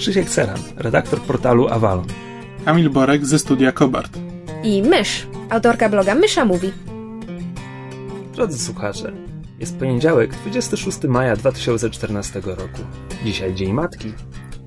[0.00, 2.06] Krzysiek Ceran, redaktor portalu Avalon.
[2.64, 4.18] Kamil Borek ze studia Kobart.
[4.64, 6.72] i Mysz, autorka bloga Mysza Mówi.
[8.34, 9.12] Drodzy słuchacze,
[9.58, 12.80] jest poniedziałek, 26 maja 2014 roku.
[13.24, 14.12] Dzisiaj Dzień Matki.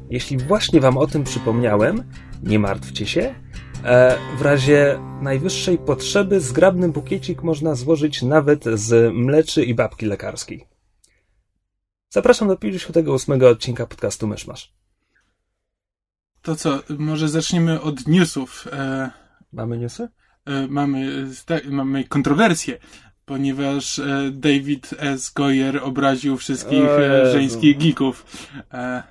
[0.09, 2.03] Jeśli właśnie wam o tym przypomniałem,
[2.43, 3.35] nie martwcie się.
[3.83, 10.67] E, w razie najwyższej potrzeby zgrabny bukiecik można złożyć nawet z mleczy i babki lekarskiej.
[12.09, 14.82] Zapraszam do 58 odcinka podcastu Myszmasz.
[16.43, 18.67] To co, może zaczniemy od newsów.
[18.71, 19.09] E,
[19.53, 20.07] Mamy newsy?
[20.45, 22.77] e, mamy, sta- mamy kontrowersję,
[23.25, 25.29] ponieważ e, David S.
[25.33, 28.25] Goyer obraził wszystkich e, żeńskich geeków.
[28.73, 29.03] E,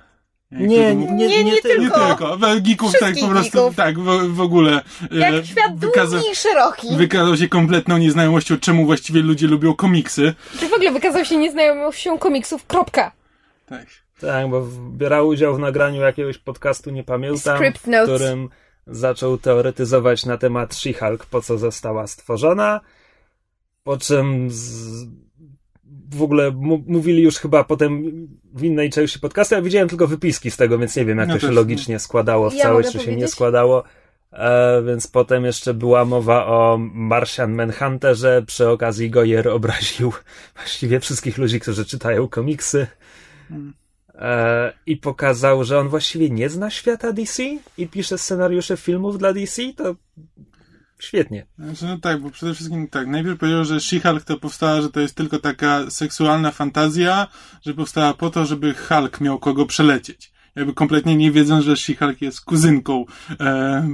[0.51, 1.11] Nie, było?
[1.11, 2.07] nie, nie, nie nie tylko.
[2.07, 2.51] tylko.
[2.51, 3.75] e, Geeków tak po prostu, geeków.
[3.75, 4.81] tak, w, w ogóle.
[5.11, 6.87] e, Jak świat wykaza- długi i szeroki.
[6.97, 10.33] Wykazał się kompletną nieznajomością, czemu właściwie ludzie lubią komiksy.
[10.59, 13.11] Czy w ogóle wykazał się nieznajomością komiksów, kropka.
[13.65, 13.85] Tak.
[14.25, 18.49] Tak, bo brał udział w nagraniu jakiegoś podcastu, nie pamiętam, w którym
[18.87, 22.81] zaczął teoretyzować na temat She-Hulk, po co została stworzona,
[23.83, 25.05] po czym z...
[26.11, 26.51] w ogóle
[26.87, 28.03] mówili już chyba potem
[28.53, 31.33] w innej części podcastu, ja widziałem tylko wypiski z tego, więc nie wiem, jak Ja
[31.33, 31.55] to się też.
[31.55, 33.31] logicznie składało w Ja całość, czy się nie powiedzieć?
[33.31, 33.83] składało.
[34.31, 40.13] E, więc potem jeszcze była mowa o Martian Manhunterze, przy okazji Goyer obraził
[40.57, 42.87] właściwie wszystkich ludzi, którzy czytają komiksy.
[43.49, 43.73] Hmm.
[44.15, 47.43] E, I pokazał, że on właściwie nie zna świata DC
[47.77, 49.95] i pisze scenariusze filmów dla DC, to
[50.99, 51.45] świetnie.
[51.59, 54.99] Znaczy, no tak, bo przede wszystkim tak, najpierw powiedział, że She-Hulk to powstała, że to
[54.99, 57.27] jest tylko taka seksualna fantazja,
[57.65, 60.33] że powstała po to, żeby Hulk miał kogo przelecieć.
[60.55, 63.43] Jakby kompletnie nie wiedząc, że She-Hulk jest kuzynką e,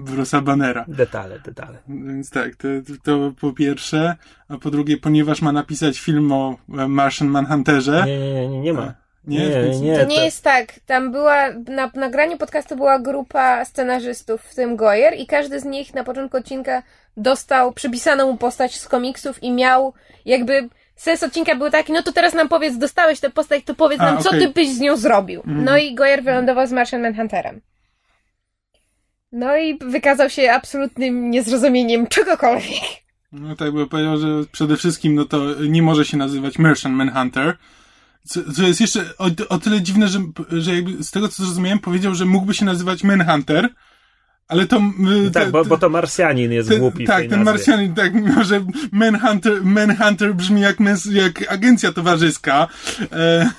[0.06, 0.86] Bruce'a Bannera.
[0.88, 1.78] Detale, detale.
[1.88, 2.68] Więc tak, to,
[3.04, 4.16] to po pierwsze.
[4.48, 8.04] A po drugie, ponieważ ma napisać film o e, Martian Manhunterze.
[8.06, 8.94] Nie, nie, nie, nie ma.
[9.28, 9.40] Nie?
[9.40, 10.74] nie, Więc- nie, To nie jest tak.
[10.86, 15.94] Tam była, na nagraniu podcastu była grupa scenarzystów, w tym Goyer, i każdy z nich
[15.94, 16.84] na początku odcinka
[17.18, 19.94] dostał przypisaną mu postać z komiksów i miał
[20.26, 20.70] jakby.
[20.96, 24.06] Sens odcinka był taki, no to teraz nam powiedz, dostałeś tę postać, to powiedz A,
[24.06, 24.40] nam, co okej.
[24.42, 25.40] ty byś z nią zrobił.
[25.40, 25.64] Mhm.
[25.64, 27.62] No i Goyer wylądował z Martian Manhunterem.
[29.32, 32.84] No i wykazał się absolutnym niezrozumieniem czegokolwiek.
[33.32, 37.58] No tak, bo powiedział, że przede wszystkim no to nie może się nazywać Martian Manhunter.
[38.28, 40.20] Co, co jest jeszcze o, o tyle dziwne, że,
[40.52, 43.70] że jakby z tego co zrozumiałem, powiedział, że mógłby się nazywać Manhunter,
[44.48, 44.78] ale to...
[45.28, 47.44] y, Tak, te- bo, te- bo to Marsjanin jest ten, głupi Tak, ten nazwie.
[47.46, 50.78] Marsjanin, tak, mimo że Manhunter, Manhunter brzmi jak,
[51.12, 52.68] jak agencja towarzyska,
[53.12, 53.50] e,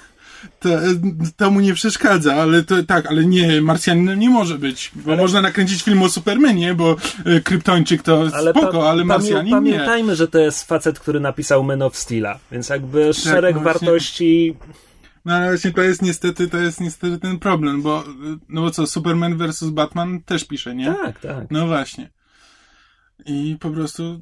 [0.60, 0.68] to,
[1.36, 5.22] to mu nie przeszkadza, ale to tak, ale nie, Marsjaninem nie może być, bo Ale-
[5.22, 9.44] można nakręcić film o Supermanie, bo e, Kryptończyk to Ale, spoko, pa- ale pamię- Marsjanin
[9.46, 9.50] nie.
[9.50, 13.80] Pamiętajmy, że to jest facet, który napisał Men of Steel'a, więc jakby szereg no właśnie.
[13.86, 14.56] wartości
[15.24, 18.04] No ale właśnie to jest niestety, to jest niestety ten problem, bo,
[18.48, 19.64] no bo co, Superman vs.
[19.64, 20.94] Batman też pisze, nie?
[21.04, 21.46] Tak, tak.
[21.50, 22.10] No właśnie.
[23.26, 24.20] I po prostu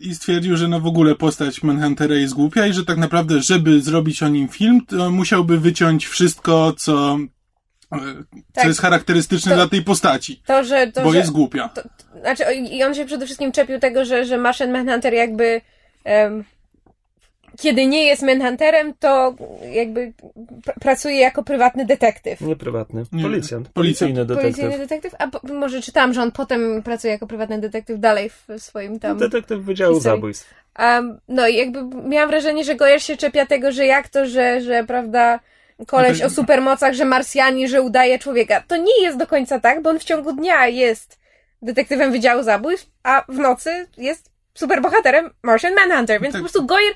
[0.00, 3.80] i stwierdził, że no w ogóle postać Manhuntera jest głupia i że tak naprawdę, żeby
[3.80, 7.18] zrobić o nim film, to musiałby wyciąć wszystko, co,
[7.92, 7.98] e,
[8.52, 8.62] Tak.
[8.62, 10.92] co jest charakterystyczne To- dla tej postaci, To, że.
[10.92, 11.18] To, bo że...
[11.18, 11.68] jest głupia.
[11.68, 15.60] to, to, znaczy, i on się przede wszystkim czepił tego, że, że Martian Manhunter jakby
[16.04, 16.44] em,
[17.58, 19.34] kiedy nie jest Manhunterem, to
[19.72, 20.12] jakby
[20.66, 22.40] pr- pracuje jako prywatny detektyw.
[22.40, 23.02] Nie prywatny.
[23.22, 23.68] Policjant.
[23.68, 24.56] Policyjny detektyw.
[24.56, 25.14] Policyjny detektyw?
[25.18, 29.18] A po, może czytałam, że on potem pracuje jako prywatny detektyw dalej w swoim tam...
[29.18, 30.16] Detektyw Wydziału historii.
[30.16, 30.54] Zabójstw.
[30.78, 34.60] Um, no i jakby miałam wrażenie, że Goyer się czepia tego, że jak to, że,
[34.60, 35.40] że prawda,
[35.86, 38.62] koleś No o supermocach, że Marsjanin, że udaje człowieka.
[38.68, 41.18] To nie jest do końca tak, bo on w ciągu dnia jest
[41.62, 46.42] detektywem Wydziału Zabójstw, a w nocy jest superbohaterem Martian Manhunter, więc Tak.
[46.42, 46.94] po prostu Goyer...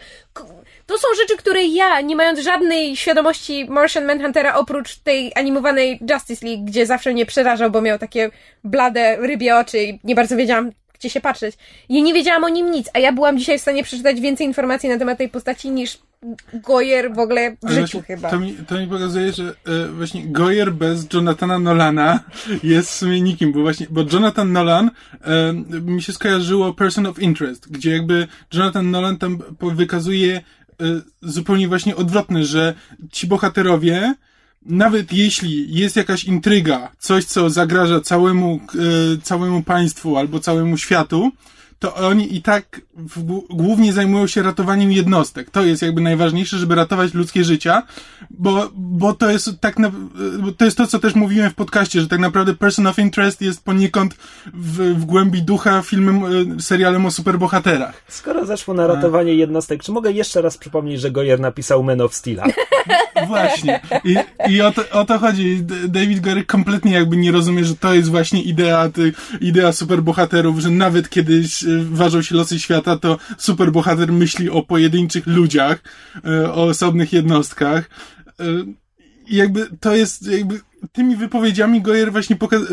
[0.86, 6.46] To są rzeczy, które ja, nie mając żadnej świadomości Martian Manhuntera, oprócz tej animowanej Justice
[6.46, 8.30] League, gdzie zawsze mnie przerażał, bo miał takie
[8.64, 11.56] blade, rybie oczy i nie bardzo wiedziałam, gdzie się patrzeć.
[11.88, 14.88] Ja nie wiedziałam o nim nic, a ja byłam dzisiaj w stanie przeczytać więcej informacji
[14.88, 15.98] na temat tej postaci niż
[16.52, 18.30] Goyer w ogóle w Ale życiu chyba.
[18.30, 22.20] To mi, to mi pokazuje, że e, właśnie Goyer bez Jonathana Nolana
[22.62, 27.18] jest w sumie nikim, bo właśnie, bo Jonathan Nolan e, mi się skojarzyło Person of
[27.18, 30.42] Interest, gdzie jakby Jonathan Nolan tam wykazuje e,
[31.22, 32.74] zupełnie właśnie odwrotne, że
[33.12, 34.14] ci bohaterowie
[34.62, 41.32] nawet jeśli jest jakaś intryga, coś co zagraża całemu, e, całemu państwu albo całemu światu,
[41.78, 45.50] to oni i tak w, głównie zajmują się ratowaniem jednostek.
[45.50, 47.82] To jest jakby najważniejsze, żeby ratować ludzkie życia,
[48.30, 49.90] bo, bo to jest tak, na,
[50.56, 53.64] to jest to, co też mówiłem w podcaście, że tak naprawdę Person of Interest jest
[53.64, 54.14] poniekąd
[54.54, 58.02] w, w głębi ducha filmem, e, serialem o superbohaterach.
[58.08, 62.14] Skoro zeszło na ratowanie jednostek, czy mogę jeszcze raz przypomnieć, że Goyer napisał Men of
[62.14, 62.40] Steel?
[63.26, 63.80] Właśnie.
[64.04, 64.16] I,
[64.48, 65.62] i o, to, o to chodzi.
[65.88, 70.70] David Goyer kompletnie jakby nie rozumie, że to jest właśnie idea, ty, idea superbohaterów, że
[70.70, 75.82] nawet kiedyś ważą się losy świata, to superbohater myśli o pojedynczych ludziach,
[76.24, 77.90] e, o osobnych jednostkach.
[79.28, 80.60] I jakby to jest, jakby
[80.92, 82.66] tymi wypowiedziami Goyer właśnie pokazał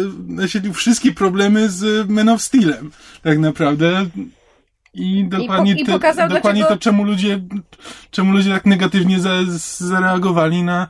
[0.74, 2.92] wszystkie problemy z Men of Steelem,
[3.24, 4.06] tak naprawdę.
[4.94, 6.80] I dokładnie, I po, i pokazał, te, dokładnie dlaczego...
[6.80, 7.40] to, czemu ludzie,
[8.12, 9.32] czemu ludzie tak negatywnie za,
[9.78, 10.88] zareagowali na.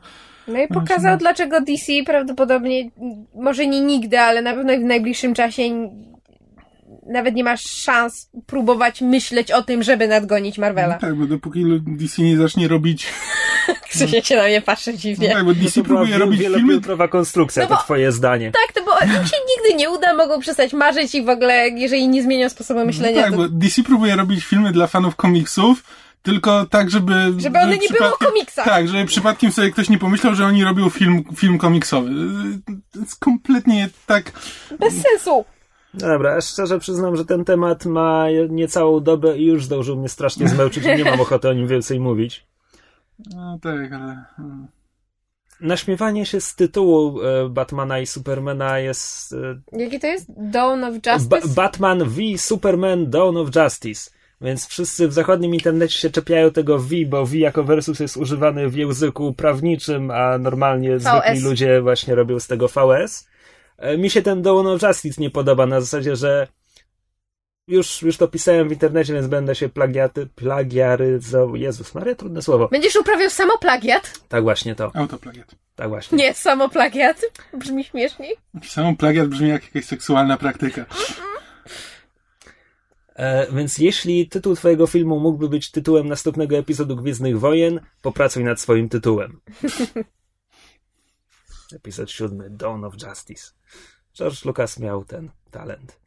[0.48, 2.90] No i pokazał, dlaczego DC prawdopodobnie,
[3.34, 5.62] może nie nigdy, ale na pewno w najbliższym czasie
[7.08, 10.94] nawet nie masz szans próbować myśleć o tym, żeby nadgonić Marvela.
[10.94, 13.06] No tak, bo dopóki DC nie zacznie robić...
[13.90, 15.28] Krzysiek się na mnie patrzy dziwnie.
[15.28, 16.80] No tak, bo DC no próbuje robić filmy...
[17.10, 18.52] konstrukcja, no bo, to twoje zdanie.
[18.52, 22.08] Tak, to bo im się nigdy nie uda, mogą przestać marzyć i w ogóle, jeżeli
[22.08, 23.16] nie zmienią sposobu no myślenia...
[23.16, 23.36] No tak, to...
[23.36, 25.82] bo DC próbuje robić filmy dla fanów komiksów,
[26.22, 27.14] tylko tak, żeby...
[27.36, 28.64] Żeby one nie było komiksa.
[28.64, 32.10] Tak, żeby przypadkiem sobie ktoś nie pomyślał, że oni robią film, film komiksowy.
[32.92, 34.32] To jest kompletnie tak...
[34.78, 35.44] Bez sensu.
[36.00, 40.48] No dobra, szczerze przyznam, że ten temat ma niecałą dobę i już zdążył mnie strasznie
[40.48, 42.46] zmęczyć i nie mam ochoty o nim więcej mówić.
[43.34, 44.24] No tak, ale...
[44.36, 44.66] Hmm.
[45.60, 49.32] Naśmiewanie się z tytułu e, Batmana i Supermana jest...
[49.32, 50.26] E, Jaki to jest?
[50.36, 51.28] Dawn of Justice?
[51.28, 54.10] Ba Batman v Superman Dawn of Justice.
[54.40, 58.68] Więc wszyscy w zachodnim internecie się czepiają tego V, bo V jako versus jest używany
[58.68, 63.28] w języku prawniczym, a normalnie zwykli ludzie właśnie robią z tego VS.
[63.78, 66.48] E, mi się ten Dawn of Justice nie podoba na zasadzie, że
[67.68, 71.56] już, już to pisałem w internecie, więc będę się plagiaty, plagiaryzował.
[71.56, 72.68] Jezus Maria, trudne słowo.
[72.68, 74.20] Będziesz uprawiał samoplagiat?
[74.28, 74.90] Tak właśnie to.
[74.94, 75.54] Autoplagiat.
[75.76, 76.18] Tak właśnie.
[76.18, 77.20] Nie, samoplagiat.
[77.54, 78.36] Brzmi śmieszniej.
[78.64, 80.86] Samoplagiat brzmi jak jakaś seksualna praktyka.
[83.14, 88.60] E, więc jeśli tytuł twojego filmu mógłby być tytułem następnego epizodu Gwiezdnych Wojen, popracuj nad
[88.60, 89.40] swoim tytułem.
[91.72, 93.52] Epizod siódmy, Dawn of Justice.
[94.14, 95.98] George Lucas miał ten talent.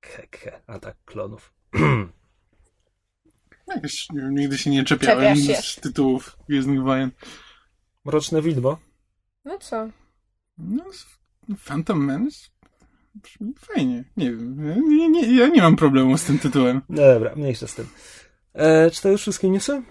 [0.00, 1.52] Keke, atak klonów.
[3.74, 5.54] Jakoś nigdy się nie czepiałem się.
[5.54, 7.10] z tytułów Gwiezdnych Wojen.
[8.04, 8.78] Mroczne Widmo?
[9.44, 9.88] No co?
[10.58, 10.84] No,
[11.64, 12.48] Phantom Menace
[13.14, 14.04] brzmi fajnie.
[14.16, 14.68] Nie wiem.
[14.68, 16.82] Ja nie, nie, ja nie mam problemu z tym tytułem.
[16.88, 17.88] No dobra, mniejsza z tym.
[18.54, 19.82] E, czy to już wszystkie newsy?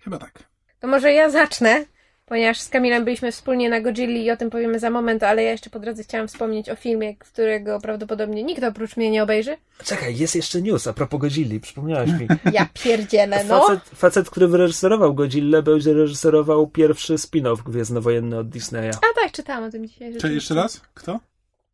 [0.00, 0.50] Chyba tak.
[0.80, 1.86] To może ja zacznę
[2.30, 5.50] ponieważ z Kamilem byliśmy wspólnie na Godzilli i o tym powiemy za moment, ale ja
[5.50, 9.56] jeszcze po drodze chciałam wspomnieć o filmie, którego prawdopodobnie nikt oprócz mnie nie obejrzy.
[9.84, 12.28] Czekaj, jest jeszcze news a propos Godzilli, przypomniałaś mi.
[12.52, 13.60] Ja pierdzielę, no.
[13.60, 18.90] Facet, facet który wyreżyserował Godzillę, będzie reżyserował pierwszy spin-off Gwiezdnowojenny od Disneya.
[18.90, 20.16] A tak, czytałam o tym dzisiaj.
[20.16, 20.80] Czy jeszcze raz?
[20.94, 21.20] Kto?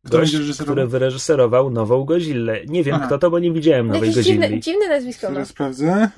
[0.05, 2.65] Kto Gość, który wyreżyserował nową Godzillę.
[2.65, 3.05] Nie wiem Aha.
[3.05, 4.41] kto to, bo nie widziałem nowej Godzilli.
[4.41, 5.27] Dziwne, dziwne nazwisko.
[5.27, 6.09] Teraz sprawdzę.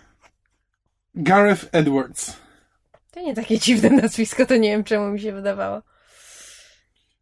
[1.15, 2.48] Gareth Edwards.
[3.11, 5.81] To nie takie dziwne nazwisko, to nie wiem czemu mi się wydawało.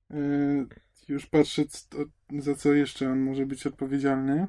[0.09, 0.67] Yy,
[1.07, 1.85] już patrzę, co,
[2.39, 4.47] za co jeszcze on może być odpowiedzialny.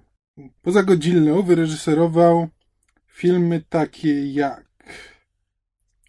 [0.62, 2.49] Poza Godzillą wyreżyserował
[3.07, 4.68] filmy takie jak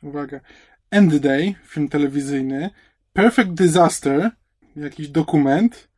[0.01, 0.39] uwaga,
[0.91, 2.69] End Day, film telewizyjny,
[3.13, 4.31] Perfect Disaster,
[4.75, 5.89] jakiś dokument,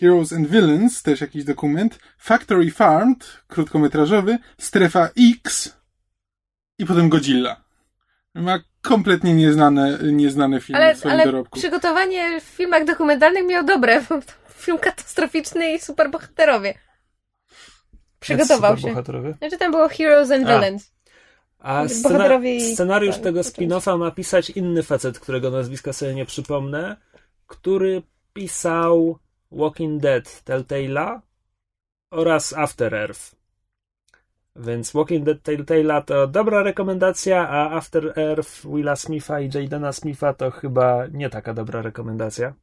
[0.00, 5.76] Heroes and Villains, też jakiś dokument, Factory Farmed, krótkometrażowy, Strefa X
[6.78, 7.65] i potem Godzilla.
[8.36, 11.58] Ma kompletnie nieznane, nieznane filmy ale, w swoim ale dorobku.
[11.58, 14.04] przygotowanie w filmach dokumentalnych miał dobre.
[14.48, 16.74] Film katastroficzny i superbohaterowie.
[18.20, 18.94] Przygotował się.
[19.38, 20.92] Znaczy tam było Heroes and Villains.
[21.58, 22.28] A, a scena
[22.74, 26.96] scenariusz tego spin-offa ma pisać inny facet, którego nazwiska sobie nie przypomnę,
[27.46, 28.02] który
[28.32, 29.18] pisał
[29.52, 31.20] Walking Dead Telltale'a
[32.10, 33.35] oraz After Earth.
[34.58, 40.34] Więc Walking Dead Telltale'a to dobra rekomendacja, a After Earth Willa Smitha i Jadena Smitha
[40.34, 42.54] to chyba nie taka dobra rekomendacja.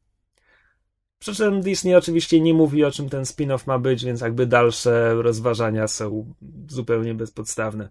[1.18, 5.14] Przy czym Disney oczywiście nie mówi o czym ten spin-off ma być, więc jakby dalsze
[5.14, 6.34] rozważania są
[6.68, 7.88] zupełnie bezpodstawne.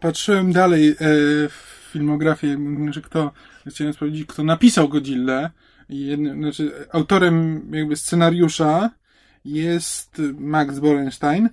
[0.00, 0.94] Patrzyłem dalej e,
[1.48, 2.58] w filmografię,
[2.90, 3.32] że kto,
[3.66, 5.50] chciałem sprawdzić, kto napisał Godzilla.
[6.36, 8.90] Znaczy, autorem jakby scenariusza
[9.44, 11.48] jest Max Borenstein,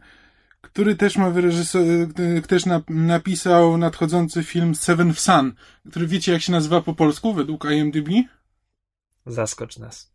[0.74, 5.54] który też ma wyreżyser- y, też na, napisał nadchodzący film Seven of Sun,
[5.90, 8.10] który wiecie jak się nazywa po polsku według IMDb?
[9.26, 10.12] Zaskocz nas.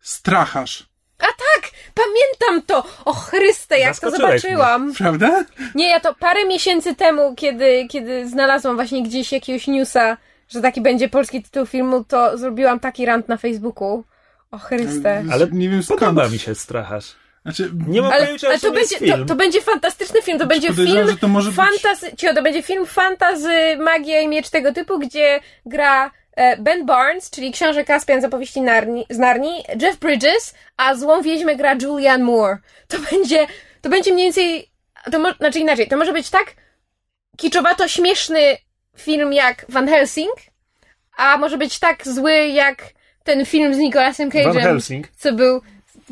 [0.00, 0.88] Stracharz.
[1.18, 1.70] A tak!
[1.94, 2.84] Pamiętam to!
[3.04, 4.94] O Chryste, jak to zobaczyłam!
[4.94, 5.44] Prawda?
[5.74, 10.16] Nie, ja to parę miesięcy temu, kiedy, kiedy znalazłam właśnie gdzieś jakiegoś newsa,
[10.48, 14.04] że taki będzie polski tytuł filmu, to zrobiłam taki rant na Facebooku.
[14.50, 15.24] O Chryste.
[15.32, 16.00] Ale nie wiem skąd.
[16.00, 17.14] Podoba mi się Stracharz.
[17.46, 19.26] Znaczy, Nie mam Ale, pojęcia, ale to, będzie, to, film.
[19.26, 22.16] to będzie fantastyczny film, to będzie podejrzewam, film że to może być- fantazy...
[22.16, 27.30] Cio, to będzie film fantazy, magia i miecz tego typu, gdzie gra e, Ben Barnes,
[27.30, 32.24] czyli książę Caspian z opowieści Narni, z Narni, Jeff Bridges, a złą wieźmę gra Julianne
[32.24, 32.58] Moore.
[32.88, 33.46] To będzie,
[33.80, 34.70] to będzie mniej więcej,
[35.12, 36.54] to mo, znaczy inaczej, to może być tak
[37.36, 38.40] kiczowato śmieszny
[38.96, 40.34] film jak Van Helsing,
[41.16, 42.76] a może być tak zły jak
[43.24, 45.08] ten film z Nicolasem Van Cage'em, Helsing.
[45.16, 45.60] co był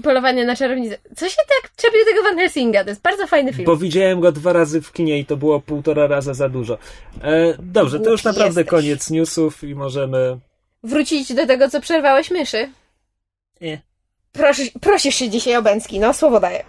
[0.02, 0.98] polowanie na czarownicę.
[1.16, 2.84] Co się tak czepił tego Van Helsinga?
[2.84, 3.66] To jest bardzo fajny film.
[3.66, 6.78] Bo widziałem go dwa razy w kinie i to było półtora raza za dużo.
[7.22, 8.66] E, dobrze, to już naprawdę jesteś.
[8.66, 10.38] koniec newsów i możemy...
[10.82, 12.70] Wrócić do tego, co przerwałeś myszy.
[13.60, 13.80] Nie.
[14.32, 16.64] Proszę, prosisz się dzisiaj o Bęcki, no słowo daję.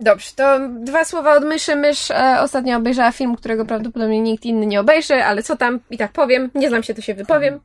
[0.00, 1.76] Dobrze, to dwa słowa od myszy.
[1.76, 5.98] Mysz e, ostatnio obejrzała film, którego prawdopodobnie nikt inny nie obejrzy, ale co tam i
[5.98, 6.50] tak powiem.
[6.54, 7.60] Nie znam się, to się wypowiem.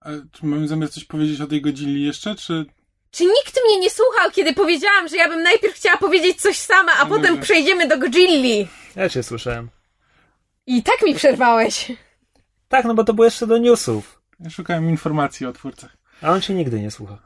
[0.00, 2.64] A czy mamy zamiar coś powiedzieć o tej Godzilli jeszcze, czy...
[3.10, 6.92] Czy nikt mnie nie słuchał, kiedy powiedziałam, że ja bym najpierw chciała powiedzieć coś sama,
[6.92, 7.42] a No potem dobrze.
[7.42, 8.68] przejdziemy do Godzilli?
[8.96, 9.70] Ja cię słyszałem.
[10.66, 11.92] I tak mi przerwałeś.
[12.68, 14.22] Tak, no bo to było jeszcze do newsów.
[14.40, 15.96] Ja szukałem informacji o twórcach.
[16.22, 17.18] A on cię nigdy nie słucha.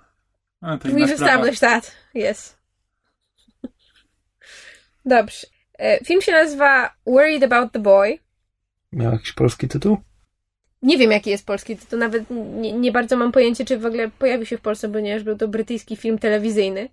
[0.60, 1.92] A, to We've established that.
[2.14, 2.56] Yes.
[5.04, 5.46] Dobrze.
[5.78, 8.18] E, Film się nazywa Worried About the Boy.
[8.92, 9.98] Miał jakiś polski tytuł?
[10.84, 11.98] Nie wiem, jaki jest polski tytuł.
[11.98, 15.36] Nawet nie, nie bardzo mam pojęcie, czy w ogóle pojawił się w Polsce, ponieważ był
[15.36, 16.88] to brytyjski film telewizyjny.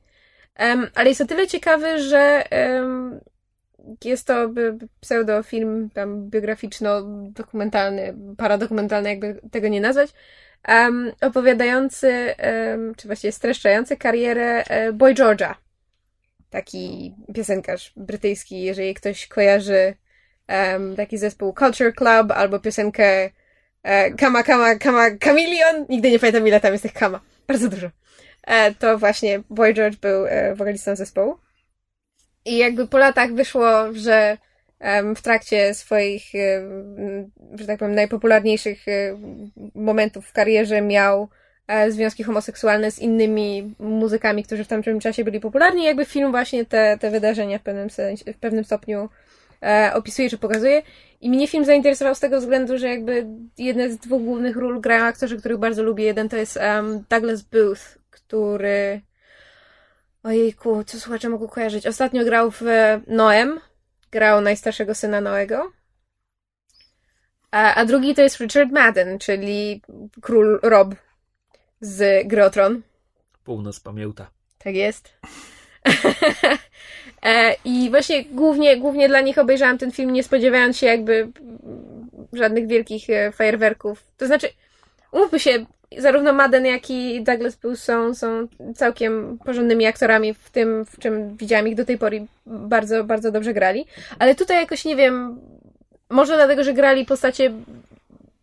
[0.55, 3.19] Em, ale jest o tyle ciekawy, że em,
[4.05, 4.49] jest to
[5.01, 10.09] pseudofilm tam biograficzno-dokumentalny, paradokumentalny, jakby tego nie nazwać,
[10.63, 12.35] em, opowiadający,
[12.97, 15.53] czy właściwie streszczający karierę e, Boy George'a.
[16.49, 19.93] Taki piosenkarz brytyjski, jeżeli ktoś kojarzy
[20.97, 23.29] taki zespół Culture Club albo piosenkę
[23.83, 25.85] e, Kama, Kama, Kama, Chameleon.
[25.89, 27.19] Nigdy nie pamiętam, ile tam jest tych Kama.
[27.47, 27.89] Bardzo dużo.
[28.43, 31.37] E, to właśnie Boy George był e, wokalistą zespołu.
[32.45, 34.37] I jakby po latach wyszło, że
[35.15, 36.23] w trakcie swoich,
[37.55, 38.85] że tak powiem, najpopularniejszych
[39.75, 41.29] momentów w karierze miał
[41.89, 45.83] związki homoseksualne z innymi muzykami, którzy w tamtym czasie byli popularni.
[45.83, 49.09] Jakby film właśnie te, te wydarzenia w pewnym, sensie, w pewnym stopniu
[49.63, 50.81] e, opisuje czy pokazuje.
[51.21, 53.27] I mnie film zainteresował z tego względu, że jakby
[53.57, 56.03] jedne z dwóch głównych ról grają aktorzy, których bardzo lubię.
[56.03, 59.01] Jeden to jest em, Douglas Booth, który...
[60.23, 61.87] Ojejku, co słuchacze mogą kojarzyć?
[61.87, 63.59] Ostatnio grał w e, Noem.
[64.11, 65.71] Grał najstarszego syna Noego.
[67.51, 69.81] A, a drugi to jest Richard Madden, czyli
[70.21, 70.95] król Rob
[71.81, 72.81] z Gry o Tron.
[73.43, 74.31] Północ pamięta.
[74.57, 75.13] Tak jest.
[77.25, 81.27] E, I właśnie głównie, głównie dla nich obejrzałam ten film, nie spodziewając się jakby
[82.33, 84.03] żadnych wielkich e, fajerwerków.
[84.17, 84.47] To znaczy,
[85.11, 85.65] umówmy się,
[85.97, 91.37] zarówno Madden, jak i Douglas Booth są, są całkiem porządnymi aktorami w tym, w czym
[91.37, 92.25] widziałam ich do tej pory.
[92.45, 93.85] Bardzo, bardzo dobrze grali.
[94.19, 95.39] Ale tutaj jakoś, nie wiem,
[96.09, 97.51] może dlatego, że grali postacie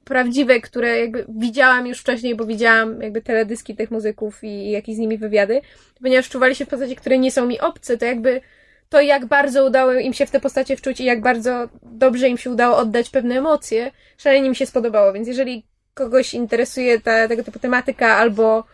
[0.08, 4.98] prawdziwe, które jakby widziałam już wcześniej, bo widziałam jakby teledyski tych muzyków i jakieś z
[4.98, 5.60] nimi wywiady,
[6.02, 8.40] ponieważ czuwali się w postaci, które nie są mi obce, to jakby
[8.88, 12.38] to, jak bardzo udało im się w te postacie wczuć i jak bardzo dobrze im
[12.38, 17.44] się udało oddać pewne emocje, szalenie mi się spodobało, więc jeżeli kogoś interesuje ta, tego
[17.44, 18.64] typu tematyka albo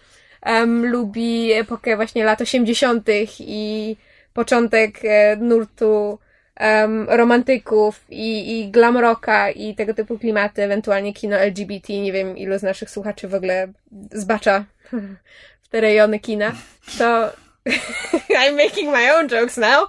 [0.43, 3.09] em, lubi epokę właśnie lat 80.
[3.39, 3.97] i
[4.35, 6.19] początek e, nurtu
[6.57, 12.37] em, romantyków i, i glam rocka i tego typu klimaty, ewentualnie kino LGBT, nie wiem
[12.37, 13.73] ilu z naszych słuchaczy w ogóle
[14.13, 14.65] zbacza
[15.65, 16.53] w te rejony kina,
[16.99, 17.31] to
[18.45, 19.89] I'm making my own jokes now.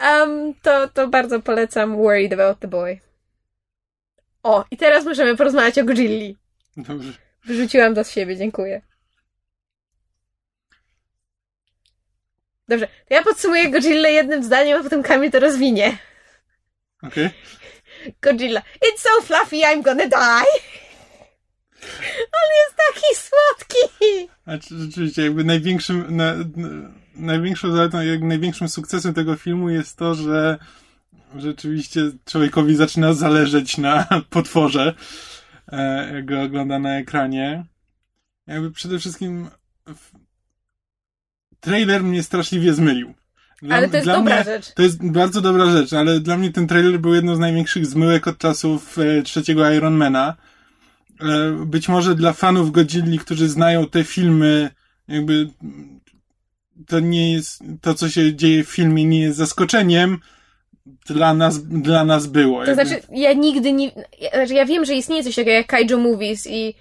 [0.00, 3.00] Um, to, to bardzo polecam Worried About the Boy.
[4.42, 6.36] O, i teraz możemy porozmawiać o Godzilli.
[6.76, 7.12] Dobrze.
[7.44, 8.82] Wyrzuciłam to z siebie, dziękuję.
[12.68, 15.98] Dobrze, to ja podsumuję Godzilla jednym zdaniem, a potem Kamil to rozwinie.
[17.02, 17.30] Okej.
[18.20, 18.60] Godzilla.
[18.60, 20.46] It's so fluffy, I'm gonna die.
[22.32, 24.28] On jest taki słodki.
[24.46, 26.68] A czy- rzeczywiście, jakby największym, na, na,
[27.14, 30.58] największą zaletą, jakby największym sukcesem tego filmu jest to, że
[31.36, 34.94] rzeczywiście człowiekowi zaczyna zależeć na potworze,
[35.72, 37.64] e, jak go ogląda na ekranie.
[38.46, 39.48] Jakby przede wszystkim
[41.60, 43.14] trailer mnie straszliwie zmylił.
[43.62, 44.72] Dla, Ale to jest dobra mnie, rzecz.
[44.74, 48.26] To jest bardzo dobra rzecz, ale dla mnie ten trailer był jedną z największych zmyłek
[48.26, 50.36] od czasów e, trzeciego Ironmana.
[51.20, 54.70] E, być może dla fanów Godzilli, którzy znają te filmy,
[55.08, 55.48] jakby
[56.86, 60.18] to nie jest, to co się dzieje w filmie nie jest zaskoczeniem,
[61.06, 62.64] dla nas, dla nas było.
[62.64, 62.86] To jakby.
[62.86, 63.92] znaczy, ja nigdy nie.
[64.20, 66.74] Ja, znaczy, ja wiem, że istnieje coś takiego jak Kaiju Movies i.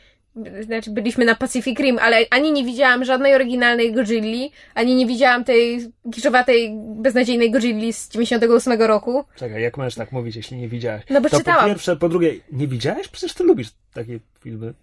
[0.62, 5.44] Znaczy, byliśmy na Pacific Rim, ale ani nie widziałam żadnej oryginalnej Godzilli, ani nie widziałam
[5.44, 9.24] tej kiszowatej, beznadziejnej Godzilli z 98 roku.
[9.36, 11.04] Czekaj, jak możesz tak mówić, jeśli nie widziałeś?
[11.10, 11.62] No bo to czytałam.
[11.62, 13.08] po pierwsze, po drugie, nie widziałeś?
[13.08, 14.74] Przecież ty lubisz takie filmy.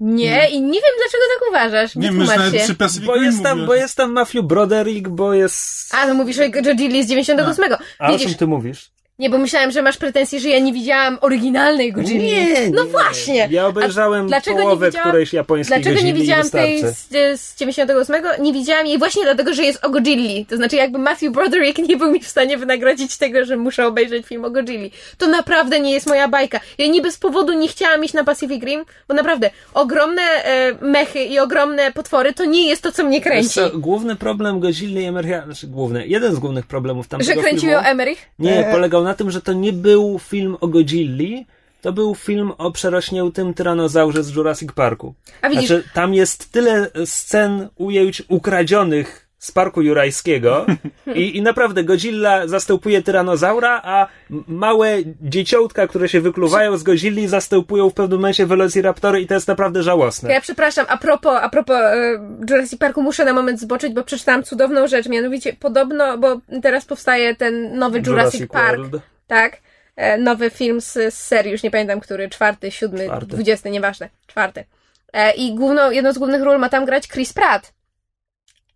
[0.00, 1.96] Nie, i nie wiem dlaczego tak uważasz.
[1.96, 2.64] Nie, my Wytłumacz nawet się.
[2.66, 5.94] przy Pacific Bo Rim jest tam, bo jest tam Matthew Broderick, bo jest...
[5.94, 7.64] A, no mówisz o Godzilli z 98.
[7.98, 8.90] A o czym ty mówisz?
[9.18, 12.32] Nie, bo myślałem, że masz pretensje, że ja nie widziałam oryginalnej Godzilli.
[12.72, 13.48] no właśnie.
[13.50, 17.40] Ja obejrzałem dlaczego nie połowę widziałam- którejś japońskiej Dlaczego nie Godzilli i widziałam tej z,
[17.40, 18.24] z 98?
[18.40, 20.46] Nie widziałam jej właśnie dlatego, że jest o Godzilli.
[20.46, 24.26] To znaczy jakby Matthew Broderick nie był mi w stanie wynagrodzić tego, że muszę obejrzeć
[24.26, 24.90] film o Godzilli.
[25.18, 26.60] To naprawdę nie jest moja bajka.
[26.78, 31.24] Ja nie bez powodu nie chciałam iść na Pacific Rim, bo naprawdę ogromne e, mechy
[31.24, 33.48] i ogromne potwory to nie jest to, co mnie kręci.
[33.48, 37.60] co, główny problem Godzilli i Emerycha, znaczy główny, jeden z głównych problemów tamtego Że kręcił
[37.60, 37.74] filmu...
[37.74, 38.14] ją?
[38.38, 38.72] Nie, E.
[38.72, 41.46] polegał na tym, że to nie był film o Godzilli,
[41.82, 45.14] to był film o przerośniętym tyranozaurze z Jurassic Parku.
[45.42, 50.66] A widzisz, Znaczy, tam jest tyle scen ujęć ukradzionych z parku jurajskiego
[51.14, 54.06] i, i naprawdę Godzilla zastępuje tyranozaura, a
[54.46, 59.48] małe dzieciątka, które się wykluwają z Godzilli zastępują w pewnym momencie Velociraptory i to jest
[59.48, 60.32] naprawdę żałosne.
[60.32, 62.18] Ja przepraszam, a propos, a propos e,
[62.50, 67.34] Jurassic Parku muszę na moment zboczyć, bo przeczytałam cudowną rzecz, mianowicie podobno, bo teraz powstaje
[67.36, 69.02] ten nowy Jurassic, Park, World.
[69.26, 69.60] tak?
[69.96, 73.26] E, nowy film z, z serii, już nie pamiętam, który, czwarty, siódmy, Czwarty.
[73.26, 74.64] dwudziesty, nieważne, czwarty.
[75.12, 77.72] E, I główną, jedną z głównych ról ma tam grać Chris Pratt.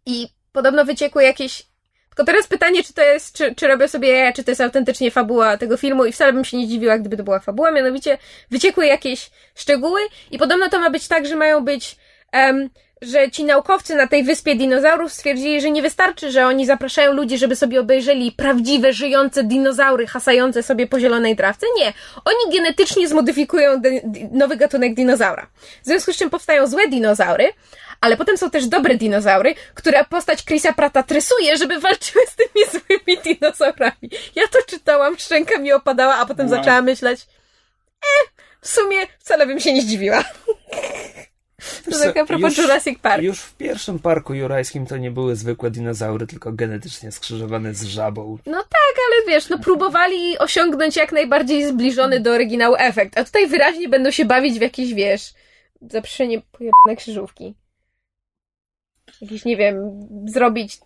[0.07, 1.71] I podobno wyciekły jakieś
[2.21, 5.57] tylko teraz pytanie, czy to jest, czy, czy robię sobie czy to jest autentycznie fabuła
[5.57, 8.19] tego filmu i wcale bym się nie dziwiła, gdyby to była fabuła, mianowicie
[8.51, 11.97] wyciekły jakieś szczegóły i podobno to ma być tak, że mają być,
[12.33, 12.71] em,
[13.03, 17.39] że ci naukowcy na tej wyspie dinozaurów stwierdzili, że nie wystarczy, że oni zapraszają ludzi,
[17.39, 21.67] żeby sobie obejrzeli prawdziwe, żyjące dinozaury hasające sobie po zielonej trawce.
[21.77, 21.93] Nie.
[22.25, 23.83] Oni genetycznie zmodyfikują
[24.33, 25.47] nowy gatunek dinozaura.
[25.83, 27.53] W związku z czym powstają złe dinozaury,
[28.01, 32.67] ale potem są też dobre dinozaury, które postać Chrisa Prata tresuje, żeby walczyły z tymi
[32.73, 34.11] złymi dinozaurami.
[34.37, 36.57] Ja to czytałam, szczęka mi opadała, a potem Wow.
[36.59, 37.21] zaczęłam myśleć,
[38.03, 38.29] e,
[38.61, 40.25] w sumie wcale bym się nie zdziwiła.
[41.91, 43.23] To tak a propos już- Jurassic Park.
[43.23, 48.39] Już w pierwszym parku jurajskim to nie były zwykłe dinozaury, tylko genetycznie skrzyżowane z żabą.
[48.47, 53.47] No tak, ale wiesz, no próbowali osiągnąć jak najbardziej zbliżony do oryginału efekt, a tutaj
[53.47, 55.35] wyraźnie będą się bawić w jakieś, wiesz,
[55.91, 57.55] zaprzeczenie pojebane krzyżówki.
[59.21, 60.79] Jakiś, nie wiem, zrobić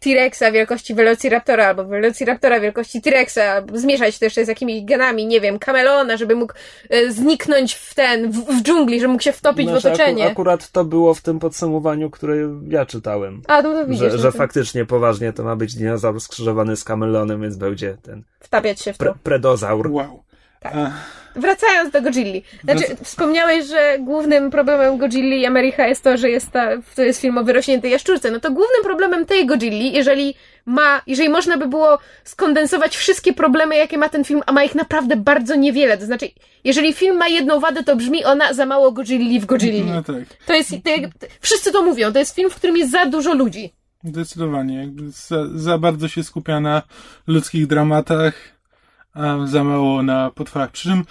[0.00, 5.40] T-Rexa wielkości Velociraptora, albo Velociraptora wielkości T-Rexa, albo zmieszać to jeszcze z jakimiś genami, nie
[5.40, 6.52] wiem, kameleona, żeby mógł
[6.90, 10.22] e, zniknąć w ten, w, w dżungli, żeby mógł się wtopić w Znaczy, otoczenie.
[10.22, 12.36] Aku, akurat to było w tym podsumowaniu, które
[12.68, 13.42] ja czytałem.
[13.46, 16.84] A, no to widzisz, Że, no że faktycznie poważnie to ma być dinozaur skrzyżowany z
[16.84, 19.04] kamelonem, więc będzie ten wtapiać się w to.
[19.04, 19.90] pre predozaur.
[19.90, 20.27] Wow.
[20.60, 20.74] Tak.
[21.36, 22.42] Wracając do Godzilli.
[22.64, 27.20] Znaczy, wspomniałeś, że głównym problemem Godzilli i Americha jest to, że jest ta, to jest
[27.20, 28.30] film o wyrośniętej jaszczurce.
[28.30, 30.34] No to głównym problemem tej Godzilli, jeżeli
[30.66, 34.74] ma, jeżeli można by było skondensować wszystkie problemy, jakie ma ten film, a ma ich
[34.74, 35.98] naprawdę bardzo niewiele.
[35.98, 36.28] To znaczy,
[36.64, 39.84] jeżeli film ma jedną wadę, to brzmi ona za mało Godzilli w Godzilli.
[39.84, 40.24] no tak.
[40.46, 40.90] To jest, to,
[41.40, 43.72] wszyscy to mówią, to jest film, w którym jest za dużo ludzi.
[44.04, 44.80] Zdecydowanie.
[44.80, 46.82] Jakby za, za bardzo się skupia na
[47.26, 48.57] ludzkich dramatach,
[49.44, 50.70] za mało na potworach.
[50.70, 51.04] Przy czym,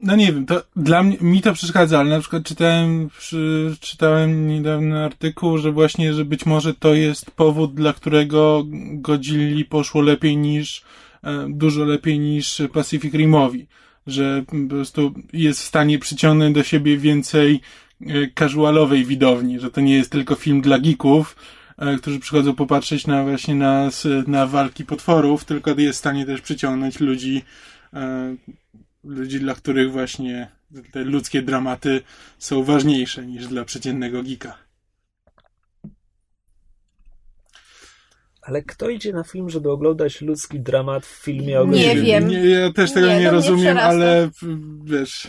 [0.00, 4.48] no nie wiem, to dla mnie, mi to przeszkadza, ale na przykład czytałem, przy, czytałem
[4.48, 10.36] niedawno artykuł, że właśnie, że być może to jest powód, dla którego Godzilli poszło lepiej
[10.36, 10.82] niż,
[11.24, 13.66] e, dużo lepiej niż Pacific Rimowi.
[14.06, 17.60] Że po prostu jest w stanie przyciągnąć do siebie więcej
[18.00, 18.06] e,
[18.38, 21.36] casualowej widowni, że to nie jest tylko film dla geeków,
[21.98, 23.90] którzy przychodzą popatrzeć na właśnie na,
[24.26, 27.44] na walki potworów, tylko jest w stanie też przyciągnąć ludzi,
[27.94, 28.36] e,
[29.04, 30.48] ludzi, dla których właśnie
[30.92, 32.02] te ludzkie dramaty
[32.38, 34.58] są ważniejsze niż dla przeciętnego geeka.
[38.42, 42.28] Ale kto idzie na film, żeby oglądać ludzki dramat w filmie o Nie wiem.
[42.28, 44.30] Nie, ja też tego Nie, nie, mnie rozumiem, ale
[44.84, 45.28] wiesz.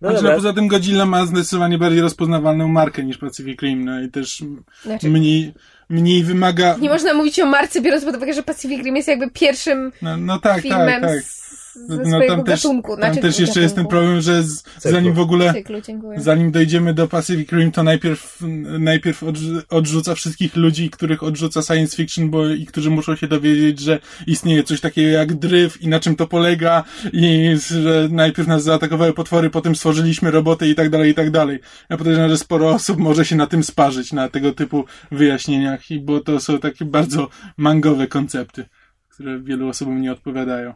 [0.00, 4.00] No Znaczy, no, poza tym Godzilla ma zdecydowanie bardziej rozpoznawalną markę niż Pacific Rim, no
[4.00, 4.42] i też
[4.82, 5.54] Znaczy, mniej,
[5.88, 6.76] mniej wymaga.
[6.80, 10.16] nie można mówić o marce, biorąc pod uwagę, że Pacific Rim jest jakby pierwszym No,
[10.16, 11.22] no tak, filmem tak, tak.
[11.22, 12.88] z ze No, swojego tam też, gatunku.
[12.96, 13.90] tam Znaczy, też jeszcze jest ten gatunku.
[14.04, 15.78] problem, że z, zanim w ogóle Cyklu.
[16.16, 18.38] Zanim dojdziemy do Pacific Rim, to najpierw,
[18.78, 23.80] najpierw odrzu- odrzuca wszystkich ludzi, których odrzuca science fiction, bo i którzy muszą się dowiedzieć,
[23.80, 28.62] że istnieje coś takiego jak dryf i na czym to polega i że najpierw nas
[28.62, 31.58] zaatakowały potwory, potem stworzyliśmy roboty i tak dalej, i tak dalej.
[31.90, 36.00] Ja podejrzewam, że sporo osób może się na tym sparzyć, na tego typu wyjaśnieniach, i
[36.00, 38.64] bo to są takie bardzo mangowe koncepty,
[39.08, 40.72] które wielu osobom nie odpowiadają.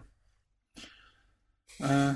[1.80, 2.14] E,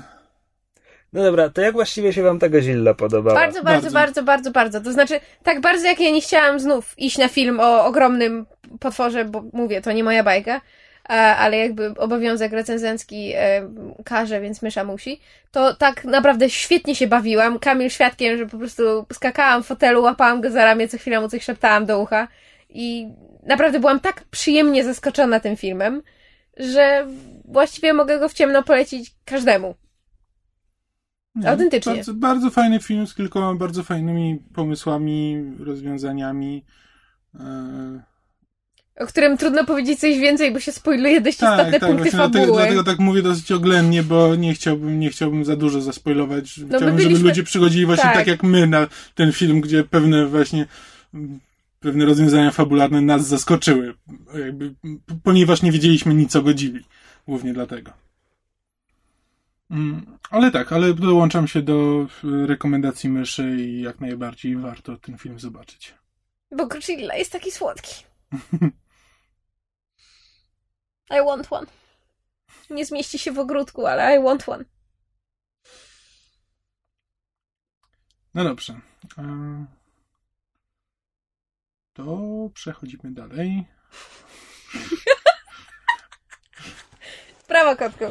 [1.13, 3.35] No dobra, to jak właściwie się wam ta Godzilla podobała?
[3.39, 3.91] Bardzo, bardzo, Bardzo.
[3.91, 4.81] bardzo, bardzo, bardzo.
[4.81, 8.45] To znaczy, tak bardzo jak ja nie chciałam znów iść na film o ogromnym
[8.79, 10.61] potworze, bo mówię, to nie moja bajka,
[11.03, 13.69] a- ale jakby obowiązek recenzencki e,
[14.05, 15.19] każe, więc mysza musi,
[15.51, 17.59] to tak naprawdę świetnie się bawiłam.
[17.59, 21.29] Kamil świadkiem, że po prostu skakałam w fotelu, łapałam go za ramię, co chwilę mu
[21.29, 22.27] coś szeptałam do ucha
[22.69, 23.07] i
[23.43, 26.01] naprawdę byłam tak przyjemnie zaskoczona tym filmem,
[26.59, 27.07] że
[27.45, 29.75] właściwie mogę go w ciemno polecić każdemu.
[31.35, 31.93] Nie, Autentycznie.
[31.95, 36.65] Bardzo, bardzo fajny film z kilkoma bardzo fajnymi pomysłami, rozwiązaniami.
[37.39, 38.01] E,
[38.99, 42.17] o którym trudno powiedzieć coś więcej, bo się spoiluje dość tak, istotne tak, punkty właśnie
[42.17, 42.61] dlatego, fabuły.
[42.61, 46.57] dlatego tak mówię dosyć oględnie, bo nie chciałbym, nie chciałbym za dużo zaspoilować.
[46.57, 48.15] my Chciałbym, byliśmy- żeby ludzie przychodzili właśnie tak.
[48.15, 48.27] tak.
[48.27, 50.65] jak my na ten film, gdzie pewne właśnie
[51.79, 53.93] pewne rozwiązania fabularne nas zaskoczyły.
[54.33, 54.75] Jakby,
[55.23, 56.83] ponieważ nie wiedzieliśmy nic o Godzilli.
[57.27, 57.91] Głównie dlatego.
[59.71, 65.17] Mm, Ale tak, ale dołączam się do e, rekomendacji myszy i jak najbardziej warto ten
[65.17, 65.93] film zobaczyć.
[66.57, 68.03] Bo Godzilla jest taki słodki.
[71.11, 71.67] I want one.
[72.69, 74.65] Nie zmieści się w ogródku, ale I want one.
[78.33, 78.79] No dobrze.
[82.05, 83.65] To przechodzimy dalej.
[87.49, 88.03] Brawo, kotku.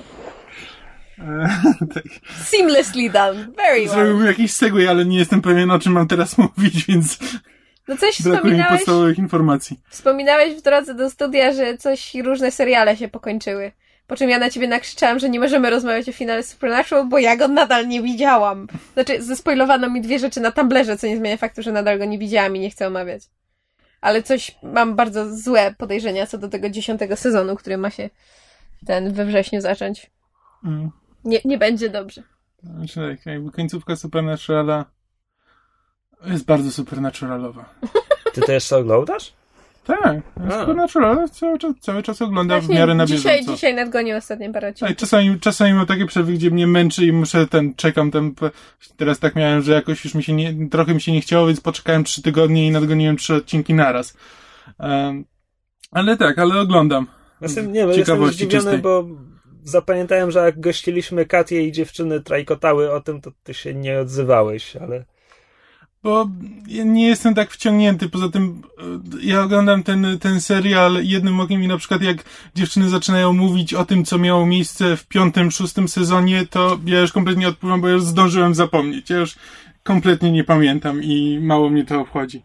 [1.18, 1.48] E,
[1.94, 2.04] tak.
[2.44, 3.46] Seamlessly done.
[3.56, 3.88] Very well.
[3.88, 7.18] Zrobiłbym jakiś segway, ale nie jestem pewien o czym mam teraz mówić, więc
[7.88, 9.80] No coś brakuje mi podstawowych informacji.
[9.88, 13.72] wspominałeś w drodze do studia, że coś, różne seriale się pokończyły.
[14.06, 17.36] Po czym ja na ciebie nakrzyczałam, że nie możemy rozmawiać o finale Supernatural, bo ja
[17.36, 18.66] go nadal nie widziałam.
[18.94, 22.18] Znaczy, zespoilowano mi dwie rzeczy na Tumblerze, co nie zmienia faktu, że nadal go nie
[22.18, 23.22] widziałam i nie chcę omawiać.
[24.00, 28.10] Ale coś, mam bardzo złe podejrzenia co do tego dziesiątego sezonu, który ma się
[28.86, 30.10] ten we wrześniu zacząć.
[30.64, 30.90] Mm.
[31.24, 32.22] Nie, nie będzie dobrze.
[32.62, 34.84] Znaczy, tak, jakby końcówka Supernaturala
[36.26, 37.74] jest bardzo supernaturalowa.
[38.34, 39.32] Ty to jeszcze oglądasz?
[39.88, 40.20] Tak.
[40.60, 43.54] Supernatural cały czas, cały czas oglądam w Właśnie miarę na dzisiaj, bieżąco.
[43.54, 44.96] dzisiaj nadgonił ostatnie parę odcinków.
[44.96, 48.34] Czasami, czasami mam takie przerwy, gdzie mnie męczy i muszę ten, czekam ten,
[48.96, 51.60] teraz tak miałem, że jakoś już mi się nie, trochę mi się nie chciało, więc
[51.60, 54.16] poczekałem trzy tygodnie i nadgoniłem trzy odcinki naraz.
[54.78, 55.24] Um,
[55.90, 57.06] ale tak, ale oglądam.
[57.40, 58.78] Jestem, nie, bo jestem zdziwiony, czystej.
[58.78, 59.04] bo
[59.62, 64.76] zapamiętałem, że jak gościliśmy Katię i dziewczyny trajkotały o tym, to ty się nie odzywałeś,
[64.76, 65.04] ale...
[66.08, 66.28] Bo
[66.84, 68.82] nie jestem tak wciągnięty, poza tym e,
[69.22, 73.84] ja oglądam ten, ten serial jednym okiem i na przykład jak dziewczyny zaczynają mówić o
[73.84, 78.02] tym, co miało miejsce w piątym, szóstym sezonie, to ja już kompletnie odpływam, bo już
[78.02, 79.10] zdążyłem zapomnieć.
[79.10, 79.36] Ja już
[79.82, 82.42] kompletnie nie pamiętam i mało mnie to obchodzi.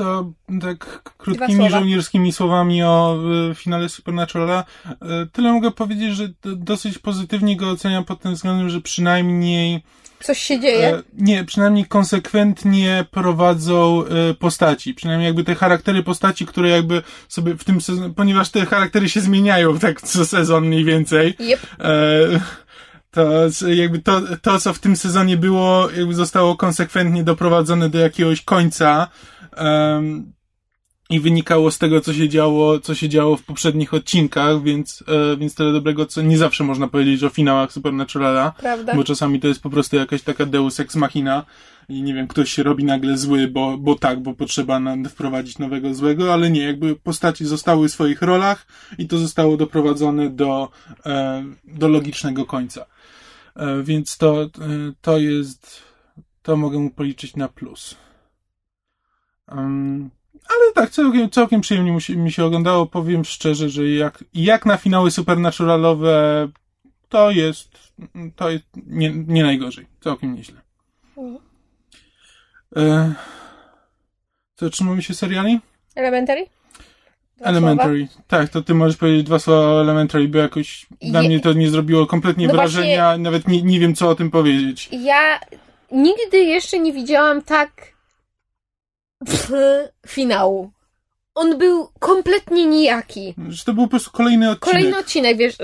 [0.00, 3.18] To tak krótkimi żołnierskimi słowami o
[3.50, 4.64] e, finale Supernaturala.
[4.86, 4.94] e,
[5.32, 9.82] Tyle mogę powiedzieć, że dosyć pozytywnie go oceniam pod tym względem, że przynajmniej
[10.22, 10.88] Coś się dzieje.
[10.88, 14.94] E, nie, przynajmniej konsekwentnie prowadzą e, postaci.
[14.94, 19.20] Przynajmniej jakby te charaktery postaci, które jakby sobie w tym sezonie, ponieważ te charaktery się
[19.20, 21.60] zmieniają tak co sezon mniej więcej, Yep.
[21.80, 22.40] e,
[23.10, 23.30] to
[23.68, 29.08] jakby to, to, co w tym sezonie było, jakby zostało konsekwentnie doprowadzone do jakiegoś końca.
[29.56, 30.32] Em,
[31.10, 35.36] i wynikało z tego, co się działo, co się działo w poprzednich odcinkach, więc, e,
[35.36, 38.52] więc tyle dobrego, co nie zawsze można powiedzieć o finałach Supernaturala.
[38.58, 38.94] Prawda?
[38.94, 41.44] Bo czasami to jest po prostu jakaś taka deus ex machina
[41.88, 45.58] i nie wiem, ktoś się robi nagle zły, bo, bo tak, bo potrzeba na, wprowadzić
[45.58, 48.66] nowego złego, ale nie, jakby postaci zostały w swoich rolach
[48.98, 50.68] i to zostało doprowadzone do,
[51.06, 52.86] e, do logicznego końca.
[53.56, 54.48] E, więc to, e,
[55.00, 55.82] to jest,
[56.42, 57.96] to mogę mu policzyć na plus.
[59.50, 60.10] Um,
[60.48, 62.86] ale tak, całkiem, całkiem przyjemnie mi się, mi się oglądało.
[62.86, 66.48] Powiem szczerze, że jak, jak na finały supernaturalowe
[67.08, 67.92] to jest,
[68.36, 69.86] to jest nie, nie najgorzej.
[70.00, 70.60] Całkiem nieźle.
[72.76, 73.14] E,
[74.56, 75.60] co, trzymamy się seriali?
[75.96, 76.46] Elementary?
[77.36, 78.08] Dwa Elementary.
[78.28, 81.52] Tak, to ty możesz powiedzieć dwa słowa o Elementary, bo jakoś na Je- mnie to
[81.52, 84.88] nie zrobiło kompletnie No wrażenia, nawet nie, nie wiem co o tym powiedzieć.
[84.88, 85.04] słowa.
[85.04, 85.40] Ja
[85.92, 87.70] nigdy jeszcze nie widziałam tak
[90.06, 90.70] finału.
[91.34, 93.34] on był kompletnie nijaki.
[93.48, 94.74] Że to był po prostu kolejny odcinek.
[94.74, 95.56] Kolejny odcinek, wiesz,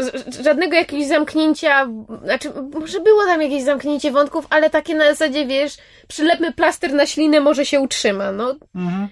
[0.45, 1.88] żadnego jakiegoś zamknięcia,
[2.25, 5.77] znaczy, może było tam jakieś zamknięcie wątków, ale takie na zasadzie, wiesz,
[6.09, 8.57] przylepmy plaster na ślinę, może się utrzyma, no.
[8.75, 9.09] Mhm.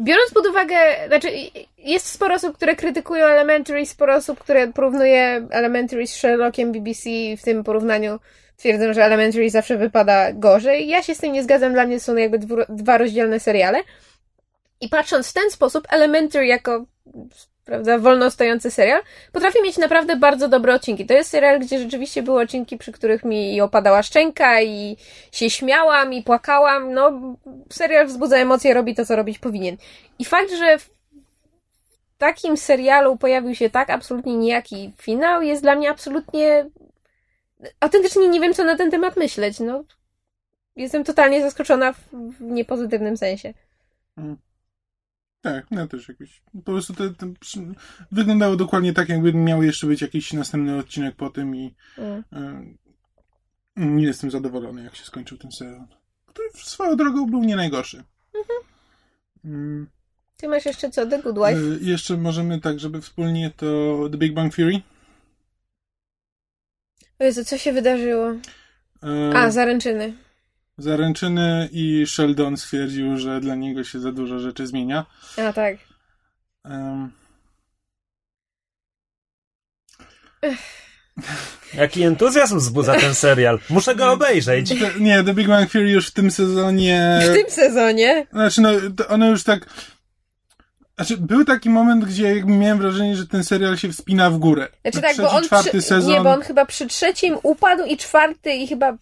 [0.00, 1.28] Biorąc pod uwagę, znaczy,
[1.78, 7.42] jest sporo osób, które krytykują Elementary, sporo osób, które porównuje Elementary z Sherlockiem BBC, w
[7.42, 8.18] tym porównaniu
[8.58, 10.88] twierdzą, że Elementary zawsze wypada gorzej.
[10.88, 13.78] Ja się z tym nie zgadzam, dla mnie są jakby dwu, dwa rozdzielne seriale.
[14.80, 16.84] I patrząc w ten sposób, Elementary jako
[17.64, 19.00] prawda, wolno stojący serial,
[19.32, 21.06] potrafi mieć naprawdę bardzo dobre odcinki.
[21.06, 24.96] To jest serial, gdzie rzeczywiście były odcinki, przy których mi opadała szczęka i
[25.32, 26.92] się śmiałam i płakałam.
[26.92, 27.12] No,
[27.72, 29.76] serial wzbudza emocje, robi to, co robić powinien.
[30.18, 30.90] I fakt, że w
[32.18, 36.66] takim serialu pojawił się tak absolutnie nijaki finał, jest dla mnie absolutnie...
[37.80, 39.60] Autentycznie nie wiem, co na ten temat myśleć.
[39.60, 39.84] No,
[40.76, 43.54] jestem totalnie zaskoczona w, w niepozytywnym sensie.
[45.40, 46.42] Tak, no też jakoś.
[46.52, 47.26] Po prostu to, to
[48.12, 52.24] wyglądało dokładnie tak, jakby miał jeszcze być jakiś następny odcinek po tym i Mm.
[53.78, 55.86] y, nie jestem zadowolony, jak się skończył ten serial.
[56.26, 58.04] Który swoją drogą był nie najgorszy.
[59.44, 59.86] Mm,
[60.36, 61.06] Ty masz jeszcze co?
[61.06, 61.60] The Good Wife?
[61.60, 63.66] y, jeszcze możemy tak, żeby wspólnie to
[64.12, 64.80] The Big Bang Theory.
[67.18, 68.30] O Jezu, co się wydarzyło?
[68.30, 68.38] Y,
[69.34, 70.12] A, zaręczyny.
[70.78, 75.06] Zaręczyny i Sheldon stwierdził, że dla niego się za dużo rzeczy zmienia.
[75.36, 75.76] A, tak.
[81.74, 83.58] Jaki entuzjazm wzbudza ten serial.
[83.70, 84.74] Muszę go obejrzeć.
[85.00, 87.20] nie, The Big Bang Theory już w tym sezonie...
[87.30, 88.26] W tym sezonie?
[88.32, 89.66] Znaczy, no, to one już tak.
[90.98, 94.68] Znaczy, był taki moment, gdzie miałem wrażenie, że ten serial się wspina w górę.
[94.82, 95.82] Znaczy tak, Trzeci, bo on czwarty przy...
[95.82, 96.12] sezon.
[96.12, 98.96] Nie, bo on chyba przy trzecim upadł i czwarty i chyba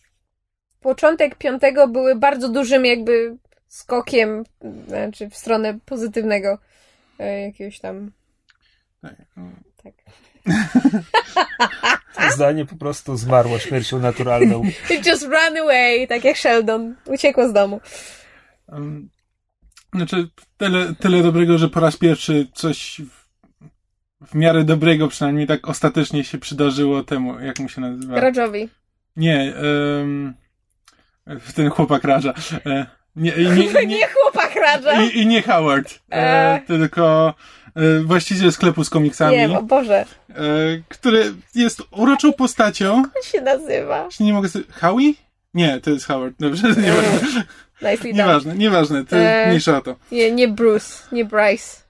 [0.80, 3.36] początek piątego były bardzo dużym jakby
[3.68, 4.44] skokiem,
[4.88, 6.58] znaczy w stronę pozytywnego
[7.18, 8.10] e, jakiegoś tam,
[9.02, 9.50] Tak, no.
[9.82, 9.94] tak.
[12.14, 14.62] To zdanie po prostu zmarło śmiercią naturalną.
[14.94, 16.94] It just ran away, tak jak Sheldon.
[17.06, 17.80] Uciekło z domu.
[18.68, 19.08] Um,
[19.94, 23.26] znaczy, tyle, tyle dobrego, że po raz pierwszy coś w,
[24.30, 28.20] w miarę dobrego przynajmniej tak ostatecznie się przydarzyło temu, jak mu się nazywa?
[28.20, 28.68] Radżowi.
[29.16, 29.52] Nie,
[29.98, 30.34] um,
[31.54, 32.34] ten chłopak raża.
[32.66, 35.02] E, nie, nie, Nie, nie, chłopak Radża.
[35.02, 36.60] i, I nie Howard, e, E.
[36.66, 37.34] tylko
[37.74, 39.36] e, właściciel sklepu z komiksami.
[39.36, 40.04] Nie, o Boże.
[40.88, 43.02] który jest uroczą postacią.
[43.14, 44.08] Jak się nazywa?
[44.20, 44.64] Nie mogę sobie...
[44.80, 45.12] Howie?
[45.56, 46.34] Nie, to jest Howard.
[46.40, 47.44] Dobrze, nieważne.
[47.82, 48.12] Nicely done.
[48.12, 49.46] Nieważne, nieważne, to E.
[49.48, 49.96] mniejsza o to.
[50.12, 51.86] Nie, nie Bruce, nie Bryce.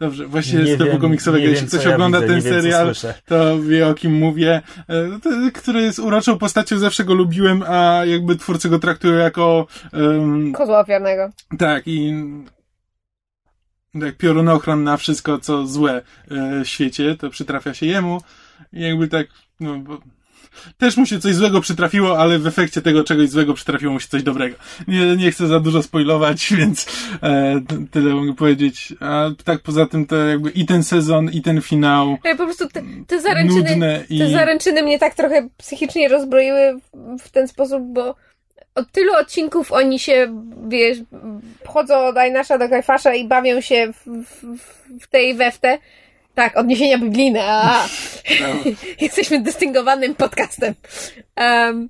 [0.00, 2.62] Dobrze, właściwie z sklepu komiksowego, nie jeśli ktoś co ja ogląda widzę, ten nie wiem,
[2.62, 2.92] serial,
[3.26, 4.62] to wie o kim mówię.
[4.88, 9.66] E, to, który jest uroczą postacią, zawsze go lubiłem, a jakby twórcy go traktują jako...
[9.92, 11.30] em, Kozła ofiarnego.
[11.58, 12.14] tak, i...
[13.94, 18.20] Jak piorunochron na wszystko, co złe e, w świecie, to przytrafia się jemu.
[18.72, 19.26] I jakby tak,
[19.60, 19.82] no,
[20.78, 24.08] też mu się coś złego przytrafiło, ale w efekcie tego czegoś złego przytrafiło mu się
[24.08, 24.56] coś dobrego.
[24.88, 26.86] Nie, nie chcę za dużo spoilować, więc
[27.22, 28.94] e, tyle mogę powiedzieć.
[29.00, 32.68] A tak poza tym to jakby i ten sezon, i ten finał Ja po prostu
[32.68, 34.18] te, te zaręczyny, i...
[34.18, 38.14] te zaręczyny mnie tak trochę psychicznie rozbroiły w, w ten sposób, bo
[38.74, 40.98] od tylu odcinków oni się, wiesz,
[41.66, 44.56] chodzą od Ajnasza do Kajfasza i bawią się w, w,
[45.00, 45.78] w tej weftę.
[46.38, 47.40] Tak, odniesienia biblijne.
[47.44, 47.86] A,
[48.40, 48.46] No.
[49.06, 50.74] jesteśmy dystyngowanym podcastem.
[51.36, 51.88] Um,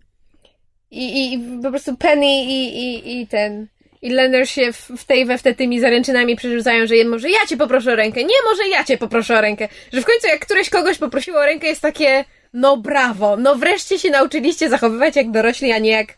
[0.91, 3.67] i, I po prostu Penny i, i, i ten.
[4.03, 7.93] I Leonard się w, w tej weftę tymi zaręczynami przerzucają, że może ja cię poproszę
[7.93, 9.69] o rękę, nie, może ja cię poproszę o rękę.
[9.93, 13.99] Że w końcu jak któreś kogoś poprosiło o rękę jest takie, no brawo, no wreszcie
[13.99, 16.15] się nauczyliście zachowywać jak dorośli, a nie jak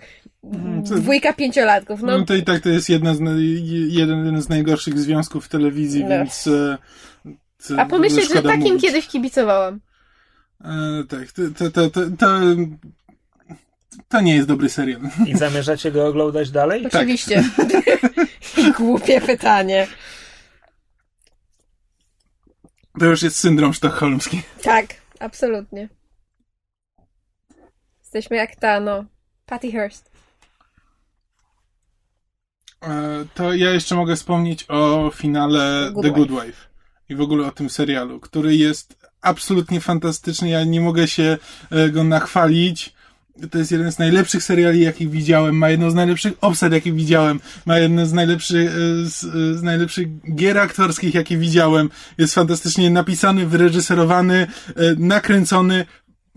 [0.89, 2.03] co- dwójka pięciolatków.
[2.03, 3.31] No, No to i tak to jest jedna z, na-
[3.89, 6.09] jeden z najgorszych związków w telewizji, No.
[6.09, 6.49] więc...
[7.79, 8.83] A pomyśleć, że takim mówić.
[8.83, 9.81] kiedyś kibicowałam.
[10.65, 12.27] E, tak, to, to, to, to, to,
[14.09, 15.01] to nie jest dobry serial.
[15.27, 16.87] I zamierzacie go oglądać dalej?
[16.87, 17.45] Oczywiście.
[18.79, 19.87] Głupie pytanie.
[22.99, 24.43] To już jest syndrom sztokholmski.
[24.63, 24.87] Tak,
[25.19, 25.89] absolutnie.
[28.01, 29.05] Jesteśmy jak ta, no,
[29.47, 30.11] Patty Hearst.
[32.83, 36.47] E, To ja jeszcze mogę wspomnieć o finale Good The Good Wife.
[36.47, 36.70] Wife
[37.11, 40.49] i w ogóle o tym serialu, który jest absolutnie fantastyczny.
[40.49, 41.39] Ja nie mogę się
[41.71, 42.93] e, go nachwalić.
[43.51, 45.57] To jest jeden z najlepszych seriali, jakich widziałem.
[45.57, 47.41] Ma jedną z najlepszych obsad, jakich widziałem.
[47.67, 48.75] Ma jedną z najlepszych, e,
[49.11, 51.91] z, e, z najlepszych gier aktorskich, jakie widziałem.
[52.19, 54.47] Jest fantastycznie napisany, wyreżyserowany,
[54.99, 55.87] nakręcony.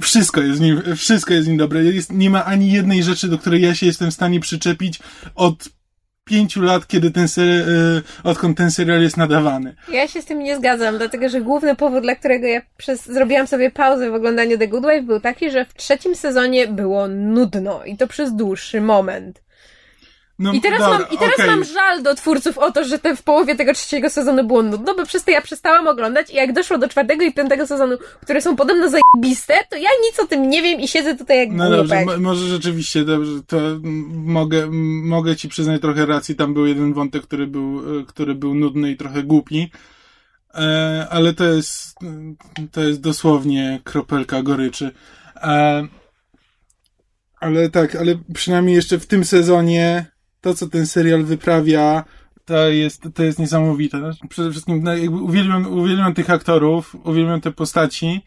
[0.01, 1.83] Wszystko jest w nim, wszystko jest w nim dobre.
[1.83, 4.99] Jest, nie ma ani jednej rzeczy, do której ja się jestem w stanie przyczepić
[5.36, 5.69] od
[6.25, 7.65] pięciu lat, kiedy ten serial,
[8.23, 9.75] odkąd ten serial jest nadawany.
[9.91, 13.47] Ja się z tym nie zgadzam, dlatego że główny powód, dla którego ja przez, zrobiłam
[13.47, 17.83] sobie pauzę w oglądaniu The Good Wife był taki, że w trzecim sezonie było nudno
[17.86, 19.42] i to przez dłuższy moment.
[20.43, 21.47] No, I teraz, dobra, mam, I teraz okej.
[21.47, 24.95] mam żal do twórców o to, że te w połowie tego trzeciego sezonu było nudno,
[24.95, 28.41] bo przez to ja przestałam oglądać i jak doszło do czwartego i piątego sezonu, które
[28.41, 31.69] są podobno zajebiste, to ja nic o tym nie wiem i siedzę tutaj jak No
[31.69, 33.58] dobrze, może rzeczywiście, dobrze, to
[34.13, 34.67] mogę,
[35.03, 38.91] mogę ci przyznać trochę racji, tam był jeden wątek, który był, e, który był nudny
[38.91, 39.71] i trochę głupi,
[40.56, 41.95] e, ale to jest,
[42.71, 44.91] to jest dosłownie kropelka goryczy.
[45.36, 45.88] E,
[47.39, 50.12] ale tak, ale przynajmniej jeszcze w tym sezonie
[50.43, 52.03] to, co ten serial wyprawia,
[52.45, 54.12] to jest, to jest niesamowite.
[54.29, 58.21] Przede wszystkim no, jakby uwielbiam, uwielbiam tych aktorów, uwielbiam te postaci,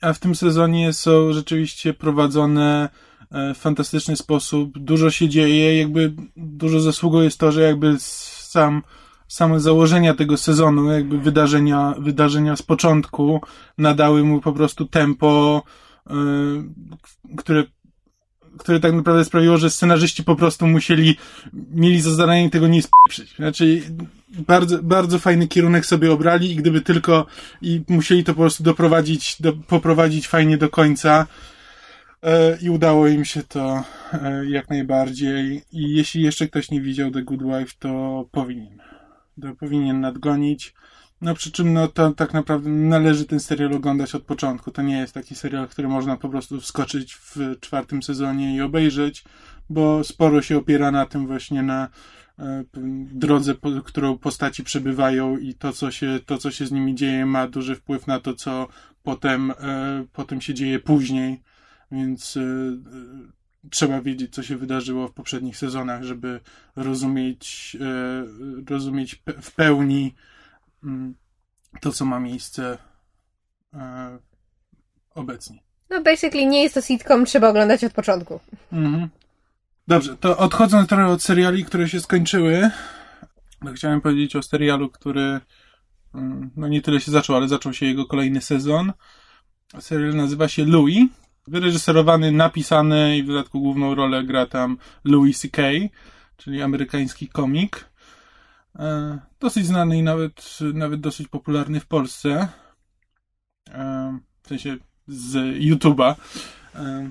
[0.00, 2.88] a w tym sezonie są rzeczywiście prowadzone
[3.30, 4.78] e, w fantastyczny sposób.
[4.78, 8.82] Dużo się dzieje, jakby dużo zasługą jest to, że jakby sam
[9.28, 13.40] same założenia tego sezonu, jakby wydarzenia, wydarzenia z początku
[13.78, 15.62] nadały mu po prostu tempo,
[16.06, 16.12] e,
[17.36, 17.64] które
[18.58, 21.16] które tak naprawdę sprawiło, że scenarzyści po prostu musieli,
[21.52, 23.36] mieli za zadanie tego nie spieprzyć.
[23.36, 23.82] Znaczy,
[24.28, 27.26] bardzo, bardzo fajny kierunek sobie obrali i gdyby tylko,
[27.62, 31.26] i musieli to po prostu doprowadzić, do, poprowadzić fajnie do końca,
[32.22, 35.62] e, i udało im się to e, jak najbardziej.
[35.72, 38.78] I jeśli jeszcze ktoś nie widział The Good Wife, to powinien.
[39.42, 40.74] To powinien nadgonić.
[41.20, 44.70] No przy czym no to tak naprawdę należy ten serial oglądać od początku.
[44.70, 49.24] To nie jest taki serial, który można po prostu wskoczyć w czwartym sezonie i obejrzeć,
[49.70, 51.88] bo sporo się opiera na tym właśnie na
[52.38, 52.64] e,
[53.12, 57.26] drodze, po, którą postaci przebywają i to co, się, to, co się z nimi dzieje,
[57.26, 58.68] ma duży wpływ na to, co
[59.02, 59.54] potem, e,
[60.12, 61.42] potem się dzieje później.
[61.92, 62.40] Więc e,
[63.70, 66.40] trzeba wiedzieć, co się wydarzyło w poprzednich sezonach, żeby
[66.76, 67.76] rozumieć,
[68.66, 70.14] rozumieć w pełni
[71.80, 72.78] to, co ma miejsce
[73.74, 74.18] e,
[75.14, 75.58] obecnie.
[75.90, 78.40] No basically nie jest to sitcom, trzeba oglądać od początku.
[78.72, 79.08] Mhm.
[79.88, 82.70] Dobrze, to odchodząc trochę od seriali, które się skończyły,
[83.74, 85.40] chciałem powiedzieć o serialu, który
[86.14, 88.92] mm, no nie tyle się zaczął, ale zaczął się jego kolejny sezon.
[89.80, 91.08] Serial nazywa się Louis.
[91.48, 95.62] Wyreżyserowany, napisany i w dodatku główną rolę gra tam Louis C.K.,
[96.36, 97.88] czyli amerykański komik.
[98.78, 102.48] E, Dosyć znany i nawet, nawet dosyć popularny w Polsce.
[103.70, 104.76] E, W sensie
[105.08, 106.14] z YouTube'a.
[106.74, 107.10] E,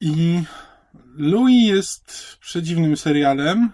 [0.00, 0.42] I
[1.16, 3.70] Louis jest przedziwnym serialem.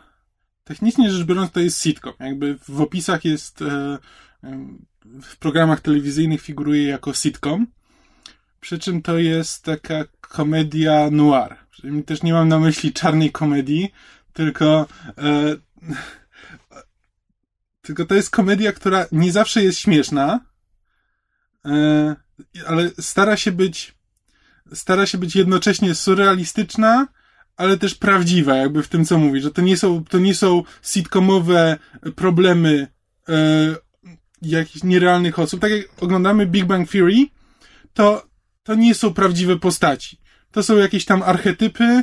[0.64, 2.12] Technicznie rzecz biorąc, to jest sitcom.
[2.20, 3.64] Jakby w opisach jest,
[5.22, 7.66] w programach telewizyjnych figuruje jako sitcom.
[8.60, 11.56] Przy czym to jest taka komedia noir.
[12.06, 13.92] Też nie mam na myśli czarnej komedii,
[14.32, 14.86] tylko,
[15.18, 15.56] e,
[17.82, 20.40] tylko to jest komedia, która nie zawsze jest śmieszna,
[21.64, 22.16] e,
[22.66, 23.94] ale stara się być,
[24.74, 27.06] stara się być jednocześnie surrealistyczna,
[27.56, 30.62] ale też prawdziwa, jakby w tym, co mówi, że to nie są, to nie są
[30.82, 31.78] sitcomowe
[32.16, 32.86] problemy
[33.28, 33.34] e,
[34.42, 35.60] jakichś nierealnych osób.
[35.60, 37.26] Tak jak oglądamy Big Bang Theory,
[37.94, 38.26] to,
[38.62, 40.18] to nie są prawdziwe postaci.
[40.50, 42.02] To są jakieś tam archetypy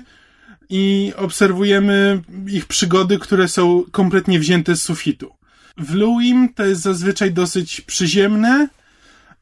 [0.69, 5.38] i obserwujemy ich przygody, które są kompletnie wzięte z sufitu.
[5.79, 8.67] W Louim to jest zazwyczaj dosyć przyziemne,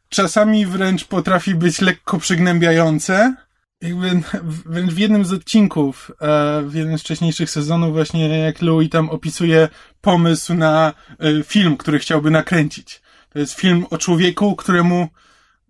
[0.10, 3.36] czasami wręcz potrafi być lekko przygnębiające.
[3.82, 8.90] Jakby wręcz w jednym z odcinków, e, w jednym z wcześniejszych sezonów, właśnie jak Louis
[8.90, 9.70] tam opisuje
[10.02, 13.02] pomysł na e, film, który chciałby nakręcić.
[13.30, 15.08] To jest film o człowieku, któremu,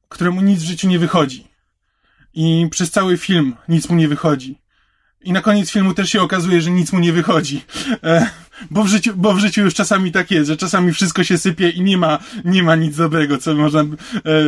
[0.09, 1.47] któremu nic w życiu nie wychodzi.
[2.33, 4.61] I przez cały film nic mu nie wychodzi.
[5.21, 7.65] I na koniec filmu też się okazuje, że nic mu nie wychodzi.
[8.71, 11.69] Bo, w życiu, bo w życiu już czasami tak jest, że czasami wszystko się sypie
[11.69, 13.85] i nie ma, nie ma nic dobrego, co by można, e,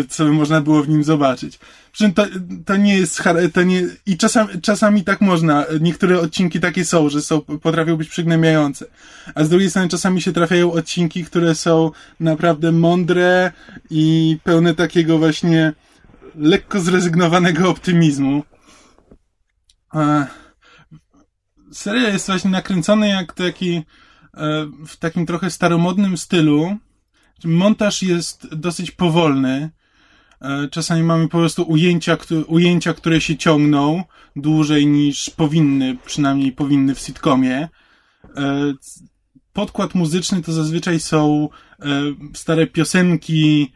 [0.10, 1.60] co by można było w nim zobaczyć.
[1.92, 2.26] Przy czym to,
[2.66, 7.22] to nie jest, to nie, i czasami, czasami tak można, niektóre odcinki takie są, że
[7.22, 8.86] są, potrafią być przygnębiające.
[9.36, 13.52] A z drugiej strony czasami się trafiają odcinki, które są naprawdę mądre
[13.90, 15.74] i pełne takiego właśnie
[16.36, 18.44] lekko zrezygnowanego optymizmu.
[19.96, 20.28] E,
[21.72, 23.84] serial jest właśnie nakręcony jak taki, e,
[24.88, 26.78] w takim trochę staromodnym stylu.
[27.44, 29.70] Montaż jest dosyć powolny.
[30.42, 32.18] E, Czasami mamy po prostu ujęcia,
[32.48, 34.04] ujęcia, które się ciągną
[34.36, 37.70] dłużej niż powinny, przynajmniej powinny w sitcomie.
[38.36, 38.74] E,
[39.54, 41.50] Podkład muzyczny to zazwyczaj są
[42.34, 43.72] stare piosenki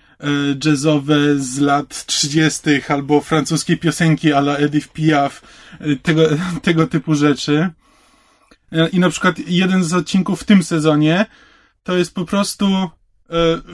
[0.65, 2.61] jazzowe z lat 30.
[2.87, 5.41] albo francuskie piosenki a la Edith Piaf,
[6.03, 6.21] tego,
[6.61, 7.69] tego typu rzeczy.
[8.73, 11.25] E, I na przykład jeden z odcinków w tym sezonie
[11.83, 12.89] to jest po prostu, e,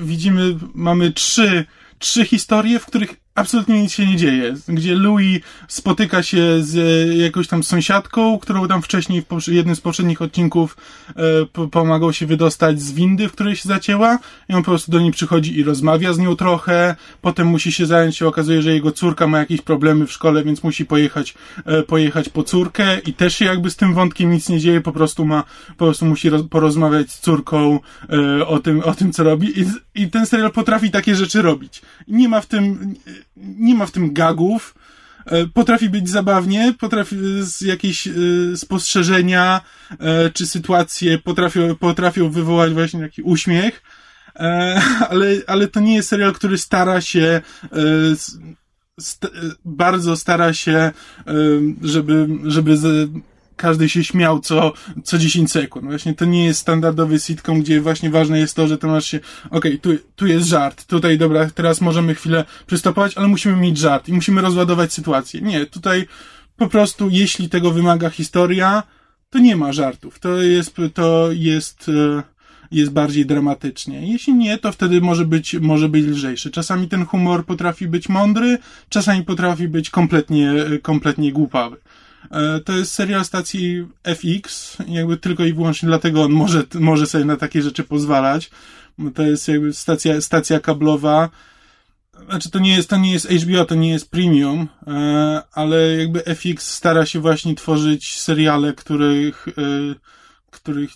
[0.01, 1.65] widzimy, mamy trzy,
[1.99, 4.55] trzy historie, w których absolutnie nic się nie dzieje.
[4.67, 9.81] Gdzie Louis spotyka się z e, jakąś tam sąsiadką, którą tam wcześniej w jednym z
[9.81, 10.77] poprzednich odcinków
[11.55, 14.19] e, pomagał się wydostać z windy, w której się zacięła
[14.49, 17.85] i on po prostu do niej przychodzi i rozmawia z nią trochę, potem musi się
[17.85, 21.33] zająć, się okazuje, że jego córka ma jakieś problemy w szkole, więc musi pojechać,
[21.65, 24.91] e, pojechać po córkę i też się jakby z tym wątkiem nic nie dzieje, po
[24.91, 27.79] prostu ma, po prostu musi roz, porozmawiać z córką
[28.47, 29.59] o tym, o tym, co robi
[29.99, 31.81] i ten serial potrafi takie rzeczy robić.
[32.07, 32.95] Nie ma w tym,
[33.37, 34.75] nie ma w tym gagów,
[35.25, 38.11] e, potrafi być zabawnie, potrafi z jakieś e,
[38.55, 39.61] spostrzeżenia
[39.99, 43.81] e, czy sytuacje potrafią, potrafią wywołać właśnie taki uśmiech,
[45.09, 47.41] ale, ale to nie jest serial, który stara się
[48.99, 49.27] st
[49.65, 50.91] bardzo stara się,
[51.81, 52.77] żeby, żeby
[53.59, 55.85] każdy się śmiał co, co 10 sekund.
[55.85, 59.19] Właśnie to nie jest standardowy sitcom, gdzie właśnie ważne jest to, że to masz się,
[59.49, 63.77] okej, okay, tu, tu jest żart, tutaj dobra, teraz możemy chwilę przystopować, ale musimy mieć
[63.77, 65.41] żart i musimy rozładować sytuację.
[65.41, 66.05] Nie, tutaj
[66.57, 68.83] po prostu, jeśli tego wymaga historia,
[69.29, 70.19] to nie ma żartów.
[70.19, 72.23] To jest, to jest, e,
[72.71, 74.11] jest bardziej dramatycznie.
[74.11, 76.51] Jeśli nie, to wtedy może być, może być lżejszy.
[76.51, 78.57] Czasami ten humor potrafi być mądry,
[78.89, 80.51] czasami potrafi być kompletnie,
[80.81, 81.77] kompletnie głupawy.
[82.31, 87.25] E, to jest serial stacji FX, jakby tylko i wyłącznie dlatego on może, może sobie
[87.25, 88.51] na takie rzeczy pozwalać.
[89.15, 91.29] To jest jakby stacja, stacja kablowa.
[92.29, 96.23] Znaczy to nie jest, to nie jest HBO, to nie jest premium, e, ale jakby
[96.25, 99.51] FX stara się właśnie tworzyć seriale, których, e,
[100.49, 100.89] których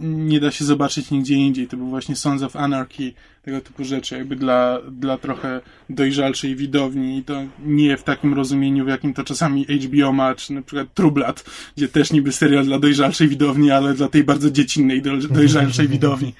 [0.00, 1.68] nie da się zobaczyć nigdzie indziej.
[1.68, 7.18] To był właśnie Sons of Anarchy, tego typu rzeczy, jakby dla, dla trochę dojrzalszej widowni
[7.18, 10.94] i to nie w takim rozumieniu, w jakim to czasami HBO ma, czy na przykład
[10.94, 11.44] Trublat,
[11.76, 16.34] gdzie też niby serial dla dojrzalszej widowni, ale dla tej bardzo dziecinnej dojrzalszej widowni.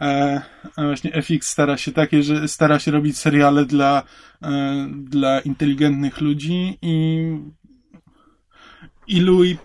[0.00, 0.42] E,
[0.76, 4.02] a właśnie FX stara się takie, że stara się robić seriale dla,
[4.42, 7.22] e, dla inteligentnych ludzi i
[9.06, 9.56] i Louis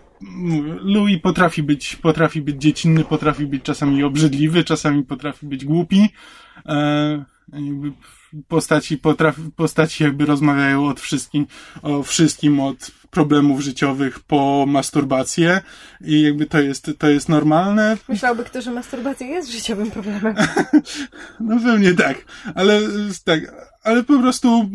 [0.82, 6.08] Louis potrafi być, potrafi być dziecinny, potrafi być czasami obrzydliwy, czasami potrafi być głupi.
[6.66, 7.92] E, jakby
[8.48, 11.46] postaci, potrafi, postaci jakby rozmawiają od wszystkim,
[11.82, 15.60] o wszystkim od problemów życiowych po masturbację
[16.00, 17.96] i jakby to jest, to jest normalne.
[18.08, 20.34] Myślałby ktoś, że masturbacja jest życiowym problemem.
[21.40, 22.80] no pewnie tak, ale
[23.24, 23.40] tak,
[23.82, 24.70] ale po prostu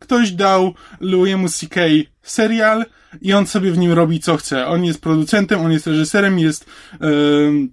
[0.00, 1.80] ktoś dał Louiemu C.K.
[2.22, 2.84] serial
[3.20, 4.66] i on sobie w nim robi co chce.
[4.66, 6.66] On jest producentem, on jest reżyserem, jest,
[7.00, 7.68] yy,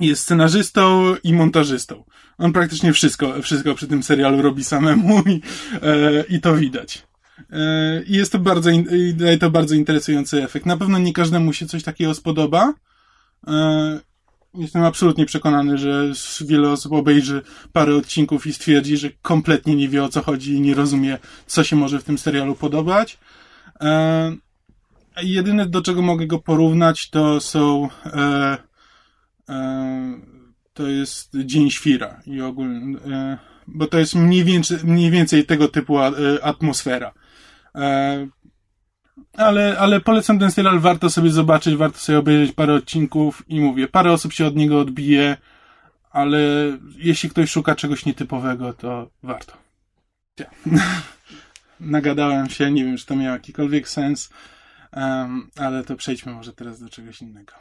[0.00, 2.04] jest scenarzystą i montażystą.
[2.38, 7.10] On praktycznie wszystko, wszystko przy tym serialu robi samemu i, yy, i to widać.
[7.52, 8.70] E, I jest to bardzo,
[9.14, 10.66] daje to bardzo interesujący efekt.
[10.66, 12.74] Na pewno nie każdemu się coś takiego spodoba.
[14.54, 17.42] E, jestem absolutnie przekonany, że wiele osób obejrzy
[17.72, 21.64] parę odcinków i stwierdzi, że kompletnie nie wie o co chodzi i nie rozumie, co
[21.64, 23.18] się może w tym serialu podobać.
[25.22, 27.88] Jedyne, do czego mogę go porównać, to są
[30.74, 35.68] to jest Dzień Świra i ogólnie, e, bo to jest mniej więcej, mniej więcej tego
[35.68, 37.12] typu e, atmosfera.
[39.36, 43.88] Ale, ale polecam ten serial, warto sobie zobaczyć, warto sobie obejrzeć parę odcinków i mówię,
[43.88, 45.36] parę osób się od niego odbije,
[46.10, 46.38] ale
[46.96, 49.52] jeśli ktoś szuka czegoś nietypowego, to warto.
[50.38, 50.46] Ja.
[51.80, 54.30] Nagadałem się, nie wiem, czy to miało jakikolwiek sens,
[54.92, 57.52] um, ale to przejdźmy może teraz do czegoś innego.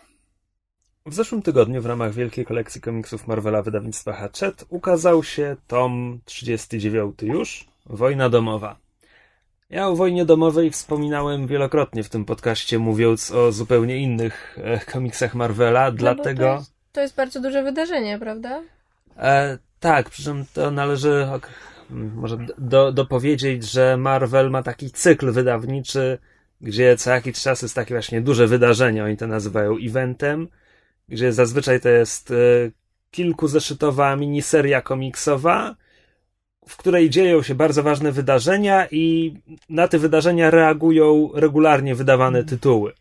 [1.06, 7.16] W zeszłym tygodniu w ramach wielkiej kolekcji komiksów Marvela wydawnictwa Hatchet ukazał się tom 39
[7.22, 8.80] już, Wojna domowa.
[9.70, 15.36] Ja o wojnie domowej wspominałem wielokrotnie w tym podcaście, mówiąc o zupełnie innych e, komiksach
[15.36, 16.46] Marvela, no dlatego...
[16.46, 18.62] To jest, to jest, bardzo duże wydarzenie, prawda?
[19.18, 21.28] E, tak, przy czym to należy
[21.90, 26.18] może do, dopowiedzieć, że Marvel ma taki cykl wydawniczy,
[26.62, 30.48] gdzie co jakiś czas jest takie właśnie duże wydarzenie, oni to nazywają eventem,
[31.10, 32.36] gdzie zazwyczaj to jest e,
[33.12, 35.76] kilkuzeszytowa miniseria komiksowa,
[36.70, 39.34] w której dzieją się bardzo ważne wydarzenia i
[39.70, 42.94] na te wydarzenia reagują regularnie wydawane tytuły.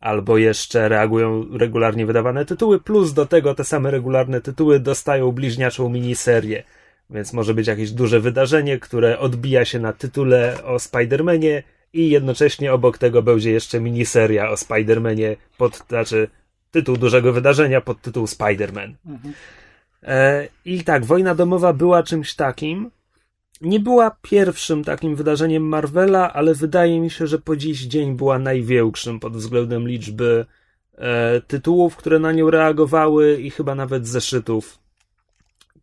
[0.00, 5.88] Albo jeszcze reagują regularnie wydawane tytuły, plus do tego te same regularne tytuły dostają bliźniaczą
[5.88, 6.62] miniserię.
[7.10, 12.72] Więc może być jakieś duże wydarzenie, które odbija się na tytule o Spider-Manie i jednocześnie
[12.72, 16.28] obok tego będzie jeszcze miniseria o Spider-Manie pod, znaczy
[16.70, 18.92] tytuł dużego wydarzenia pod tytuł Spider-Man.
[19.06, 19.34] Mhm.
[20.02, 22.90] E, I tak, wojna domowa była czymś takim.
[23.60, 28.38] Nie była pierwszym takim wydarzeniem Marvela, ale wydaje mi się, że po dziś dzień była
[28.38, 30.46] największym pod względem liczby
[30.94, 34.78] e, tytułów, które na nią reagowały i chyba nawet zeszytów,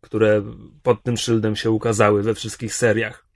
[0.00, 0.42] które
[0.82, 3.26] pod tym szyldem się ukazały we wszystkich seriach.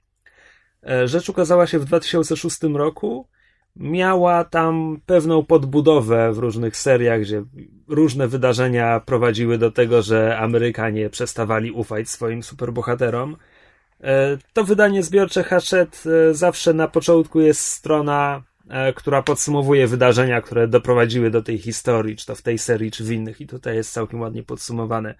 [0.89, 3.27] E, rzecz ukazała się w 2006 roku.
[3.75, 7.43] Miała tam pewną podbudowę w różnych seriach, gdzie
[7.87, 13.37] różne wydarzenia prowadziły do tego, że Amerykanie przestawali ufać swoim superbohaterom.
[14.03, 15.97] E, to wydanie zbiorcze Hachette
[16.29, 18.43] e, zawsze na początku jest strona,
[18.95, 23.11] która podsumowuje wydarzenia, które doprowadziły do tej historii, czy to w tej serii, czy w
[23.11, 23.41] innych.
[23.41, 25.15] I tutaj jest całkiem ładnie podsumowane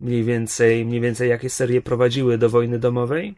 [0.00, 3.34] mniej więcej, mniej więcej jakie serie prowadziły do wojny domowej.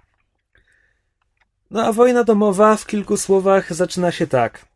[1.71, 4.67] No a wojna domowa w kilku słowach zaczyna się tak.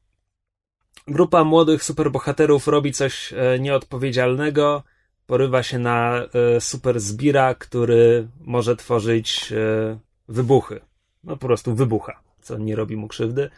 [1.09, 4.83] Grupa młodych superbohaterów robi coś e, nieodpowiedzialnego,
[5.27, 6.23] porywa się na
[6.57, 9.99] e, super zbira, który może tworzyć e,
[10.29, 10.81] wybuchy.
[11.25, 13.51] No po prostu wybucha, co nie robi mu krzywdy.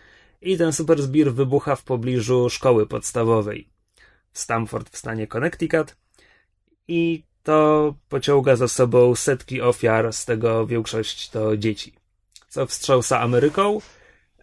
[0.42, 3.68] I ten super zbir wybucha w pobliżu szkoły podstawowej
[4.32, 5.96] w Stamford w stanie Connecticut.
[6.88, 12.00] I to pociąga za sobą setki ofiar, z tego większość to dzieci
[12.50, 13.80] co wstrząsa Ameryką,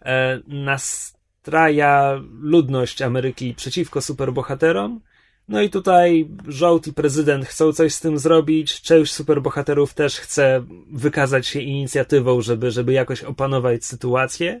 [0.02, 5.00] e, nastraja ludność Ameryki przeciwko superbohaterom.
[5.48, 8.80] No i tutaj rząd i prezydent chcą coś z tym zrobić.
[8.80, 14.60] Część superbohaterów też chce wykazać się inicjatywą, żeby, żeby jakoś opanować sytuację.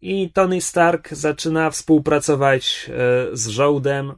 [0.00, 4.12] I Tony Stark zaczyna współpracować e, z żołdem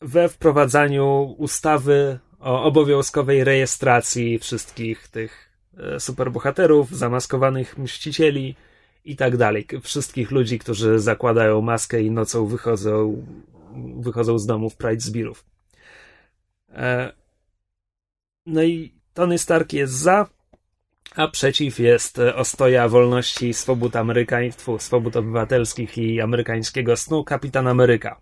[0.00, 5.46] we wprowadzaniu ustawy o obowiązkowej rejestracji wszystkich tych
[5.78, 8.54] E, superbohaterów, zamaskowanych mścicieli
[9.04, 9.66] i tak dalej.
[9.82, 13.26] Wszystkich ludzi, którzy zakładają maskę i nocą wychodzą,
[13.98, 15.44] wychodzą z domów Pride Zbirów.
[16.68, 17.12] E,
[18.46, 20.26] no i Tony Stark jest za,
[21.16, 28.20] a przeciw jest ostoja wolności, swobód amerykańskich, swobód obywatelskich i amerykańskiego snu Kapitan Ameryka,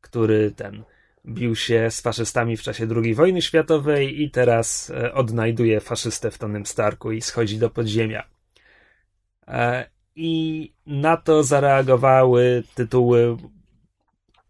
[0.00, 0.84] który ten
[1.26, 6.38] bił się z faszystami w czasie II wojny światowej i teraz e, odnajduje faszystę w
[6.38, 8.26] Tonym Starku i schodzi do podziemia.
[9.48, 13.36] E, I na to zareagowały tytuły.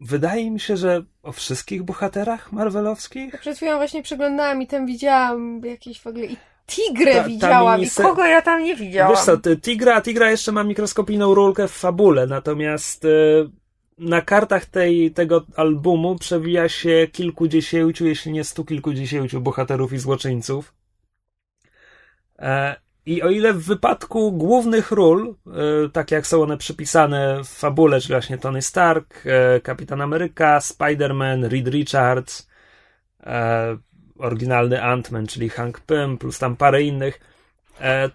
[0.00, 3.40] Wydaje mi się, że o wszystkich bohaterach marvelowskich.
[3.40, 6.36] Przed chwilą właśnie przeglądałam i tam widziałam jakieś w ogóle i
[6.66, 9.12] Tigrę ta, widziałam i kogo ja tam nie widziałam.
[9.14, 13.08] Wiesz co, Tigra, Tigra jeszcze ma mikroskopijną rulkę w fabule, natomiast e,
[13.98, 20.74] na kartach tej, tego albumu przewija się kilkudziesięciu, jeśli nie stu kilkudziesięciu bohaterów i złoczyńców.
[22.38, 22.76] E,
[23.06, 25.52] I o ile w wypadku głównych ról, e,
[25.88, 31.48] tak jak są one przypisane w fabule, czyli właśnie Tony Stark, e, Kapitan Ameryka, Spider-Man,
[31.48, 32.48] Reed Richards,
[34.18, 37.20] oryginalny Ant-Man, czyli Hank Pym, plus tam parę innych,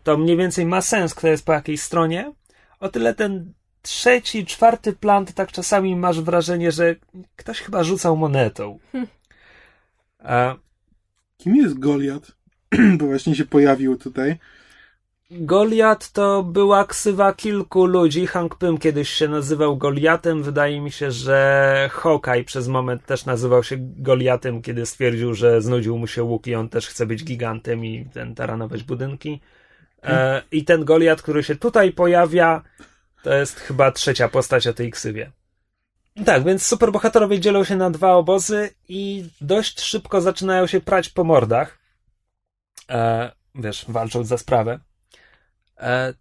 [0.03, 2.33] to mniej więcej ma sens, kto jest po jakiej stronie.
[2.79, 6.95] O tyle ten trzeci, czwarty plan, to tak czasami masz wrażenie, że
[7.35, 8.79] ktoś chyba rzucał monetą.
[10.19, 10.55] A...
[11.37, 12.31] Kim jest Goliat?
[12.97, 14.37] Bo właśnie się pojawił tutaj.
[15.33, 18.27] Goliat to była ksywa kilku ludzi.
[18.27, 20.43] Hank Pym kiedyś się nazywał Goliatem.
[20.43, 25.97] Wydaje mi się, że Hawkeye przez moment też nazywał się Goliatem, kiedy stwierdził, że znudził
[25.97, 29.41] mu się łuk i on też chce być gigantem i ten taranować budynki.
[30.03, 32.61] E, I ten Goliat, który się tutaj pojawia,
[33.23, 35.31] to jest chyba trzecia postać o tej ksywie.
[36.25, 41.23] Tak, więc superbohaterowie dzielą się na dwa obozy i dość szybko zaczynają się prać po
[41.23, 41.77] mordach.
[42.89, 44.79] E, wiesz, walcząc za sprawę.
[45.81, 46.13] E,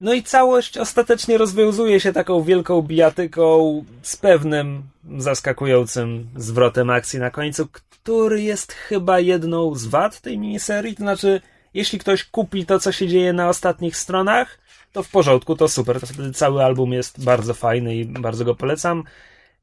[0.00, 4.82] no i całość ostatecznie rozwiązuje się taką wielką bijatyką z pewnym
[5.18, 10.94] zaskakującym zwrotem akcji na końcu, który jest chyba jedną z wad tej miniserii.
[10.94, 11.40] To znaczy,
[11.74, 14.58] jeśli ktoś kupi to, co się dzieje na ostatnich stronach,
[14.92, 16.00] to w porządku, to super.
[16.00, 19.04] To wtedy cały album jest bardzo fajny i bardzo go polecam.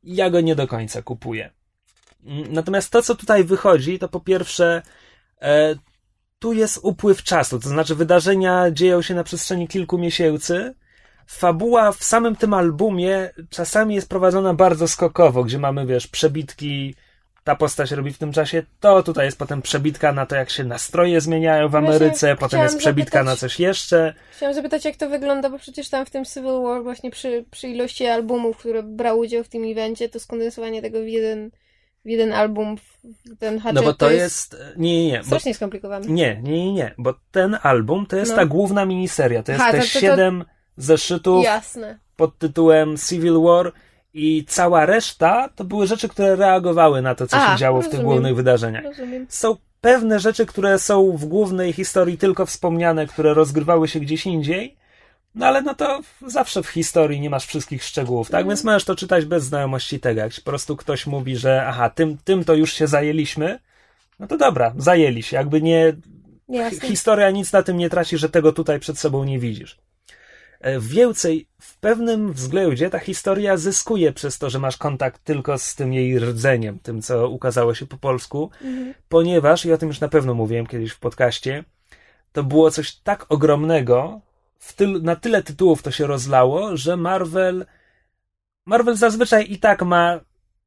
[0.03, 1.51] Ja go nie do końca kupuję.
[2.49, 4.81] Natomiast to, co tutaj wychodzi, to po pierwsze,
[5.41, 5.75] e,
[6.39, 10.73] tu jest upływ czasu, to znaczy wydarzenia dzieją się na przestrzeni kilku miesięcy.
[11.27, 16.95] Fabuła w samym tym albumie czasami jest prowadzona bardzo skokowo, gdzie mamy, wiesz, przebitki
[17.43, 20.63] ta postać robi w tym czasie to, tutaj jest potem przebitka na to, jak się
[20.63, 24.13] nastroje zmieniają w Ameryce, właśnie potem jest przebitka zapytać, na coś jeszcze.
[24.35, 27.67] Chciałam zapytać, jak to wygląda, bo przecież tam w tym Civil War właśnie przy, przy
[27.67, 31.51] ilości albumów, które brał udział w tym evencie, to skondensowanie tego w jeden,
[32.05, 34.57] w jeden album, w ten Hatchet, No bo to, to jest...
[34.77, 35.23] Nie, nie, nie.
[35.23, 36.07] Strasznie skomplikowane.
[36.07, 38.37] Nie, nie, nie, nie, bo ten album to jest no.
[38.37, 40.45] ta główna miniseria, to jest ha, te to, to, siedem
[40.77, 41.99] zeszytów Jasne.
[42.15, 43.71] pod tytułem Civil War
[44.13, 47.91] i cała reszta to były rzeczy, które reagowały na to, co A, się działo rozumiem.
[47.91, 48.83] w tych głównych wydarzeniach.
[48.83, 49.25] Rozumiem.
[49.29, 54.78] Są pewne rzeczy, które są w głównej historii tylko wspomniane, które rozgrywały się gdzieś indziej.
[55.35, 58.47] No ale no to zawsze w historii nie masz wszystkich szczegółów, tak?
[58.47, 60.21] Więc możesz to czytać bez znajomości tego.
[60.21, 63.59] Jak po prostu ktoś mówi, że aha, tym, tym to już się zajęliśmy,
[64.19, 65.37] no to dobra, zajęli się.
[65.37, 65.93] Jakby nie.
[66.49, 66.87] Jasne.
[66.87, 69.77] Historia nic na tym nie traci, że tego tutaj przed sobą nie widzisz.
[70.59, 75.75] E, Więcej, w pewnym względzie ta historia zyskuje przez to, że masz kontakt tylko z
[75.75, 78.49] tym jej rdzeniem, tym, co ukazało się po polsku,
[79.09, 81.63] ponieważ, i o tym już na pewno mówiłem kiedyś w podcaście,
[82.31, 84.21] to było coś tak ogromnego,
[84.59, 87.65] w tyl, na tyle tytułów to się rozlało, że Marvel.
[88.65, 90.19] Marvel zazwyczaj i tak ma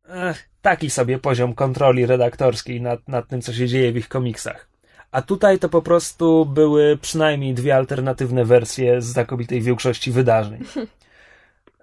[0.09, 4.69] ech, taki sobie poziom kontroli redaktorskiej nad, nad tym, co się dzieje w ich komiksach.
[5.11, 10.65] A tutaj to po prostu były przynajmniej dwie alternatywne wersje z znakomitej większości wydarzeń.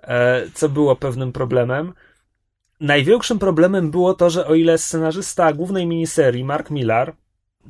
[0.04, 1.94] E, co było pewnym problemem.
[2.80, 7.14] Największym problemem było to, że o ile scenarzysta głównej miniserii, Mark Millar,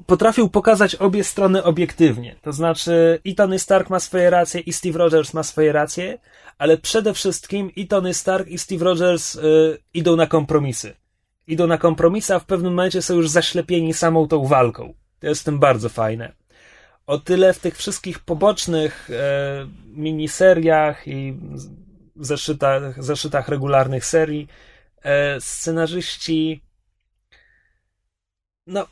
[0.06, 2.36] potrafił pokazać obie strony obiektywnie.
[2.42, 6.20] To znaczy, i Tony Stark ma swoje racje, i Steve Rogers ma swoje racje,
[6.58, 10.96] ale przede wszystkim i Tony Stark, i Steve Rogers y, idą na kompromisy.
[11.48, 14.94] Idą na kompromisy, a w pewnym momencie są już zaślepieni samą tą walką.
[15.20, 16.32] To jest w tym bardzo fajne.
[17.08, 21.38] O tyle w tych wszystkich pobocznych e, miniseriach i
[22.16, 24.48] zeszytach, zeszytach regularnych serii
[25.02, 26.62] e, scenarzyści
[28.68, 28.88] no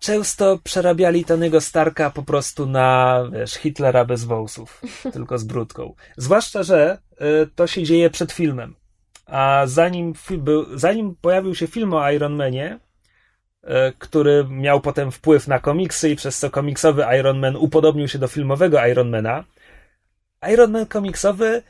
[0.00, 4.82] często przerabiali Tonego Starka po prostu na, wiesz, Hitlera bez wąsów,
[5.12, 5.94] tylko z brudką.
[6.16, 8.74] Zwłaszcza, że y, to się dzieje przed filmem.
[9.26, 12.78] A zanim, był, zanim pojawił się film o Iron Manie,
[13.64, 18.18] y, który miał potem wpływ na komiksy i przez co komiksowy Iron Man upodobnił się
[18.18, 19.44] do filmowego Ironmana,
[20.52, 21.62] Iron Man komiksowy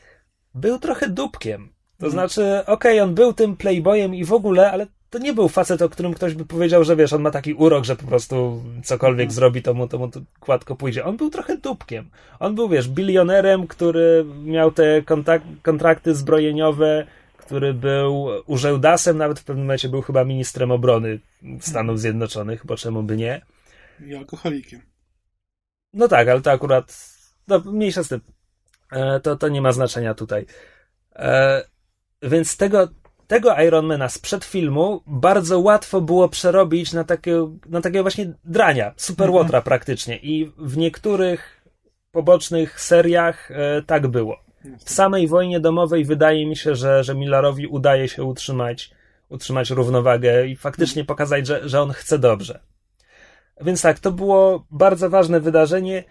[0.55, 1.73] był trochę dupkiem.
[1.99, 5.83] To znaczy, okej, on był tym playboyem i w ogóle, ale to nie był facet,
[5.83, 9.33] o którym ktoś by powiedział, że wiesz, on ma taki urok, że po prostu cokolwiek
[9.33, 11.05] zrobi, to mu, to mu to gładko pójdzie.
[11.05, 12.11] On był trochę dupkiem.
[12.39, 17.07] On był, wiesz, bilionerem, który miał te kontak- kontrakty zbrojeniowe,
[17.37, 21.21] który był urzędasem, nawet w pewnym momencie był chyba ministrem obrony
[21.61, 23.43] Stanów Zjednoczonych, bo czemu by nie?
[24.07, 24.81] I alkoholikiem.
[25.93, 27.11] No tak, ale to akurat.
[27.49, 28.21] No, mniejsza z tym.
[28.93, 30.47] E, to, to nie ma znaczenia tutaj.
[31.17, 31.63] E,
[32.23, 32.89] więc tego,
[33.31, 39.63] tego Ironmana sprzed filmu bardzo łatwo było przerobić na takiego, na takiego właśnie drania, superłotra
[39.63, 40.17] praktycznie.
[40.17, 41.67] I w niektórych
[42.13, 44.41] pobocznych seriach e, tak było.
[44.85, 48.91] W samej wojnie domowej wydaje mi się, że, że Millarowi udaje się utrzymać,
[49.29, 52.61] utrzymać równowagę i faktycznie pokazać, że, że on chce dobrze.
[53.61, 56.05] Więc tak, to było bardzo ważne wydarzenie.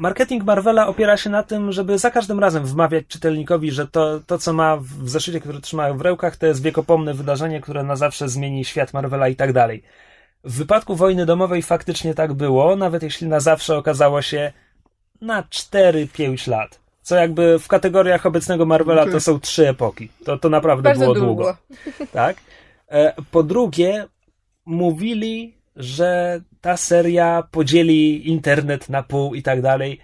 [0.00, 4.38] Marketing Marvela opiera się na tym, żeby za każdym razem wmawiać czytelnikowi, że to, to
[4.38, 8.28] co ma w zeszycie, który trzyma w rękach, to jest wiekopomne wydarzenie, które na zawsze
[8.28, 9.82] zmieni świat Marvela i tak dalej.
[10.44, 14.52] W wypadku wojny domowej faktycznie tak było, nawet jeśli na zawsze okazało się
[15.20, 16.80] na 4-5 lat.
[17.02, 20.08] Co jakby w kategoriach obecnego Marvela to są trzy epoki.
[20.24, 21.28] To, to naprawdę Bardzo było długo.
[21.34, 21.56] długo.
[22.12, 22.36] Tak?
[22.88, 24.06] E, Po drugie,
[24.66, 30.00] mówili, że ta seria podzieli internet na pół i tak dalej.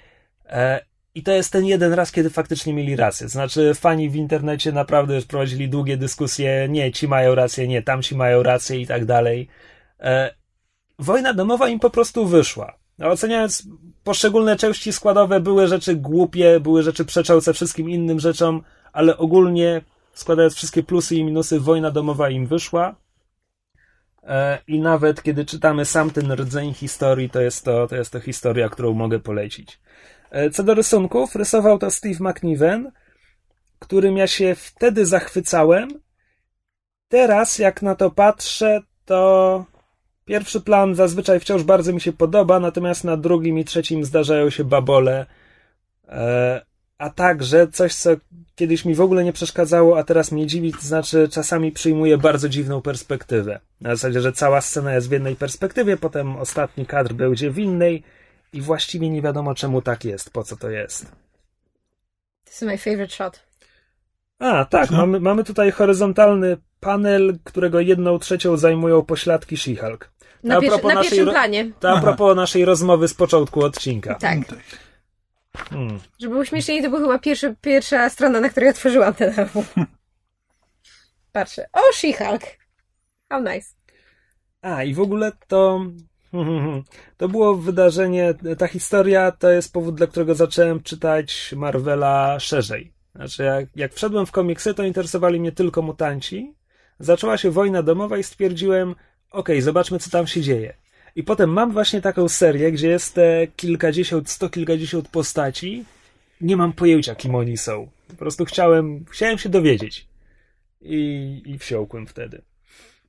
[0.46, 0.80] E,
[1.14, 3.28] I to jest ten jeden raz, kiedy faktycznie mieli rację.
[3.28, 6.68] Znaczy, fani w internecie naprawdę już prowadzili długie dyskusje.
[6.68, 9.48] Nie, ci mają rację, nie, tamci mają rację i tak dalej.
[10.00, 10.34] E,
[10.98, 12.78] Wojna domowa im po prostu wyszła.
[12.98, 13.68] No, Oceniając
[14.04, 19.80] poszczególne części składowe, były rzeczy głupie, były rzeczy przeczące wszystkim innym rzeczom, ale ogólnie
[20.12, 22.94] składając wszystkie plusy i minusy, wojna domowa im wyszła.
[24.26, 28.20] E, I nawet kiedy czytamy sam ten rdzeń historii, to jest to, to jest to
[28.20, 29.80] historia, którą mogę polecić.
[30.30, 32.92] E, Co do rysunków, rysował to Steve McNiven,
[33.78, 35.88] którym ja się wtedy zachwycałem.
[37.08, 39.64] Teraz, jak na to patrzę, to
[40.24, 44.64] pierwszy plan zazwyczaj wciąż bardzo mi się podoba, natomiast na drugim i trzecim zdarzają się
[44.64, 45.26] babole.
[46.98, 48.10] A także coś, co
[48.54, 52.48] kiedyś mi w ogóle nie przeszkadzało, a teraz mnie dziwi, to znaczy czasami przyjmuje bardzo
[52.48, 53.60] dziwną perspektywę.
[53.80, 58.02] Na zasadzie, że cała scena jest w jednej perspektywie, potem ostatni kadr będzie w innej
[58.52, 61.06] i właściwie nie wiadomo czemu tak jest, po co to jest.
[62.44, 63.40] This is my favorite shot.
[64.38, 64.96] A, tak, Co?
[64.96, 69.98] mamy, mamy tutaj horyzontalny panel, którego jedną trzecią zajmują pośladki She-Hulk.
[69.98, 71.72] To Na, na naszej pierwszym planie.
[71.80, 74.14] To a propos naszej rozmowy z początku odcinka.
[74.14, 74.38] Tak.
[75.56, 76.00] Hmm.
[76.18, 79.64] Żeby było śmieszniej, to była chyba pierwszy, pierwsza strona, na której otworzyłam ten album.
[81.32, 81.66] Patrzę.
[81.72, 82.42] O, She-Hulk.
[83.28, 83.68] How nice.
[84.62, 85.80] A, i w ogóle to.
[87.16, 92.92] To było wydarzenie, ta historia to jest powód, dla którego zacząłem czytać Marvela szerzej.
[93.14, 96.54] Znaczy, jak, jak wszedłem w komiksy, to interesowali mnie tylko mutanci.
[96.98, 98.94] Zaczęła się wojna domowa i stwierdziłem,
[99.30, 100.74] okej, zobaczmy, co tam się dzieje.
[101.16, 105.84] I potem mam właśnie taką serię, gdzie jest te kilkadziesiąt, sto kilkadziesiąt postaci
[106.40, 107.88] nie mam pojęcia, kim oni są.
[108.08, 110.06] Po prostu chciałem, chciałem się dowiedzieć.
[110.80, 112.42] I, i wsiąkłem wtedy.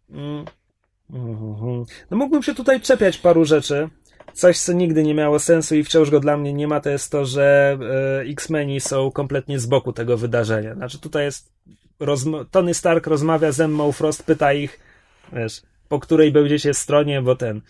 [0.09, 0.45] Mm.
[1.09, 1.85] Mhm.
[2.11, 3.89] No mógłbym się tutaj czepiać paru rzeczy.
[4.33, 7.11] Coś, co nigdy nie miało sensu i wciąż go dla mnie nie ma, to jest
[7.11, 7.77] to, że
[8.19, 10.75] e, X-Meni są kompletnie z boku tego wydarzenia.
[10.75, 11.51] Znaczy tutaj jest
[11.99, 14.79] rozmo- Tony Stark rozmawia z Emma Frost, pyta ich,
[15.33, 17.61] wiesz, po której będziecie stronie, bo ten,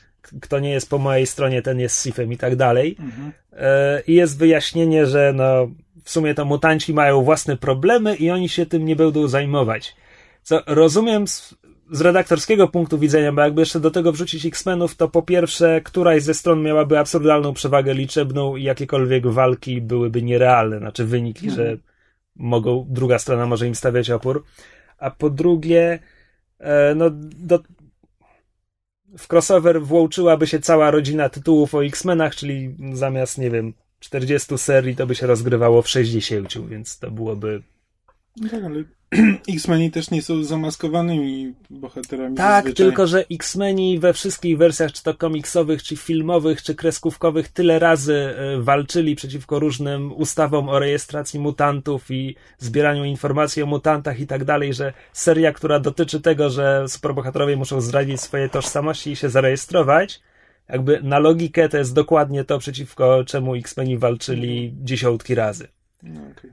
[0.41, 2.95] kto nie jest po mojej stronie, ten jest Sifem i tak dalej.
[2.99, 3.31] Mhm.
[3.53, 5.67] E, I jest wyjaśnienie, że no,
[6.03, 9.95] w sumie to mutanci mają własne problemy i oni się tym nie będą zajmować.
[10.43, 11.55] Co rozumiem z,
[11.91, 16.23] z redaktorskiego punktu widzenia, bo jakby jeszcze do tego wrzucić X-Menów, to po pierwsze, któraś
[16.23, 21.77] ze stron miałaby absurdalną przewagę liczebną i jakiekolwiek walki byłyby nierealne, znaczy wyniki, że
[22.35, 24.43] mogą, druga strona może im stawiać opór.
[24.97, 25.99] A po drugie,
[26.59, 27.59] e, no, do,
[29.17, 34.95] w crossover włączyłaby się cała rodzina tytułów o X-Menach, czyli zamiast, nie wiem, 40 serii,
[34.95, 37.63] to by się rozgrywało w 60, więc to byłoby.
[38.37, 38.83] No tak, ale
[39.55, 42.37] X-Meni też nie są zamaskowanymi bohaterami.
[42.37, 42.85] Tak, zazwyczaj.
[42.85, 48.13] tylko że X-Meni we wszystkich wersjach, czy to komiksowych, czy filmowych, czy kreskówkowych, tyle razy
[48.13, 54.43] e, walczyli przeciwko różnym ustawom o rejestracji mutantów i zbieraniu informacji o mutantach i tak
[54.43, 60.21] dalej, że seria, która dotyczy tego, że superbohaterowie muszą zdradzić swoje tożsamości i się zarejestrować,
[60.69, 65.67] jakby na logikę to jest dokładnie to, przeciwko czemu X-Meni walczyli dziesiątki razy.
[66.03, 66.51] No, okej.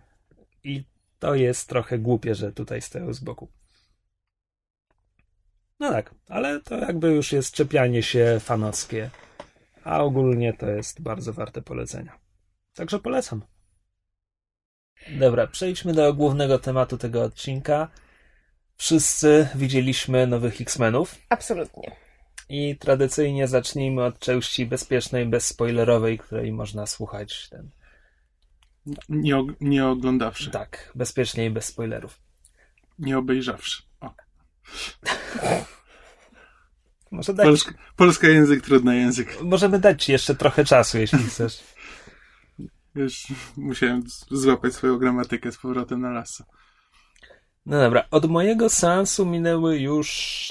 [0.64, 0.93] I
[1.24, 3.48] to jest trochę głupie, że tutaj stoją z boku.
[5.80, 9.10] No tak, ale to jakby już jest czepianie się fanowskie.
[9.84, 12.18] A ogólnie to jest bardzo warte polecenia.
[12.74, 13.42] Także polecam.
[15.18, 17.88] Dobra, przejdźmy do głównego tematu tego odcinka.
[18.76, 21.96] Wszyscy widzieliśmy nowych X-Menów Absolutnie.
[22.48, 27.70] i tradycyjnie zacznijmy od części bezpiecznej, bezspoilerowej, której można słuchać ten.
[29.08, 32.20] Nie, og- nie oglądawszy, Tak, bezpiecznie i bez spoilerów.
[32.98, 33.82] nie obejrzawszy.
[34.00, 34.14] O.
[37.10, 39.42] Może dać Polska, polska język, trudny język.
[39.42, 41.60] Możemy dać ci jeszcze trochę czasu, jeśli chcesz.
[42.94, 43.26] Już
[43.56, 46.44] musiałem złapać swoją gramatykę z powrotem na lasso.
[47.66, 50.08] No dobra, od mojego seansu minęły już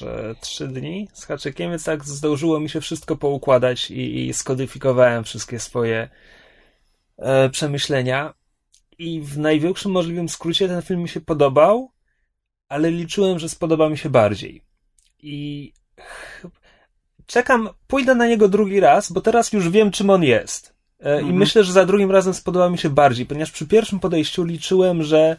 [0.07, 5.23] e, trzy dni z haczykiem, więc tak zdążyło mi się wszystko poukładać i, i skodyfikowałem
[5.23, 6.09] wszystkie swoje
[7.17, 8.33] e, przemyślenia.
[8.97, 11.91] I w największym możliwym skrócie ten film mi się podobał,
[12.69, 14.61] ale liczyłem, że spodoba mi się bardziej.
[15.19, 15.73] I
[17.25, 20.73] czekam, pójdę na niego drugi raz, bo teraz już wiem, czym on jest.
[20.99, 21.37] E, I Mhm.
[21.37, 25.37] myślę, że za drugim razem spodoba mi się bardziej, ponieważ przy pierwszym podejściu liczyłem, że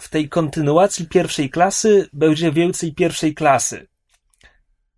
[0.00, 3.86] w tej kontynuacji pierwszej klasy będzie więcej pierwszej klasy.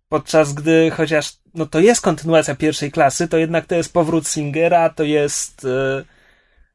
[0.09, 4.89] Podczas gdy chociaż no to jest kontynuacja pierwszej klasy, to jednak to jest powrót Singera,
[4.89, 6.03] to jest e,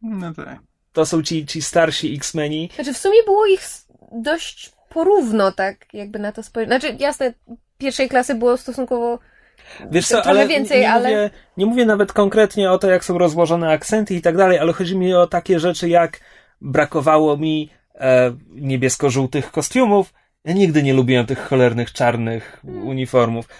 [0.02, 0.58] No tak.
[0.92, 2.70] to są ci, ci starsi X-Meni.
[2.74, 3.60] Znaczy, w sumie było ich
[4.12, 6.80] dość porówno, tak jakby na to spojrzeć.
[6.80, 7.32] Znaczy, jasne,
[7.78, 9.18] pierwszej klasy było stosunkowo
[9.90, 13.04] Wiesz co, Trochę ale więcej, nie, ale- mówię, nie mówię nawet konkretnie o to, jak
[13.04, 16.20] są rozłożone akcenty i tak dalej, ale chodzi mi o takie rzeczy, jak
[16.60, 20.12] brakowało mi e, niebiesko-żółtych kostiumów.
[20.44, 23.50] Ja nigdy nie lubiłem tych cholernych czarnych uniformów, e,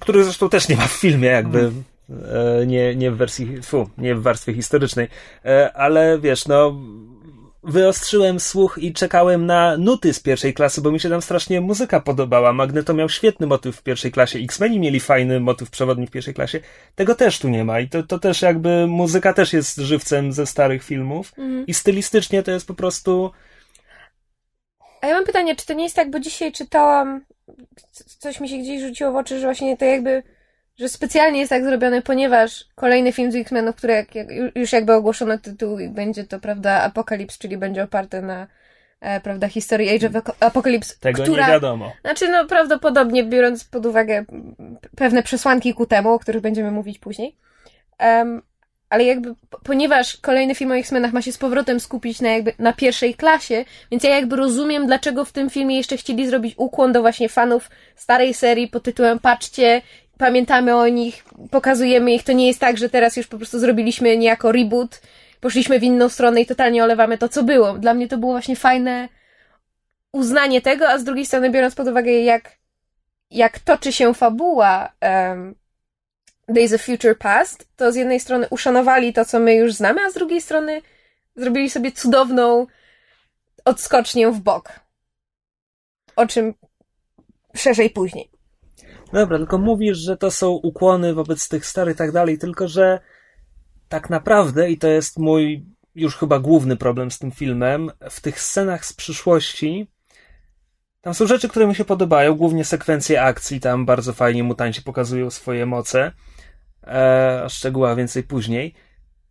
[0.00, 1.72] których zresztą też nie ma w filmie, jakby
[2.10, 5.08] e, nie, nie w wersji, fu, nie w warstwie historycznej,
[5.44, 6.76] e, ale wiesz, no
[7.64, 12.00] wyostrzyłem słuch i czekałem na nuty z pierwszej klasy, bo mi się tam strasznie muzyka
[12.00, 12.52] podobała.
[12.52, 16.60] Magneto miał świetny motyw w pierwszej klasie, X-Meni mieli fajny motyw przewodni w pierwszej klasie.
[16.94, 20.46] Tego też tu nie ma i to, to też jakby muzyka też jest żywcem ze
[20.46, 21.32] starych filmów
[21.66, 23.30] i stylistycznie to jest po prostu
[25.00, 27.24] A ja mam pytanie, czy to nie jest tak, bo dzisiaj czytałam,
[28.18, 30.22] coś mi się gdzieś rzuciło w oczy, że właśnie to jakby,
[30.78, 34.92] że specjalnie jest tak zrobione, ponieważ kolejny film z X-Menów, który jak, jak, już jakby
[34.94, 38.46] ogłoszono tytuł i będzie to, prawda, Apokalips, czyli będzie oparte na,
[39.00, 41.46] e, prawda, historii Age of Apocalypse, tego która...
[41.46, 41.92] nie wiadomo.
[42.00, 46.98] Znaczy, no prawdopodobnie, biorąc pod uwagę mm, pewne przesłanki ku temu, o których będziemy mówić
[46.98, 47.36] później.
[47.98, 48.42] Em,
[48.92, 52.52] ale jakby, po- ponieważ kolejny film o X-Menach ma się z powrotem skupić na jakby,
[52.58, 56.92] na pierwszej klasie, więc ja jakby rozumiem, dlaczego w tym filmie jeszcze chcieli zrobić ukłon
[56.92, 59.82] do właśnie fanów starej serii pod tytułem patrzcie,
[60.18, 64.16] pamiętamy o nich, pokazujemy ich, to nie jest tak, że teraz już po prostu zrobiliśmy
[64.16, 65.00] niejako reboot,
[65.40, 67.72] poszliśmy w inną stronę i totalnie olewamy to, co było.
[67.72, 69.08] Dla mnie to było właśnie fajne,
[70.12, 72.50] uznanie tego, a z drugiej strony biorąc pod uwagę, jak,
[73.30, 75.54] jak toczy się fabuła um,
[76.52, 80.10] Days of Future Past, to z jednej strony uszanowali to, co my już znamy, a
[80.10, 80.82] z drugiej strony
[81.36, 82.66] zrobili sobie cudowną
[83.64, 84.80] odskocznię w bok.
[86.16, 86.54] O czym
[87.54, 88.30] szerzej później.
[89.12, 93.00] Dobra, tylko mówisz, że to są ukłony wobec tych starych i tak dalej, tylko że
[93.88, 97.90] tak naprawdę, i to jest mój już chyba główny problem z tym filmem.
[98.10, 99.90] W tych scenach z przyszłości
[101.00, 105.30] tam są rzeczy, które mi się podobają, głównie sekwencje akcji, tam bardzo fajnie mutanci pokazują
[105.30, 106.12] swoje moce,
[106.86, 108.74] e, szczegóła więcej później.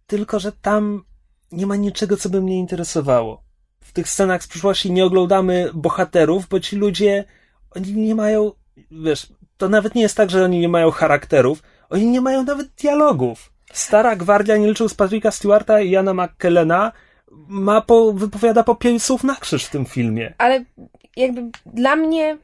[0.08, 1.04] Tylko, że tam
[1.52, 3.44] nie ma niczego, co by mnie interesowało.
[3.84, 7.26] W tych scenach z przyszłości nie oglądamy bohaterów, bo ci ludzie,
[7.72, 8.52] oni nie mają,
[8.92, 9.28] wiesz,
[9.58, 13.54] to nawet nie jest tak, że oni nie mają charakterów, oni nie mają nawet dialogów.
[13.74, 16.92] Stara gwardia, nie liczył z Patricka Stewarta i Jana McKellena,
[17.48, 20.34] ma po, wypowiada po pięć słów na krzyż w tym filmie.
[20.38, 20.66] Ale
[21.16, 22.38] jakby dla mnie,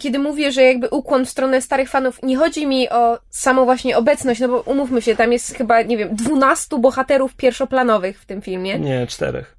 [0.00, 3.96] kiedy mówię, że jakby ukłon w stronę starych fanów, nie chodzi mi o samą właśnie
[3.96, 8.42] obecność, no bo umówmy się, tam jest chyba, nie wiem, dwunastu bohaterów pierwszoplanowych w tym
[8.42, 8.78] filmie.
[8.78, 9.56] Nie, czterech.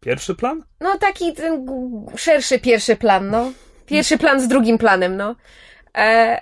[0.00, 0.64] Pierwszy plan?
[0.80, 1.66] No taki ten
[2.16, 3.52] szerszy pierwszy plan, no.
[3.86, 5.36] Pierwszy plan z drugim planem, no.
[5.98, 6.40] E,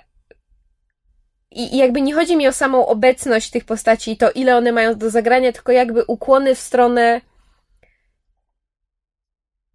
[1.51, 4.95] i, I jakby nie chodzi mi o samą obecność tych postaci, to ile one mają
[4.95, 7.21] do zagrania, tylko jakby ukłony w stronę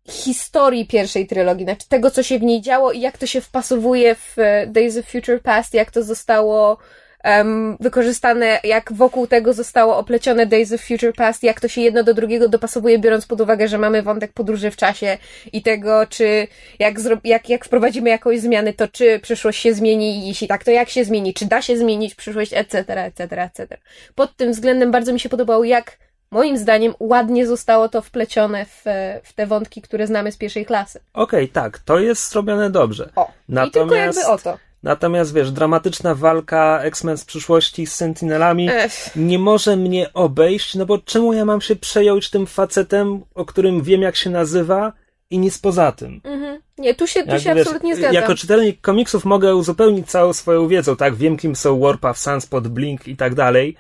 [0.08, 4.14] historii pierwszej trylogii, znaczy tego, co się w niej działo i jak to się wpasowuje
[4.14, 6.78] w e, Days of Future Past, jak to zostało
[7.24, 12.02] um, wykorzystane, jak wokół tego zostało oplecione Days of Future Past, jak to się jedno
[12.02, 15.18] do drugiego dopasowuje, biorąc pod uwagę, że mamy wątek podróży w czasie
[15.52, 16.46] i tego, czy
[16.78, 16.94] jak,
[17.24, 20.88] jak, jak wprowadzimy jakąś zmiany, to czy przyszłość się zmieni i jeśli tak, to jak
[20.88, 23.76] się zmieni, czy da się zmienić przyszłość, etc., etc., etc.
[24.14, 26.03] Pod tym względem bardzo mi się podobało, jak
[26.34, 28.84] moim zdaniem ładnie zostało to wplecione w,
[29.24, 31.00] w te wątki, które znamy z pierwszej klasy.
[31.12, 33.10] Okej, okay, tak, to jest zrobione dobrze.
[33.16, 33.76] O, Natomiast...
[33.76, 34.58] i tylko jakby o to.
[34.82, 39.10] Natomiast wiesz, dramatyczna walka X-Men z przyszłości z Sentinelami Ech.
[39.16, 43.82] nie może mnie obejść, no bo czemu ja mam się przejąć tym facetem, o którym
[43.82, 44.92] wiem jak się nazywa
[45.30, 46.20] i nic poza tym.
[46.24, 46.58] Mhm.
[46.78, 48.14] Nie, tu się, tu się wiesz, absolutnie zgadzam.
[48.14, 51.14] Jako czytelnik komiksów mogę uzupełnić całą swoją wiedzą, tak?
[51.14, 53.76] Wiem kim są Warpath, Sunspot, Blink i tak dalej.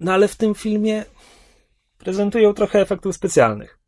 [0.00, 1.04] No ale w tym filmie
[2.04, 3.78] prezentują trochę efektów specjalnych.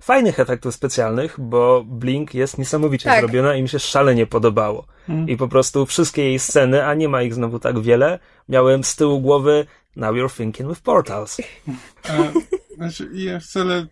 [0.00, 3.20] Fajnych efektów specjalnych, bo Blink jest niesamowicie tak.
[3.20, 4.86] zrobiona i mi się szalenie podobało.
[5.08, 5.28] Mm.
[5.28, 8.18] I po prostu wszystkie jej sceny, a nie ma ich znowu tak wiele,
[8.48, 9.66] miałem z tyłu głowy
[9.96, 11.36] Now you're thinking with portals.
[12.08, 12.12] A,
[12.76, 13.86] znaczy, ja wcale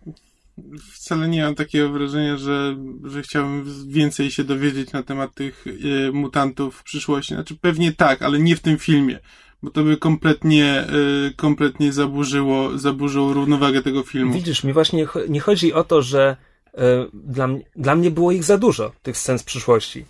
[0.93, 6.13] wcale nie mam takiego wrażenia, że, że chciałbym więcej się dowiedzieć na temat tych e,
[6.13, 7.35] mutantów w przyszłości.
[7.35, 9.19] Znaczy pewnie tak, ale nie w tym filmie
[9.63, 10.87] bo to by kompletnie,
[11.29, 14.33] y, kompletnie zaburzyło, zaburzyło równowagę tego filmu.
[14.33, 16.37] Widzisz, mi właśnie nie chodzi o to, że
[16.69, 16.79] y,
[17.15, 20.05] dla, dla mnie było ich za dużo, tych scen z przyszłości.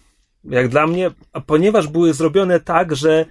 [0.44, 1.10] Jak dla mnie,
[1.46, 3.26] ponieważ były zrobione tak, że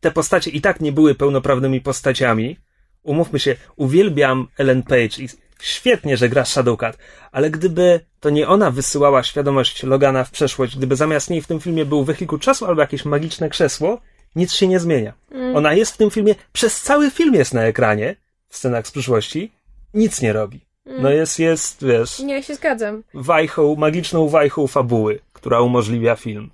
[0.00, 2.56] te postacie i tak nie były pełnoprawnymi postaciami,
[3.02, 5.28] umówmy się, uwielbiam Ellen Page i
[5.60, 6.98] świetnie, że gra Shadowcat,
[7.32, 11.60] ale gdyby to nie ona wysyłała świadomość Logana w przeszłość, gdyby zamiast niej w tym
[11.60, 14.00] filmie był wehikuł czasu albo jakieś magiczne krzesło,
[14.36, 15.12] nic się nie zmienia.
[15.30, 15.56] Mm.
[15.56, 18.16] Ona jest w tym filmie, przez cały film jest na ekranie,
[18.48, 19.52] w scenach z przyszłości,
[19.94, 20.60] nic nie robi.
[20.86, 21.02] Mm.
[21.02, 22.18] No jest, jest, wiesz...
[22.18, 23.02] Nie, się zgadzam.
[23.14, 26.50] Wajchą, magiczną wajchą fabuły, która umożliwia film.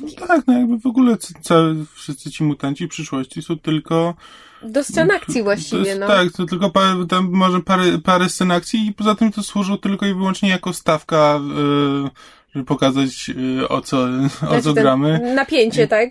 [0.00, 4.14] No tak, no jakby w ogóle całe, wszyscy ci mutanci przyszłości są tylko...
[4.62, 6.06] Do scen akcji właściwie, jest, no.
[6.06, 9.78] Tak, to tylko parę, tam może parę, parę scen akcji i poza tym to służą
[9.78, 11.40] tylko i wyłącznie jako stawka
[12.04, 12.10] yy,
[12.54, 13.30] żeby pokazać
[13.60, 14.08] y, o co,
[14.48, 15.34] o co gramy.
[15.34, 16.10] Napięcie, tak?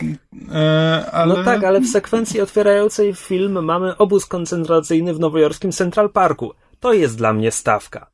[0.52, 1.36] E, ale...
[1.38, 6.54] No tak, ale w sekwencji otwierającej film mamy obóz koncentracyjny w nowojorskim Central Parku.
[6.80, 8.12] To jest dla mnie stawka.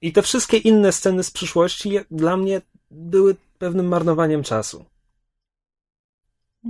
[0.00, 2.60] I te wszystkie inne sceny z przyszłości dla mnie
[2.90, 4.84] były pewnym marnowaniem czasu.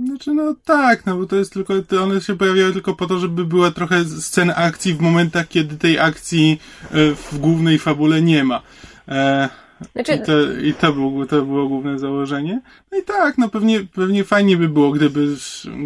[0.05, 1.73] Znaczy, no tak, no bo to jest tylko,
[2.03, 5.99] one się pojawiały tylko po to, żeby była trochę scen akcji w momentach, kiedy tej
[5.99, 6.59] akcji
[6.91, 8.61] e, w głównej fabule nie ma.
[9.07, 9.49] E,
[9.93, 10.13] znaczy...
[10.13, 12.61] I, to, I to, było, to było główne założenie.
[12.91, 15.27] No i tak, no pewnie, pewnie fajnie by było, gdyby,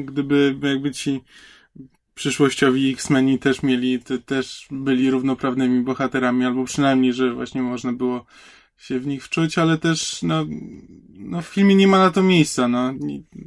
[0.06, 1.22] gdyby jakby ci
[2.16, 8.26] przyszłościowi X-Meni też mieli, te, też byli równoprawnymi bohaterami, albo przynajmniej, że właśnie można było
[8.78, 10.46] się w nich wczuć, ale też, no,
[11.14, 12.94] no w filmie nie ma na to miejsca, no.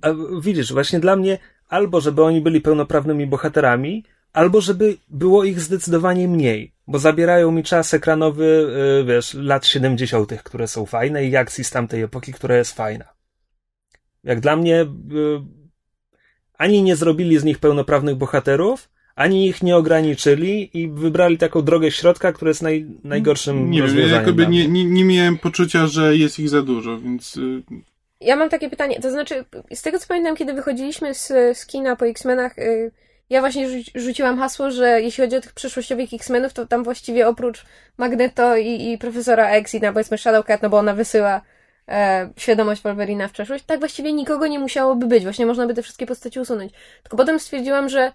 [0.02, 0.08] A
[0.40, 1.38] widzisz, właśnie dla mnie,
[1.68, 7.62] albo żeby oni byli pełnoprawnymi bohaterami, albo żeby było ich zdecydowanie mniej, bo zabierają mi
[7.62, 8.68] czas ekranowy,
[9.00, 13.04] y, wiesz, lat 70., które są fajne i akcji z tamtej epoki, która jest fajna.
[14.24, 14.86] Jak dla mnie, y,
[16.58, 21.90] ani nie zrobili z nich pełnoprawnych bohaterów, ani ich nie ograniczyli i wybrali taką drogę
[21.90, 24.10] środka, która jest naj, najgorszym nie rozwiązaniem.
[24.10, 27.36] Nie, jakoby nie, nie, nie miałem poczucia, że jest ich za dużo, więc...
[27.36, 27.62] Y,
[28.20, 31.26] ja mam takie pytanie, to znaczy, z tego co pamiętam, kiedy wychodziliśmy z,
[31.58, 32.58] z kina po X-Menach,
[33.30, 37.64] ja właśnie rzuciłam hasło, że jeśli chodzi o tych przyszłościowych X-Menów, to tam właściwie oprócz
[37.98, 41.40] Magneto i, i profesora X i na powiedzmy Shadowcat, no bo ona wysyła
[41.88, 45.22] e, świadomość Wolverina w przeszłość, tak właściwie nikogo nie musiałoby być.
[45.22, 46.72] Właśnie można by te wszystkie postaci usunąć.
[47.02, 48.12] Tylko potem stwierdziłam, że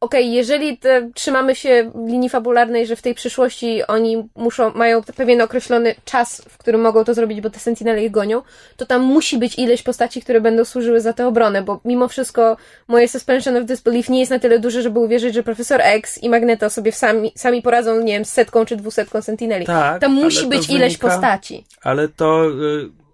[0.00, 5.40] okej, jeżeli te, trzymamy się linii fabularnej, że w tej przyszłości oni muszą, mają pewien
[5.40, 8.42] określony czas, w którym mogą to zrobić, bo te Sentinele ich gonią,
[8.76, 12.56] to tam musi być ileś postaci, które będą służyły za tę obronę, bo mimo wszystko
[12.88, 16.28] moje suspension of disbelief nie jest na tyle duże, żeby uwierzyć, że Profesor X i
[16.28, 19.66] Magneto sobie sami, sami poradzą, nie wiem, z setką czy dwusetką Sentineli.
[19.66, 21.64] Tak, tam musi być ileś wynika- postaci.
[21.82, 23.07] Ale to, y,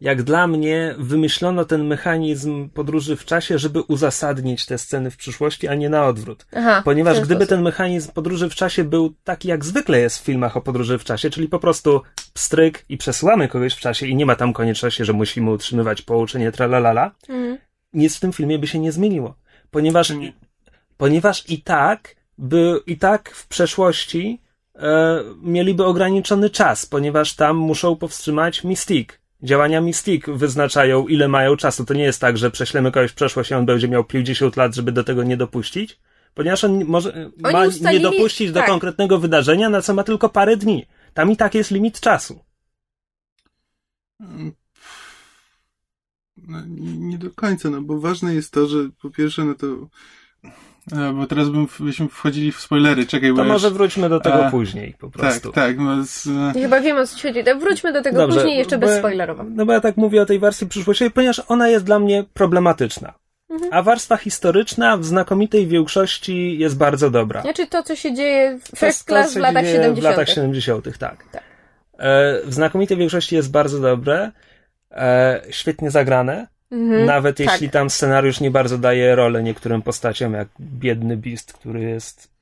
[0.00, 5.68] jak dla mnie, wymyślono ten mechanizm podróży w czasie, żeby uzasadnić te sceny w przyszłości,
[5.68, 6.46] a nie na odwrót.
[6.56, 7.48] Aha, Ponieważ ten gdyby sposób.
[7.56, 11.04] ten mechanizm podróży w czasie był taki, jak zwykle jest w filmach o podróży w
[11.04, 15.04] czasie, czyli po prostu pstryk i przesyłamy kogoś w czasie i nie ma tam konieczności,
[15.04, 17.58] że musimy utrzymywać pouczenie tralalala, Mhm.
[17.92, 19.34] nic w tym filmie by się nie zmieniło.
[19.70, 20.32] Ponieważ, Nie.
[20.96, 24.40] ponieważ i tak by, i tak w przeszłości
[24.76, 29.20] e, mieliby ograniczony czas, ponieważ tam muszą powstrzymać Mystique.
[29.42, 31.84] Działania Mystique wyznaczają, ile mają czasu.
[31.84, 34.74] To nie jest tak, że prześlemy kogoś w przeszłość i on będzie miał 50 lat,
[34.74, 35.98] żeby do tego nie dopuścić,
[36.34, 38.68] ponieważ on może, ma nie ustalili- dopuścić do tak.
[38.68, 40.86] konkretnego wydarzenia, na co ma tylko parę dni.
[41.14, 42.40] Tam i tak jest limit czasu.
[46.36, 49.66] No, nie, nie do końca, no bo ważne jest to, że po pierwsze, no to.
[50.92, 54.20] E, bo teraz bym, byśmy wchodzili w spoilery, czekaj, bo To może już- wróćmy do
[54.20, 55.52] tego A, później po Tak, prostu.
[55.52, 57.44] tak, no z, chyba wiem o co ci chodzi.
[57.60, 59.44] Wróćmy do tego Dobrze, później jeszcze bo- bezspoilerowo.
[59.50, 63.14] No bo ja tak mówię o tej warstwie przyszłości, ponieważ ona jest dla mnie problematyczna.
[63.50, 63.70] Mhm.
[63.74, 67.42] A warstwa historyczna w znakomitej większości jest bardzo dobra.
[67.42, 70.00] Znaczy to, co się dzieje w First to, Class w latach dzieje 70.
[70.00, 71.24] W latach 70., tak.
[71.32, 71.42] Tak.
[71.98, 74.32] E, w znakomitej większości jest bardzo dobre,
[74.90, 76.46] e, świetnie zagrane.
[76.70, 77.06] Mhm.
[77.06, 77.46] Nawet tak.
[77.46, 82.37] jeśli tam scenariusz nie bardzo daje rolę niektórym postaciom, jak biedny Beast, który jest.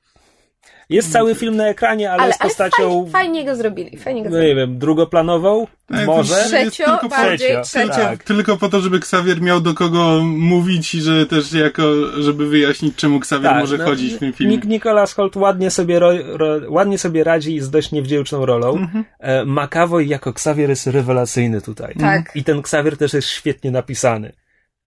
[0.89, 2.89] Jest cały film na ekranie, ale, ale, z ale postacią.
[2.89, 3.97] fajnie, fajnie go zrobili.
[3.97, 4.55] Fajnie go no zrobili.
[4.55, 5.67] nie wiem, drugoplanową?
[5.87, 6.35] Tak, Może?
[6.35, 7.57] Trzecio, tylko bardziej
[7.91, 8.23] tak.
[8.23, 11.83] Tylko po to, żeby Xavier miał do kogo mówić i że też jako,
[12.19, 14.55] żeby wyjaśnić, czemu Xavier może no, chodzić w tym filmie.
[14.55, 18.77] Nick Nicholas Holt ładnie sobie, ro, ro, ładnie sobie radzi z dość niewdzięczną rolą.
[18.77, 19.03] Mhm.
[19.19, 21.95] E, McAvoy jako Xavier jest rewelacyjny tutaj.
[21.99, 22.31] Tak.
[22.35, 24.33] I ten Xavier też jest świetnie napisany.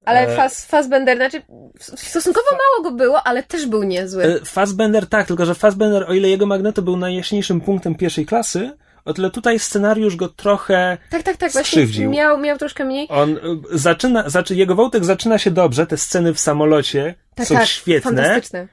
[0.05, 1.43] Ale E, Faz, Fassbender, znaczy
[1.81, 4.25] stosunkowo mało go było, ale też był niezły.
[4.25, 8.73] E, Fassbender tak, tylko że Fassbender, o ile jego Magneto był najjaśniejszym punktem pierwszej klasy,
[9.05, 12.11] o tyle tutaj scenariusz go trochę tak, tak, tak, właśnie skrzywdził.
[12.11, 13.07] miał, miał troszkę mniej.
[13.11, 13.39] On y,
[13.79, 18.17] zaczyna, znaczy jego wątek zaczyna się dobrze, te sceny w samolocie Tak, są tak, świetne,
[18.23, 18.69] fantastyczne.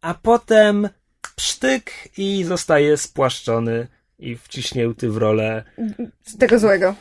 [0.00, 0.88] a potem
[1.36, 3.86] psztyk i zostaje spłaszczony
[4.18, 5.64] i wciśnięty w rolę.
[6.38, 6.94] Tego złego.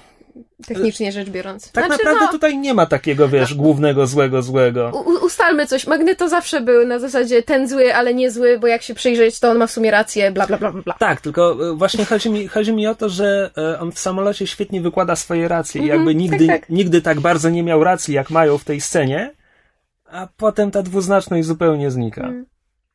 [0.66, 1.72] Technicznie rzecz biorąc.
[1.72, 4.92] Tak znaczy, naprawdę no, tutaj nie ma takiego, wiesz, głównego złego złego.
[5.06, 5.88] u, ustalmy coś.
[5.88, 9.50] Magneto zawsze był na zasadzie ten zły, ale nie zły, bo jak się przyjrzeć, to
[9.50, 10.94] on ma w sumie rację, bla, bla, bla, bla.
[11.00, 14.48] Tak, tylko y, właśnie chodzi mi, chodzi mi o to, że y, on w samolocie
[14.48, 16.70] świetnie wykłada swoje racje i Mhm, jakby nigdy, tak, tak.
[16.70, 19.34] nigdy tak bardzo nie miał racji, jak mają w tej scenie,
[20.06, 22.22] a potem ta dwuznaczność zupełnie znika.
[22.22, 22.46] Mm.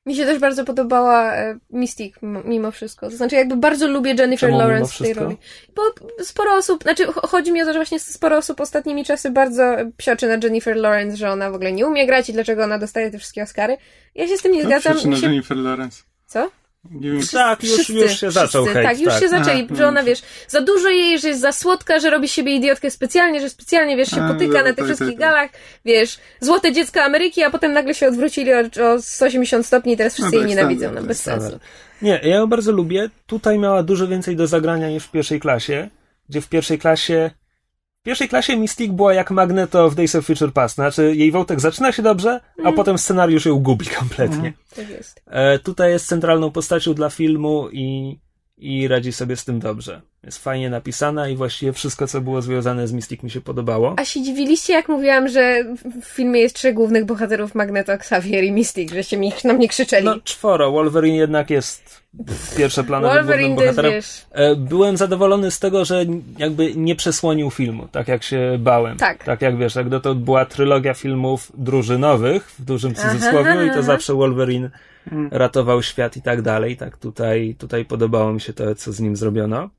[0.06, 3.10] Mi się też bardzo podobała e, Mystique mimo wszystko.
[3.10, 5.36] To znaczy, jakby bardzo lubię Jennifer Czemu Lawrence w tej roli.
[5.74, 5.82] Bo
[6.24, 9.62] sporo osób, znaczy ch- chodzi mi o to, że właśnie sporo osób ostatnimi czasy bardzo
[9.96, 13.10] psioczy na Jennifer Lawrence, że ona w ogóle nie umie grać i dlaczego ona dostaje
[13.10, 13.76] te wszystkie Oscary.
[14.14, 14.98] Ja się z tym nie No, zgadzam.
[14.98, 15.08] się...
[15.26, 16.02] Jennifer Lawrence.
[16.26, 16.50] Co?
[16.90, 19.88] Wiem, Tak, już, Wszyscy, już się zaczął wszyscy, hejt, Tak, już się zaczęli, Aha, że
[19.88, 20.06] ona, no.
[20.06, 23.96] wiesz, za dużo jej, że jest za słodka, że robi siebie idiotkę specjalnie, że specjalnie,
[23.96, 25.30] wiesz, się A, potyka no, na tych tak, wszystkich tak, tak.
[25.30, 25.50] galach,
[25.84, 28.58] wiesz, złote dziecko Ameryki, a potem nagle się odwrócili o,
[28.94, 31.58] o 180 stopni i teraz wszyscy No jej tak, nienawidzą, no tak, bez sensu.
[32.02, 33.10] Nie, ja ją bardzo lubię.
[33.26, 35.88] Tutaj miała dużo więcej do zagrania niż w pierwszej klasie,
[36.28, 37.30] gdzie w pierwszej klasie
[38.02, 40.74] w pierwszej klasie Mystique była jak Magneto w Days of Future Past.
[40.74, 42.76] Znaczy, jej wątek zaczyna się dobrze, a Mhm.
[42.76, 44.52] potem scenariusz ją gubi kompletnie.
[44.76, 45.22] Tak jest.
[45.26, 48.18] E, tutaj jest centralną postacią dla filmu i,
[48.62, 50.00] i radzi sobie z tym dobrze.
[50.24, 53.94] Jest fajnie napisana i właściwie wszystko, co było związane z Mystique mi się podobało.
[53.96, 58.52] A się dziwiliście, jak mówiłam, że w- filmie jest trzech głównych bohaterów, Magneto, Xavier i
[58.52, 60.04] Mystique, żeście mi, na mnie krzyczeli.
[60.06, 60.72] No, czworo.
[60.72, 62.02] Wolverine jednak jest
[62.56, 63.92] pierwszoplanowym Wolverine głównym bohaterem.
[63.92, 66.04] wiesz, E, Byłem zadowolony z tego, że
[66.38, 68.96] jakby nie przesłonił filmu, tak jak się bałem.
[68.98, 69.24] Tak.
[69.24, 73.72] Tak jak wiesz, jak dotąd była trylogia filmów drużynowych, w dużym Aha, cudzysłowie, i to
[73.72, 73.82] aha.
[73.82, 74.70] zawsze Wolverine.
[75.30, 76.76] Ratował świat i tak dalej.
[76.76, 79.70] Tak tutaj, tutaj podobało mi się to, co z nim zrobiono.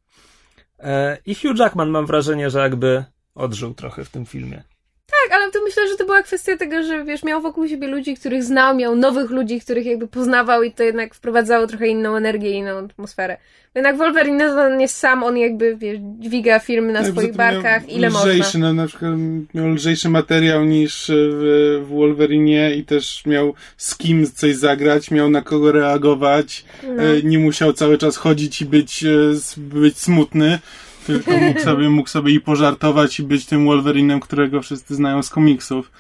[0.80, 3.03] E, I Hugh Jackman mam wrażenie, że jakby
[3.36, 4.63] odżył trochę w tym filmie.
[5.05, 8.16] Tak, ale to myślę, że to była kwestia tego, że wiesz, miał wokół siebie ludzi,
[8.16, 12.49] których znał, miał nowych ludzi, których jakby poznawał i to jednak wprowadzało trochę inną energię,
[12.49, 13.38] inną atmosferę.
[13.76, 17.89] Jednak Wolverine no, on jest sam, on jakby, wiesz, dźwiga firmy na Tak, swoich barkach,
[17.89, 18.60] ile lżejszy, można.
[18.60, 19.12] No, na przykład
[19.54, 25.30] miał lżejszy materiał niż w, w Wolverinie i też miał z kim coś zagrać, miał
[25.30, 27.04] na kogo reagować, No.
[27.04, 29.10] e, nie musiał cały czas chodzić i być, e,
[29.58, 30.60] być smutny,
[31.06, 35.30] tylko mógł sobie, mógł sobie i pożartować i być tym Wolverinem, którego wszyscy znają z
[35.30, 35.91] komiksów.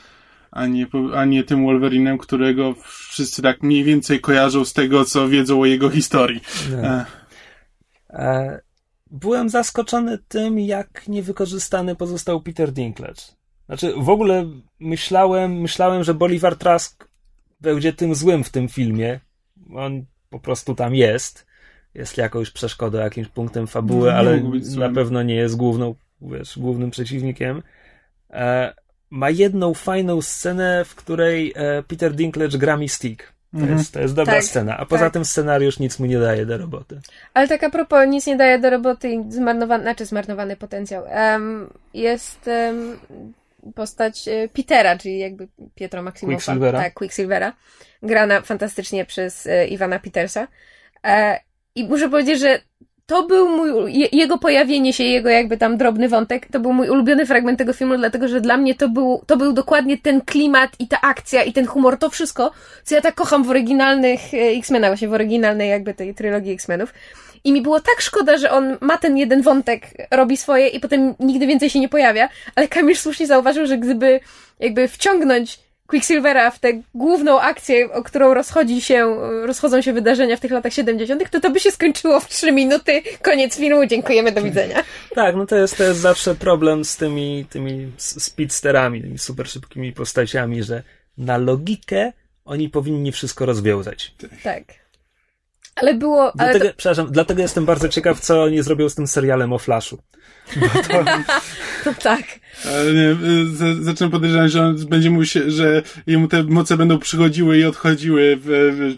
[0.51, 5.29] a nie, a nie tym Wolverinem, którego wszyscy tak mniej więcej kojarzą z tego, co
[5.29, 6.41] wiedzą o jego historii.
[6.71, 6.77] No.
[6.87, 7.05] E.
[8.09, 8.61] E,
[9.11, 13.21] byłem zaskoczony tym, jak niewykorzystany pozostał Peter Dinklage.
[13.65, 14.49] Znaczy, w ogóle
[14.79, 17.09] myślałem, myślałem, że Bolivar Trask
[17.61, 19.19] będzie tym złym w tym filmie.
[19.75, 21.45] On po prostu tam jest.
[21.95, 24.41] Jest jakąś przeszkodą, jakimś punktem fabuły, no, ale
[24.77, 27.63] na pewno nie jest główną, wiesz, głównym przeciwnikiem.
[28.29, 28.73] E,
[29.09, 33.33] ma jedną fajną scenę, w której e, Peter Dinklage gra Mystique.
[33.53, 33.77] To, mhm.
[33.77, 35.13] jest, to jest dobra tak, scena, a poza tak.
[35.13, 37.01] tym scenariusz nic mu nie daje do roboty.
[37.33, 41.03] Ale tak a propos, nic nie daje do roboty i zmarnowany, znaczy zmarnowany potencjał.
[41.03, 42.97] Um, jest um,
[43.75, 46.35] postać e, Petera, czyli jakby Pietro Maksimowa.
[46.35, 46.79] Quicksilvera.
[46.79, 47.53] Tak, Quicksilvera.
[48.03, 50.47] Grana fantastycznie przez e, Iwana Petersa.
[51.05, 51.39] E,
[51.75, 52.59] I muszę powiedzieć, że
[53.05, 57.25] to był mój, jego pojawienie się, jego jakby tam drobny wątek, to był mój ulubiony
[57.25, 60.87] fragment tego filmu, dlatego że dla mnie to był, to był dokładnie ten klimat i
[60.87, 62.51] ta akcja i ten humor, to wszystko,
[62.83, 66.93] co ja tak kocham w oryginalnych X-Menach, właśnie w oryginalnej jakby tej trylogii X-Menów.
[67.43, 71.15] I mi było tak szkoda, że on ma ten jeden wątek, robi swoje i potem
[71.19, 74.19] nigdy więcej się nie pojawia, ale Kamil słusznie zauważył, że gdyby
[74.59, 79.15] jakby wciągnąć Quicksilvera w tę główną akcję, o którą rozchodzi się,
[79.45, 83.01] rozchodzą się wydarzenia w tych latach 70., to to by się skończyło w 3 minuty.
[83.21, 84.83] Koniec filmu, dziękujemy, do widzenia.
[85.15, 89.93] Tak, no to jest, to jest zawsze problem z tymi, tymi speedsterami, tymi super szybkimi
[89.93, 90.83] postaciami, że
[91.17, 92.13] na logikę
[92.45, 94.15] oni powinni wszystko rozwiązać.
[94.43, 94.82] Tak.
[95.75, 96.31] Ale było.
[96.35, 96.73] Dlatego, to...
[96.77, 99.97] Przepraszam, dlatego jestem bardzo ciekaw, co oni zrobią z tym serialem o Flashu.
[100.53, 101.03] To...
[101.83, 102.01] to...
[102.01, 102.23] tak.
[102.65, 103.15] Ale nie,
[103.45, 107.65] z, zaczynam podejrzewać, że on będzie mu się, że jemu te moce będą przychodziły i
[107.65, 108.45] odchodziły w,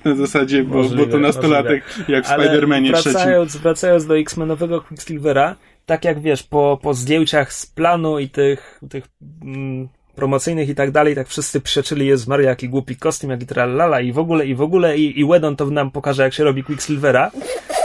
[0.02, 2.14] w, na zasadzie, bo, możliwe, bo to nastolatek, możliwe.
[2.14, 3.64] jak w Spider-Manie wracając, trzecim.
[3.64, 5.56] Wracając do X-Menowego Quicksilvera,
[5.86, 9.08] tak jak wiesz, po, po zdjęciach z planu i tych, tych
[9.42, 14.02] mm, promocyjnych i tak dalej, tak wszyscy przeczyli jest Maria, jaki głupi kostium, jaki tralala
[14.02, 16.64] i w ogóle, i w ogóle, i, i Wedon to nam pokaże, jak się robi
[16.64, 17.32] Quicksilvera.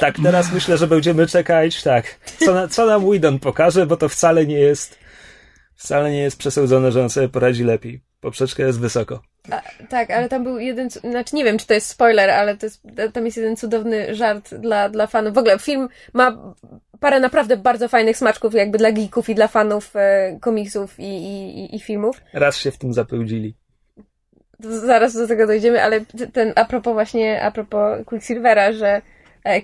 [0.00, 4.08] Tak, teraz myślę, że będziemy czekać, tak, co, na, co nam Wedon pokaże, bo to
[4.08, 4.98] wcale nie jest,
[5.74, 8.09] wcale nie jest przesądzone, że on sobie poradzi lepiej.
[8.20, 9.22] Poprzeczka jest wysoko.
[9.50, 12.66] A, tak, ale tam był jeden, znaczy nie wiem, czy to jest spoiler, ale to
[12.66, 15.34] jest, tam jest jeden cudowny żart dla, dla fanów.
[15.34, 16.54] W ogóle film ma
[17.00, 21.76] parę naprawdę bardzo fajnych smaczków jakby dla geeków i dla fanów e, komiksów i, i,
[21.76, 22.20] i filmów.
[22.32, 23.54] Raz się w tym zapełdzili.
[24.60, 26.00] Zaraz do tego dojdziemy, ale
[26.32, 29.02] ten a propos właśnie, a propos Quicksilvera, że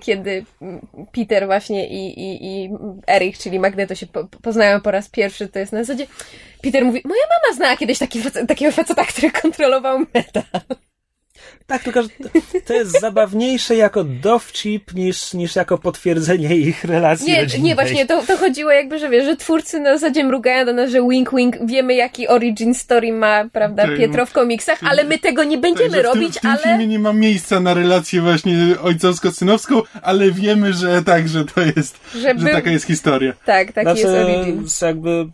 [0.01, 0.45] kiedy
[1.11, 2.69] Peter właśnie i, i, i
[3.07, 6.07] Eric, czyli Magneto się po, poznają po raz pierwszy, to jest na zasadzie
[6.61, 10.77] Peter mówi, moja mama znała kiedyś taki, takiego faceta, który kontrolował metal.
[11.67, 12.09] Tak, tylko że
[12.65, 17.69] to jest zabawniejsze jako dowcip niż, niż jako potwierdzenie ich relacji Nie, rodzinnej.
[17.69, 20.91] nie właśnie, to, to chodziło jakby, że wiesz, że twórcy na zasadzie mrugają do nas,
[20.91, 25.19] że wink wink, wiemy jaki origin story ma, prawda, tak, Pietro w komiksach, ale my
[25.19, 26.59] tego nie będziemy tak, robić, w tym, ale...
[26.59, 28.53] W tym filmie nie ma miejsca na relację właśnie
[28.83, 33.33] ojcowsko-synowską, ale wiemy, że tak, że to jest, że, że taka jest historia.
[33.45, 34.65] Tak, taki znaczy, jest origin.
[34.81, 35.25] jakby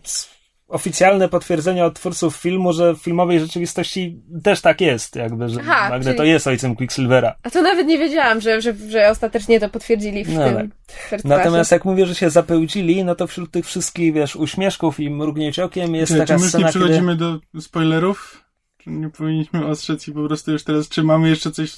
[0.68, 5.88] oficjalne potwierdzenie od twórców filmu, że w filmowej rzeczywistości też tak jest, jakby, że Aha,
[5.90, 6.30] Magneto czyli...
[6.30, 7.34] jest ojcem Quicksilvera.
[7.42, 10.72] A to nawet nie wiedziałam, że, że, że ostatecznie to potwierdzili w no tym.
[11.10, 11.24] Tak.
[11.24, 15.58] Natomiast jak mówię, że się zapełcili, no to wśród tych wszystkich, wiesz, uśmieszków i mrugnięć
[15.58, 17.24] okiem jest czy, taka czy my scena, nie przechodzimy kiedy...
[17.54, 18.44] do spoilerów?
[18.78, 21.70] Czy nie powinniśmy ostrzec i po prostu już teraz, czy mamy jeszcze coś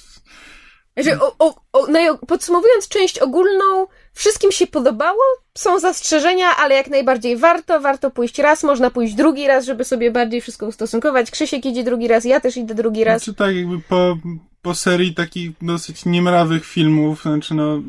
[0.97, 5.23] że o, o, o, no podsumowując część ogólną, wszystkim się podobało,
[5.55, 10.11] są zastrzeżenia, ale jak najbardziej warto, warto pójść raz, można pójść drugi raz, żeby sobie
[10.11, 11.31] bardziej wszystko ustosunkować.
[11.31, 13.25] Krzysiek idzie drugi raz, ja też idę drugi raz.
[13.25, 14.19] Znaczy tak, jakby po,
[14.63, 17.83] po serii takich dosyć niemrawych filmów, znaczy no...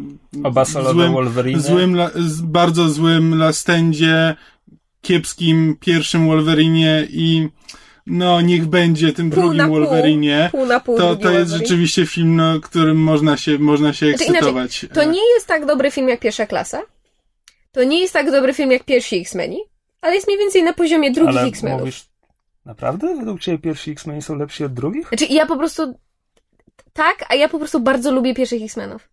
[0.44, 1.62] Oba złym, Wolverine.
[1.62, 1.98] Złym,
[2.44, 4.36] bardzo złym Lastendzie,
[5.02, 7.50] kiepskim pierwszym Wolverine i
[8.08, 10.50] no niech będzie tym pół drugim Wolverine.
[10.52, 14.10] Pół, pół na pół to, to jest rzeczywiście film, no, którym można się, można się
[14.10, 14.84] znaczy, ekscytować.
[14.84, 16.82] Inaczej, to nie jest tak dobry film jak pierwsza klasa.
[17.72, 19.58] To nie jest tak dobry film jak pierwsi X-Meni,
[20.02, 21.80] ale jest mniej więcej na poziomie drugich X-Menów.
[21.80, 22.06] Mówisz,
[22.66, 23.16] naprawdę?
[23.16, 25.08] Według Ciebie pierwsi X-Meni są lepsi od drugich?
[25.08, 26.00] Znaczy ja po prostu
[26.94, 29.10] tak, a ja po prostu bardzo lubię pierwszych X-Menów.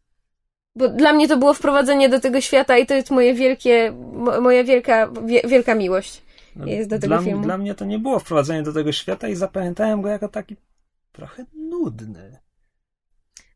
[0.77, 3.93] Bo dla mnie to było wprowadzenie do tego świata i to jest moje wielkie,
[4.41, 5.11] moja wielka,
[5.45, 6.24] wielka miłość.
[6.57, 7.43] No, jest do tego dla, filmu.
[7.43, 10.57] Dla mnie to nie było wprowadzenie do tego świata i zapamiętałem go jako taki
[11.13, 12.39] trochę nudny.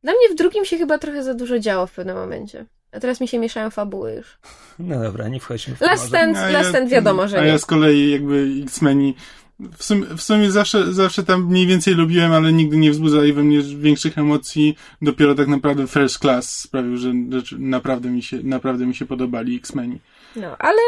[0.02, 2.66] Dla mnie w drugim się chyba trochę za dużo działo w pewnym momencie.
[2.92, 4.38] A teraz mi się mieszają fabuły już.
[4.78, 5.86] No dobra, nie wchodźmy w to.
[5.86, 7.48] Last Stand, ja, Last Stand wiadomo, że A nie.
[7.48, 9.14] ja z kolei jakby X-Meni
[9.76, 13.42] w sumie, w sumie zawsze, zawsze tam mniej więcej lubiłem, ale nigdy nie wzbudzali we
[13.42, 14.76] mnie większych emocji.
[15.02, 17.12] Dopiero tak naprawdę First Class sprawił, że,
[17.44, 20.00] że naprawdę mi się, naprawdę mi się podobali X-Meni.
[20.40, 20.78] No, ale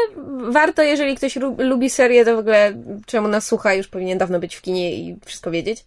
[0.51, 2.73] warto, jeżeli ktoś lu- lubi serię, to w ogóle
[3.05, 5.85] czemu nas słucha, już powinien dawno być w kinie i wszystko wiedzieć.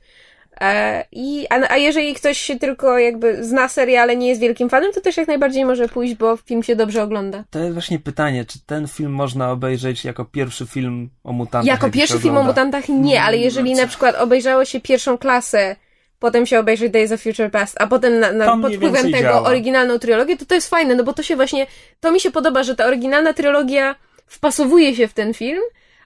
[0.60, 4.68] E, i, a, a jeżeli ktoś się tylko jakby zna serię, ale nie jest wielkim
[4.68, 7.44] fanem, to też jak najbardziej może pójść, bo film się dobrze ogląda.
[7.50, 11.66] To jest właśnie pytanie, czy ten film można obejrzeć jako pierwszy film o mutantach?
[11.66, 15.76] Jako pierwszy film o mutantach nie, ale jeżeli na przykład obejrzało się pierwszą klasę,
[16.18, 19.48] potem się obejrzy Days of Future Past, a potem na, na, pod wpływem tego działa.
[19.48, 21.66] oryginalną trylogię, to to jest fajne, no bo to się właśnie,
[22.00, 23.94] to mi się podoba, że ta oryginalna trylogia
[24.26, 25.62] wpasowuje się w ten film,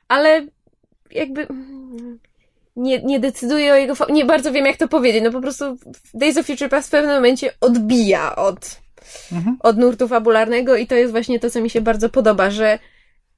[0.09, 0.47] ale
[1.11, 2.19] jakby mm,
[2.77, 5.77] nie, nie decyduje o jego, nie bardzo wiem jak to powiedzieć, no po prostu
[6.15, 8.79] Days of Future Past w pewnym momencie odbija od,
[9.33, 9.57] Mhm.
[9.61, 12.79] od nurtu fabularnego i to jest właśnie to, co mi się bardzo podoba, że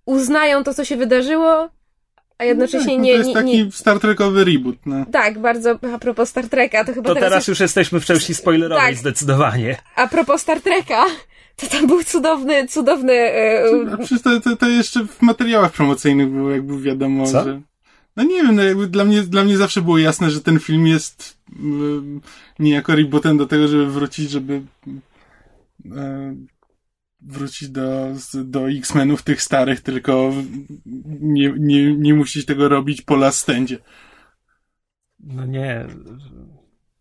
[0.06, 1.68] uznają to, co się wydarzyło,
[2.41, 5.05] a jednocześnie no, nie, to jest nie, taki nie, Star Trekowy reboot, no.
[5.12, 8.35] tak, bardzo a propos Star Treka, to chyba To teraz, teraz już jesteśmy w części
[8.35, 8.97] spoilerowej, Tak.
[8.97, 9.77] zdecydowanie.
[9.97, 11.07] a propos Star Treka,
[11.57, 16.51] to tam był cudowny, cudowny e, przecież to, to, to jeszcze w materiałach promocyjnych było
[16.51, 17.45] jakby wiadomo, Co?
[17.45, 17.61] że...
[18.17, 20.87] No nie wiem, no jakby dla mnie, dla mnie zawsze było jasne, że ten film
[20.87, 22.21] jest um,
[22.59, 24.62] niejako rebootem do tego, żeby wrócić, żeby
[25.85, 26.47] um,
[27.22, 28.14] wrócić do,
[28.44, 30.32] do X-Menów tych starych, tylko
[31.20, 33.78] nie, nie, nie musieć tego robić po last standzie.
[35.20, 35.86] No nie.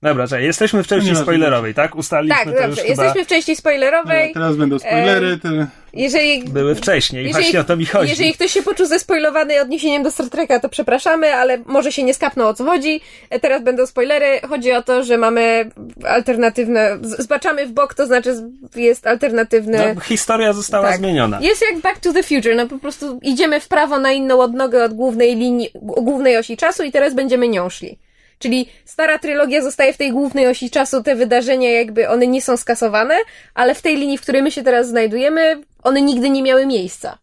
[0.02, 1.96] Dobra, czekaj, jesteśmy w części spoilerowej, tak?
[1.96, 5.68] Ustaliliśmy tak, to dobrze, już jesteśmy chyba w części spoilerowej, teraz będą spoilery, te...
[5.94, 8.10] jeżeli były wcześniej, Jeżeli- właśnie o to mi chodzi.
[8.10, 12.14] Jeżeli ktoś się poczuł zespoilowany odniesieniem do Star Treka, to przepraszamy, ale może się nie
[12.14, 13.02] skapnął o co chodzi.
[13.30, 14.40] E, Teraz będą spoilery.
[14.50, 15.70] Chodzi o to, że mamy
[16.08, 16.98] alternatywne.
[17.02, 18.34] Zbaczamy w bok, to znaczy
[18.76, 19.94] jest alternatywny.
[19.96, 20.98] No, historia została Tak.
[20.98, 21.40] zmieniona.
[21.42, 24.84] Jest jak Back to the Future, no po prostu idziemy w prawo na inną odnogę
[24.84, 27.98] od głównej linii, głównej osi czasu i teraz będziemy nią szli.
[28.40, 32.58] Czyli stara trylogia zostaje w tej głównej osi czasu, te wydarzenia jakby one nie są
[32.58, 33.16] skasowane,
[33.54, 37.18] ale w tej linii, w której my się teraz znajdujemy, one nigdy nie miały miejsca.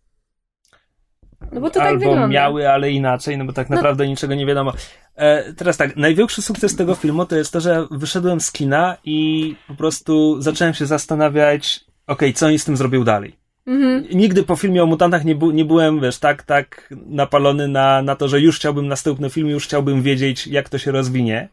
[1.53, 2.27] No bo to tak Albo wygląda.
[2.27, 4.73] miały, ale inaczej, no bo tak naprawdę niczego nie wiadomo.
[5.17, 9.57] E, teraz tak, największy sukces tego filmu to jest to, że wyszedłem z kina i
[9.69, 13.37] po prostu zacząłem się zastanawiać, okej, co oni z tym zrobią dalej.
[13.67, 14.07] Mhm.
[14.13, 18.17] Nigdy po filmie o mutantach nie, bu- nie byłem, wiesz, tak, tak napalony na, na
[18.17, 21.49] to, że już chciałbym następny film, już chciałbym wiedzieć, jak to się rozwinie.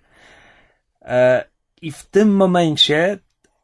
[1.02, 1.44] E,
[1.82, 3.18] I w tym momencie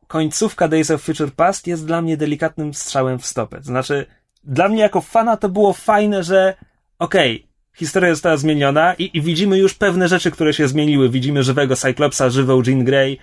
[0.08, 3.58] końcówka Days of Future Past jest dla mnie delikatnym strzałem w stopę.
[3.58, 4.06] To znaczy,
[4.44, 6.54] dla mnie jako fana to było fajne, że
[7.00, 11.10] okej, historia została zmieniona i, i widzimy już pewne rzeczy, które się zmieniły.
[11.10, 13.18] Widzimy żywego Cyclopsa, żywą Jean Grey.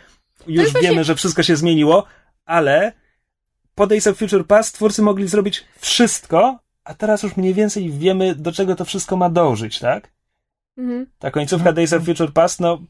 [0.47, 2.05] Już jest właśnie- wiemy, że wszystko się zmieniło,
[2.45, 2.93] ale
[3.77, 8.35] po Days of Future Past twórcy mogli zrobić wszystko, a teraz już mniej więcej wiemy,
[8.35, 10.13] do czego to wszystko ma dążyć, tak?
[10.79, 11.07] Mhm.
[11.19, 12.83] Ta końcówka Days of Future Past, no.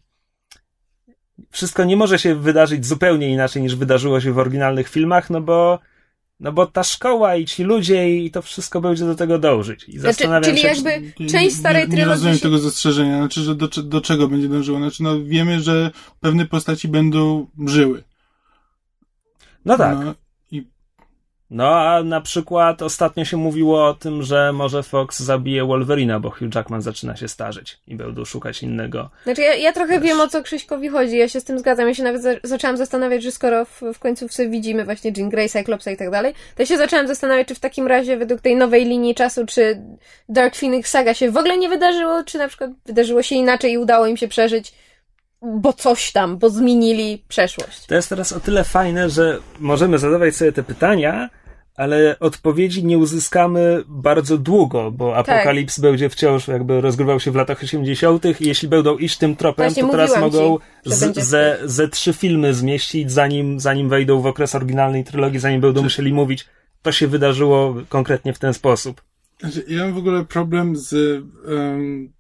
[1.50, 5.78] Wszystko nie może się wydarzyć zupełnie inaczej niż wydarzyło się w oryginalnych filmach, no bo.
[6.40, 9.84] No bo ta szkoła i ci ludzie i to wszystko będzie do tego dążyć.
[9.88, 10.68] I Znaczy, zastanawiam czyli się.
[10.68, 12.42] jakby Nie- część starej nie, nie trylogii rozumiem się...
[12.42, 13.18] tego zastrzeżenia.
[13.18, 14.78] Znaczy, że do, do czego będzie dążyło?
[14.78, 15.90] Znaczy, no wiemy, że
[16.20, 18.04] pewne postaci będą żyły.
[19.64, 19.98] No tak.
[20.04, 20.14] No,
[21.50, 26.30] No a na przykład ostatnio się mówiło o tym, że może Fox zabije Wolverina, bo
[26.30, 29.10] Hugh Jackman zaczyna się starzeć i będą szukać innego.
[29.24, 31.88] Znaczy, ja, ja trochę wiem, o co Krzyśkowi chodzi, ja się z tym zgadzam.
[31.88, 35.48] Ja się nawet za, zaczęłam zastanawiać, że skoro w, w końcówce widzimy właśnie Jean Grey,
[35.48, 38.56] Cyclopsa i tak dalej, to ja się zaczęłam zastanawiać, czy w takim razie według tej
[38.56, 39.82] nowej linii czasu, czy
[40.28, 43.78] Dark Phoenix Saga się w ogóle nie wydarzyło, czy na przykład wydarzyło się inaczej i
[43.78, 44.72] udało im się przeżyć,
[45.60, 47.86] bo coś tam, bo zmienili przeszłość.
[47.86, 51.30] To jest teraz o tyle fajne, że możemy zadawać sobie te pytania,
[51.76, 55.28] ale odpowiedzi nie uzyskamy bardzo długo, bo Tak.
[55.28, 58.24] Apokalips będzie wciąż jakby rozgrywał się w latach 80.
[58.40, 62.12] i jeśli będą iść tym tropem, Właśnie to teraz mogą ci, z, ze, ze trzy
[62.12, 66.46] filmy zmieścić, zanim, zanim wejdą w okres oryginalnej trylogii, zanim będą musieli mówić,
[66.82, 69.02] to się wydarzyło konkretnie w ten sposób.
[69.40, 70.94] Znaczy, ja mam w ogóle problem z,
[71.48, 72.12] em,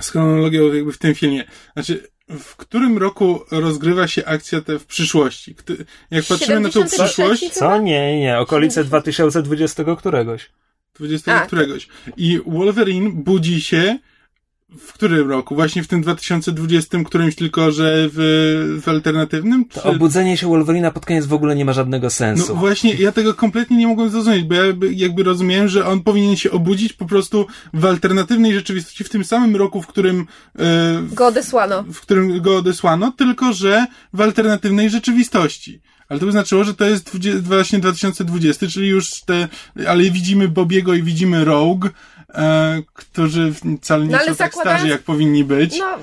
[0.00, 1.44] z chronologią jakby w tym filmie.
[1.72, 5.54] Znaczy, w którym roku rozgrywa się akcja te w przyszłości?
[5.54, 5.72] Kto,
[6.10, 7.50] jak patrzymy na tą 73 przyszłość?
[7.52, 7.78] Co?
[7.78, 10.50] Nie, nie, okolice 2020 któregoś.
[10.94, 11.88] 20 A, któregoś.
[12.16, 13.98] I Wolverine budzi się
[14.78, 15.54] w którym roku?
[15.54, 19.64] Właśnie w tym 2020 którymś tylko, że w, w alternatywnym?
[19.64, 19.88] To Czy...
[19.88, 22.56] obudzenie się Wolverina pod koniec w ogóle nie ma żadnego No sensu.
[22.56, 26.36] właśnie, ja tego kompletnie nie mogłem zrozumieć, bo ja jakby, jakby rozumiałem, że on powinien
[26.36, 30.26] się obudzić po prostu w alternatywnej rzeczywistości, w tym samym roku, w którym,
[30.58, 31.82] e, Go odesłano.
[31.82, 35.80] w którym go odesłano, tylko że w alternatywnej rzeczywistości.
[36.08, 39.48] Ale to by znaczyło, że to jest 20, właśnie 2020, czyli już te,
[39.88, 41.88] ale widzimy Bobiego i widzimy Rogue,
[42.34, 45.78] e, którzy wcale nie No ale są tak starzy, jak powinni być.
[45.78, 45.98] No,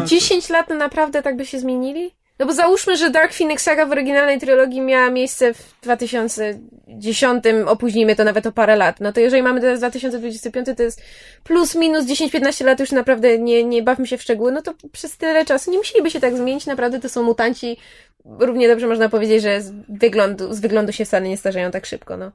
[0.00, 2.10] w 10 lat naprawdę tak by się zmienili?
[2.38, 8.16] No bo załóżmy, że Dark Phoenix Saga w oryginalnej trylogii miała miejsce w 2010, opóźnijmy
[8.16, 9.00] to nawet o parę lat.
[9.00, 11.02] No to jeżeli mamy teraz 2025, to jest
[11.44, 15.16] plus minus 10-15 lat, już naprawdę nie, nie bawmy się w szczegóły, no to przez
[15.16, 17.76] tyle czasu nie musieliby się tak zmienić, naprawdę to są mutanci.
[18.24, 22.16] Równie dobrze można powiedzieć, że z wyglądu, z wyglądu się wcale nie starzeją tak szybko,
[22.16, 22.32] no.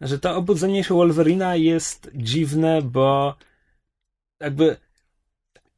[0.00, 3.34] Że to obudzenie się Wolverina jest dziwne, bo
[4.40, 4.76] jakby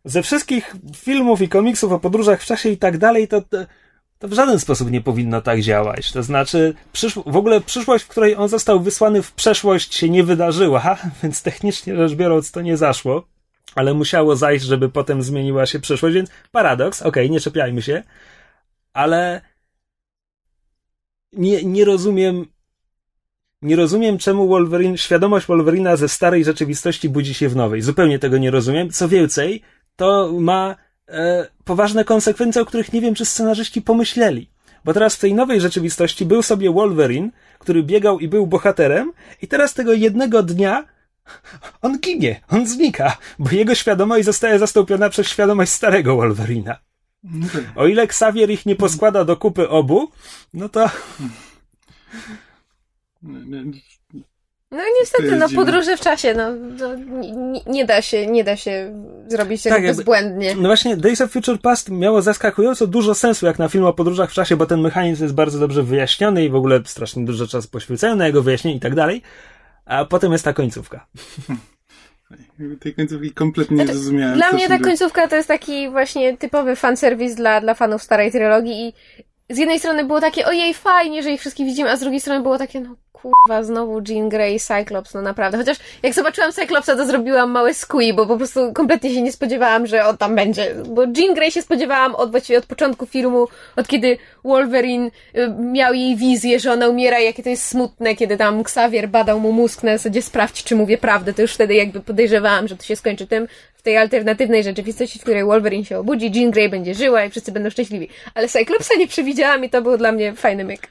[0.04, 3.56] ze wszystkich filmów i komiksów o podróżach w czasie i tak dalej, to, to,
[4.18, 6.12] to w żaden sposób nie powinno tak działać.
[6.12, 10.24] To znaczy, przysz, w ogóle przyszłość, w której on został wysłany w przeszłość się nie
[10.24, 13.26] wydarzyła, więc technicznie rzecz biorąc to nie zaszło,
[13.74, 18.02] ale musiało zajść, żeby potem zmieniła się przyszłość, więc paradoks, okej, okay, nie czepiajmy się,
[18.92, 19.40] ale
[21.32, 22.46] nie, nie rozumiem
[23.64, 27.82] nie rozumiem, czemu Wolverine, świadomość Wolverina ze starej rzeczywistości budzi się w nowej.
[27.82, 28.90] Zupełnie tego nie rozumiem.
[28.90, 29.62] Co więcej,
[29.96, 30.76] to ma
[31.08, 34.50] e, poważne konsekwencje, o których nie wiem, czy scenarzyści pomyśleli.
[34.84, 39.12] Bo teraz w tej nowej rzeczywistości był sobie Wolverine, który biegał i był bohaterem,
[39.42, 40.84] i teraz tego jednego dnia
[41.82, 46.78] on ginie, on znika, bo jego świadomość zostaje zastąpiona przez świadomość starego Wolverina.
[47.76, 50.10] O ile Xavier ich nie poskłada do kupy obu,
[50.54, 50.90] no to.
[54.74, 56.54] No niestety, no podróże w czasie, no
[57.20, 60.46] nie, nie, da się, nie da się zrobić tego tak, bezbłędnie.
[60.46, 63.92] Jakby, no właśnie Days of Future Past miało zaskakująco dużo sensu jak na film o
[63.92, 67.46] podróżach w czasie, bo ten mechanizm jest bardzo dobrze wyjaśniony i w ogóle strasznie dużo
[67.46, 69.22] czasu poświęcają na jego wyjaśnienie i tak dalej,
[69.84, 71.06] a potem jest ta końcówka.
[72.80, 74.36] Tej końcówki kompletnie znaczy, nie zrozumiałem.
[74.36, 78.88] Dla mnie ta końcówka to jest taki właśnie typowy fanserwis dla, dla fanów starej trylogii
[78.88, 78.92] i
[79.50, 82.42] z jednej strony było takie, ojej, fajnie, że ich wszystkich widzimy, a z drugiej strony
[82.42, 85.58] było takie, no kurwa, znowu Jean Grey, Cyclops, no naprawdę.
[85.58, 89.86] Chociaż jak zobaczyłam Cyclopsa, to zrobiłam małe skui, bo po prostu kompletnie się nie spodziewałam,
[89.86, 90.74] że on tam będzie.
[90.88, 93.46] Bo Jean Grey się spodziewałam od właściwie od początku filmu,
[93.76, 98.14] od kiedy Wolverine y, miał jej wizję, że ona umiera i jakie to jest smutne,
[98.14, 101.74] kiedy tam Xavier badał mu mózg na zasadzie sprawdź, czy mówię prawdę, to już wtedy
[101.74, 103.48] jakby podejrzewałam, że to się skończy tym,
[103.84, 107.70] tej alternatywnej rzeczywistości, w której Wolverine się obudzi, Jean Grey będzie żyła i wszyscy będą
[107.70, 108.08] szczęśliwi.
[108.34, 110.88] Ale Cyclopsa nie przewidziałam i to był dla mnie fajny myk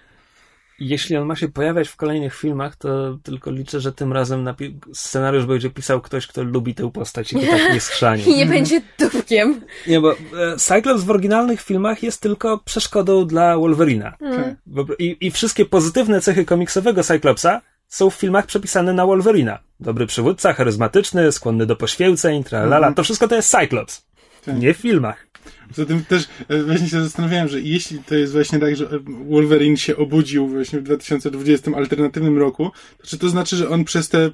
[0.79, 4.73] jeśli on ma się pojawiać w kolejnych filmach, to tylko liczę, że tym razem napi-
[4.93, 8.29] scenariusz będzie pisał ktoś, kto lubi tę postać i to tak nie schrzani.
[8.29, 9.61] I nie będzie dupkiem.
[9.87, 10.15] Nie, bo e,
[10.57, 14.17] Cyclops w oryginalnych filmach jest tylko przeszkodą dla Wolverina.
[14.21, 14.55] Mm.
[14.99, 19.59] I, I wszystkie pozytywne cechy komiksowego Cyclopsa są w filmach przepisane na Wolverina.
[19.83, 22.87] Dobry przywódca, charyzmatyczny, skłonny do poświęceń, tralala.
[22.87, 22.95] Mm.
[22.95, 24.05] To wszystko to jest Cyclops.
[24.45, 24.59] Tak.
[24.59, 25.27] Nie w filmach.
[25.67, 28.89] Poza tym też e, właśnie się zastanawiałem, że jeśli to jest właśnie tak, że
[29.29, 34.09] Wolverine się obudził właśnie w 2020 alternatywnym roku, to czy to znaczy, że on przez
[34.09, 34.31] te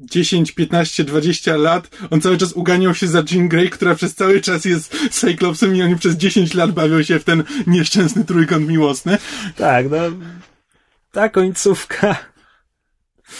[0.00, 4.40] 10, 15, 20 lat, on cały czas uganiał się za Jean Grey, która przez cały
[4.40, 9.18] czas jest Cyclopsem i oni przez 10 lat bawią się w ten nieszczęsny trójkąt miłosny.
[9.56, 9.98] Tak, no,
[11.12, 12.31] ta końcówka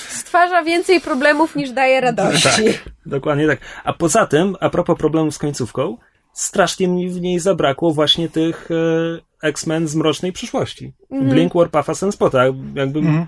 [0.08, 2.64] stwarza więcej problemów niż daje radości.
[2.64, 3.58] Tak, dokładnie tak.
[3.84, 5.96] A poza tym, a propos problemów z końcówką,
[6.32, 10.92] strasznie mi w niej zabrakło właśnie tych e, X-Men z mrocznej przyszłości.
[11.10, 11.28] Mm.
[11.28, 12.44] Blink, Warpatha, Sunspota.
[12.74, 12.98] Jakby...
[12.98, 13.26] Mm.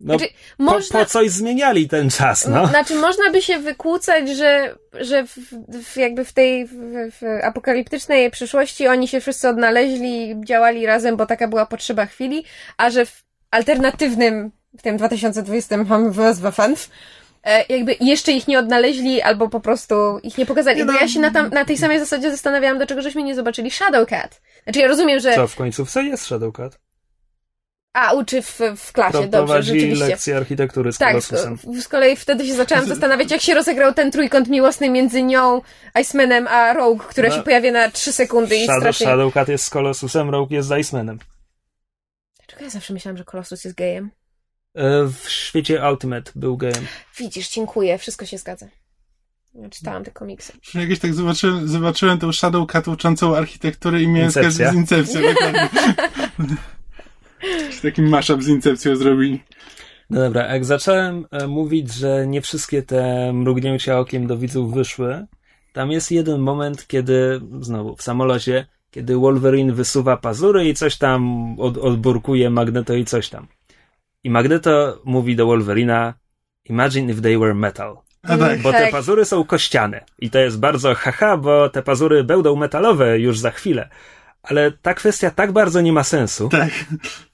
[0.00, 2.66] No, znaczy, po, można, po coś zmieniali ten czas, no.
[2.66, 5.38] Znaczy, można by się wykłócać, że, że w,
[5.84, 6.72] w jakby w tej w,
[7.20, 12.44] w apokaliptycznej przyszłości oni się wszyscy odnaleźli, działali razem, bo taka była potrzeba chwili,
[12.76, 16.12] a że w alternatywnym, w tym 2020 mamy
[16.52, 16.90] fans,
[17.44, 20.84] E, jakby jeszcze ich nie odnaleźli, albo po prostu ich nie pokazali.
[20.84, 21.00] Bo no.
[21.00, 24.40] ja się na, tam, na tej samej zasadzie zastanawiałam, dlaczego żeśmy nie zobaczyli Shadowcat.
[24.64, 25.34] Znaczy ja rozumiem, że...
[25.34, 26.78] Co, w końcówce jest Shadowcat?
[27.92, 30.04] A, uczy w, w klasie, dobrze, rzeczywiście.
[30.04, 31.58] lekcje architektury z tak, Colossusem.
[31.80, 35.60] z kolei wtedy się zaczęłam zastanawiać, jak się rozegrał ten trójkąt miłosny między nią,
[36.00, 39.06] Icemanem, a Rogue, która no, się pojawia na trzy sekundy i Shadow, strasznie...
[39.06, 41.18] Shadowcat jest z Colossusem, Rogue jest z Icemanem.
[42.38, 44.10] Dlaczego ja zawsze myślałam, że Colossus jest gejem?
[44.78, 46.86] E, w świecie Ultimate był gejem.
[47.18, 48.66] Widzisz, dziękuję, wszystko się zgadza.
[49.54, 50.52] Ja czytałam te komiksy.
[50.74, 55.20] Jakieś tak zobaczyłem, zobaczyłem tą Shadow Cat uczącą architekturę i miałem z Incepcją.
[57.82, 59.42] Taki mashup z Incepcją zrobili.
[60.10, 65.26] No dobra, jak zacząłem e, mówić, że nie wszystkie te mrugnięcia okiem do widzów wyszły,
[65.72, 71.54] tam jest jeden moment, kiedy, znowu, w samolocie, kiedy Wolverine wysuwa pazury i coś tam
[71.60, 73.46] od, odburkuje Magneto i coś tam.
[74.28, 76.14] I Magneto mówi do Wolverina
[76.64, 77.96] Imagine if they were metal.
[78.22, 78.62] Tak.
[78.62, 78.90] Bo te tak.
[78.90, 80.04] pazury są kościane.
[80.18, 83.88] I to jest bardzo haha, bo te pazury będą metalowe już za chwilę.
[84.48, 86.48] Ale ta kwestia tak bardzo nie ma sensu.
[86.48, 86.70] Tak.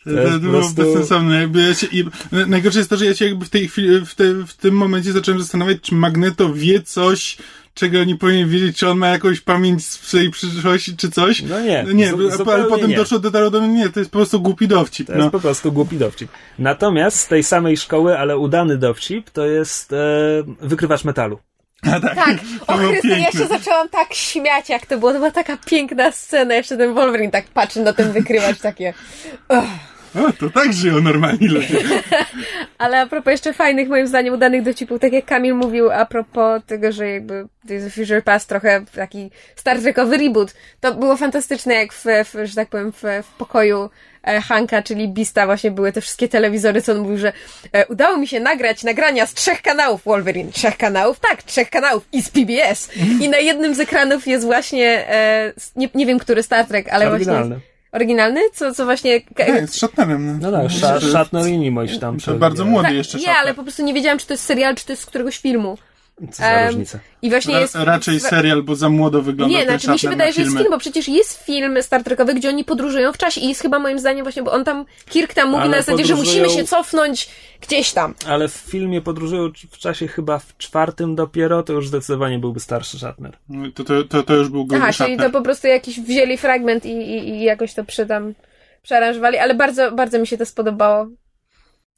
[0.04, 1.40] To, jest to było prostu- bezsensowne.
[1.40, 2.04] Jakby ja się, i,
[2.46, 5.12] najgorsze jest to, że ja się jakby w tej chwili, w, te, w tym momencie
[5.12, 7.36] zacząłem zastanawiać, czy Magneto wie coś,
[7.74, 11.42] czego nie powinien wiedzieć, czy on ma jakąś pamięć z swojej przyszłości, czy coś.
[11.42, 12.96] No nie, Nie, zu- a- zupełnie ale potem nie.
[12.96, 15.06] doszło, do mnie, nie, to jest po prostu głupi dowcip.
[15.06, 15.18] To no.
[15.18, 16.30] jest po prostu głupi dowcip.
[16.58, 19.96] Natomiast z tej samej szkoły, ale udany dowcip, to jest e,
[20.60, 21.38] wykrywacz metalu.
[21.96, 22.36] A tak, Tak,
[22.66, 25.12] o Chryste, ja się zaczęłam tak śmiać, jak to było.
[25.12, 26.54] To była taka piękna scena.
[26.54, 28.94] Jeszcze ten Wolverine tak patrzy na ten wykrywacz, takie...
[29.48, 29.62] O,
[30.38, 31.78] to tak żyją normalni ludzie.
[32.78, 36.62] Ale a propos jeszcze fajnych, moim zdaniem, udanych dowcipów, tak jak Kamil mówił a propos
[36.66, 37.46] tego, że jakby
[37.86, 42.54] of Future Past trochę taki Star Trekowy reboot, to było fantastyczne, jak w, w że
[42.54, 43.90] tak powiem, w, w pokoju
[44.24, 47.32] Hanka, czyli Bista, właśnie były te wszystkie telewizory, co on mówił, że
[47.72, 50.52] e, udało mi się nagrać nagrania z trzech kanałów Wolverine.
[50.52, 51.20] Trzech kanałów?
[51.20, 52.90] Tak, trzech kanałów i z PBS.
[53.20, 57.10] I na jednym z ekranów jest właśnie, e, nie, nie wiem, który Star Trek, ale
[57.10, 57.48] Oryginalny.
[57.48, 57.74] właśnie...
[57.92, 58.40] Oryginalny?
[58.52, 59.20] Co, co właśnie...
[59.20, 60.38] Tak, z Shatnerem.
[60.42, 62.18] No tak, Shatner i Nimoy tam.
[62.38, 64.86] Bardzo młody Tak, jeszcze nie, ale po prostu nie wiedziałam, czy to jest serial, czy
[64.86, 65.78] to jest z któregoś filmu.
[66.30, 66.98] Co za Em, różnica.
[67.22, 67.74] I właśnie Ra- jest.
[67.74, 70.78] raczej serial, bo za młodo wygląda Nie, znaczy mi się wydaje, że jest film, bo
[70.78, 74.24] przecież jest film Star Trekowy, gdzie oni podróżują w czasie i jest chyba moim zdaniem
[74.24, 77.28] właśnie, bo on tam, Kirk tam mówi Ale na zasadzie, że podróżują- musimy się cofnąć
[77.60, 78.14] gdzieś tam.
[78.28, 82.98] Ale w filmie podróżują w czasie chyba w czwartym dopiero, to już zdecydowanie byłby starszy
[82.98, 83.36] Shatner.
[83.74, 86.86] To, to, to, to już był gruby Aha, czyli to po prostu jakiś wzięli fragment
[86.86, 88.34] i, i, i jakoś to przy tam
[88.82, 91.06] przearanżowali, ale bardzo, bardzo mi się to spodobało.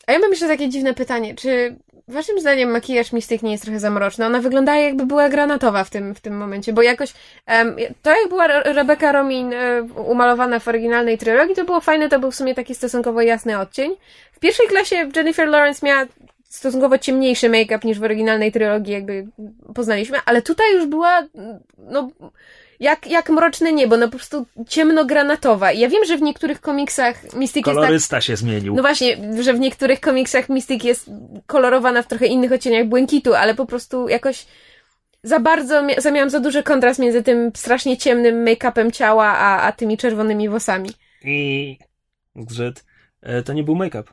[0.06, 1.76] A ja mam jeszcze takie dziwne pytanie, czy
[2.08, 4.26] waszym zdaniem makijaż Mistyk nie jest trochę za mroczny?
[4.26, 7.12] Ona wygląda jakby była granatowa w tym, w tym momencie, bo jakoś
[7.46, 12.08] em, to jak była Re- Rebecca Romin e, umalowana w oryginalnej trylogii, to było fajne,
[12.08, 13.96] to był w sumie taki stosunkowo jasny odcień.
[14.32, 16.06] W pierwszej klasie Jennifer Lawrence miała
[16.48, 19.26] stosunkowo ciemniejszy make-up niż w oryginalnej trylogii jakby
[19.74, 21.22] poznaliśmy, ale tutaj już była
[21.78, 22.10] no
[22.80, 25.72] jak, jak mroczne niebo, no po prostu ciemnogranatowa.
[25.72, 27.64] Ja wiem, że w niektórych komiksach jest tak...
[27.64, 28.74] Kolorysta się zmienił.
[28.74, 31.10] No właśnie, że w niektórych komiksach Mystique jest
[31.46, 34.46] kolorowana w trochę innych odcieniach błękitu, ale po prostu jakoś
[35.22, 39.72] za bardzo, za miałam za duży kontrast między tym strasznie ciemnym make-upem ciała, a, a
[39.72, 40.90] tymi czerwonymi włosami.
[41.24, 41.78] I
[42.36, 42.84] zgrzyt.
[43.22, 44.12] E, To nie był make-up.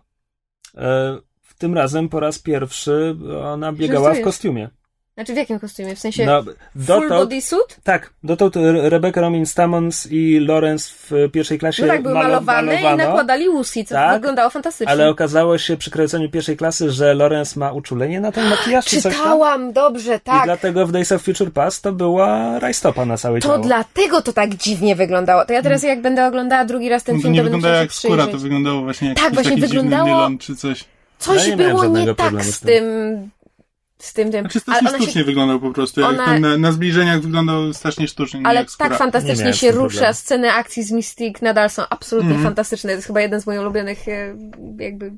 [0.78, 1.18] E,
[1.58, 4.70] Tym razem po raz pierwszy ona biegała w kostiumie.
[5.16, 5.96] Znaczy w jakim kostiumie?
[5.96, 7.78] W sensie No, full dotąd, body suit?
[7.84, 12.28] tak, dotąd Re- Rebecca Romin Stammons i Lawrence w pierwszej klasie No tak, były malo-
[12.30, 14.92] malowane i malowano, nakładali łuski, co Tak, wyglądało fantastycznie.
[14.92, 18.86] Ale okazało się przy kręceniu pierwszej klasy, że Lawrence ma uczulenie na ten makijaż.
[18.86, 20.44] Czytałam, dobrze, I tak.
[20.46, 23.60] dlatego w Days of Future Past to była rajstopa na całe To ciało.
[23.60, 25.46] dlatego to tak dziwnie wyglądało.
[25.46, 27.72] To ja teraz jak będę oglądała drugi raz ten To film, nie to będę wyglądało
[27.74, 30.38] musiała jak się skóra, to wyglądało właśnie jak Tak, jakiś właśnie taki dziwny wyglądało- nylon
[30.38, 30.86] czy coś.
[31.20, 32.84] Coś Ja nie miałem było nie żadnego tak z tym,
[34.04, 34.42] z tym, tym.
[34.42, 36.06] Znaczy Ale strasznie się sztucznie wyglądał po prostu.
[36.06, 39.90] Ona- na, na zbliżeniach wyglądał strasznie sztucznie, nie ale tak Nie fantastycznie się rusza.
[39.90, 40.14] problemu.
[40.14, 42.44] Sceny akcji z Mystique nadal są absolutnie Mhm.
[42.46, 42.90] fantastyczne.
[42.90, 44.38] To jest chyba jeden z moich ulubionych e,
[44.80, 45.12] jakby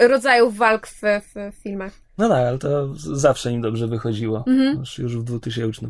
[0.00, 1.00] rodzajów walk w,
[1.32, 1.92] w filmach.
[2.18, 4.44] No tak, ale to zawsze im dobrze wychodziło.
[4.46, 4.78] Mhm.
[4.78, 5.86] Już, już w 2000.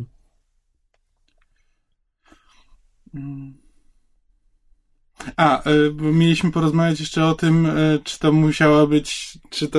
[5.36, 9.78] A, bo mieliśmy porozmawiać jeszcze o tym, y, czy to musiała być, czy to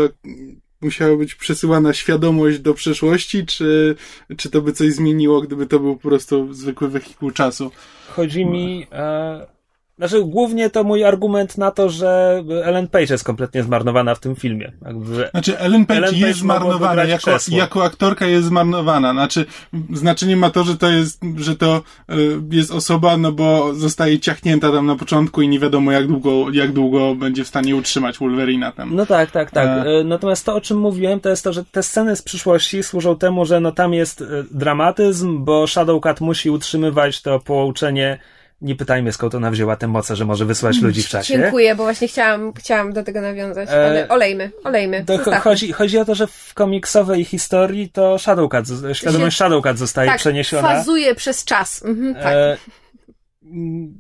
[0.82, 3.96] musiała być przesyłana świadomość do przeszłości, czy,
[4.38, 7.72] czy to by coś zmieniło, gdyby to był po prostu zwykły wehikuł czasu.
[8.10, 8.88] Chodzi mi.
[8.92, 9.59] E,
[10.00, 14.36] znaczy, głównie to mój argument na to, że Ellen Page jest kompletnie zmarnowana w tym
[14.36, 14.72] filmie.
[14.86, 19.12] Jakby, Znaczy, Ellen Page Ellen jest Page mogłaby zmarnowana, jako, jako aktorka jest zmarnowana.
[19.12, 19.46] Znaczy,
[19.94, 21.82] znaczenie ma to, że to jest, że to
[22.12, 22.16] y,
[22.52, 26.72] jest osoba, no bo zostaje ciachnięta tam na początku i nie wiadomo jak długo, jak
[26.72, 28.96] długo będzie w stanie utrzymać Wolverina tam.
[28.96, 29.68] No tak, tak, tak.
[29.68, 30.00] E.
[30.00, 33.18] E, Natomiast to, o czym mówiłem, to jest to, że te sceny z przyszłości służą
[33.18, 38.20] temu, że no tam jest e, dramatyzm, bo Shadowcat musi utrzymywać to połączenie.
[38.62, 41.38] Nie pytajmy, skąd ona wzięła te moce, że może wysłać ludzi w czasie.
[41.40, 45.06] Dziękuję, bo właśnie chciałam, chciałam do tego nawiązać, E, ale olejmy, olejmy.
[45.06, 50.18] To chodzi, chodzi o to, że w komiksowej historii to Shadowcat, świadomość Shadowcat zostaje tak,
[50.20, 50.68] przeniesiona.
[50.68, 51.86] fazuje przez czas.
[51.86, 52.26] Mhm, tak.
[52.26, 52.58] E,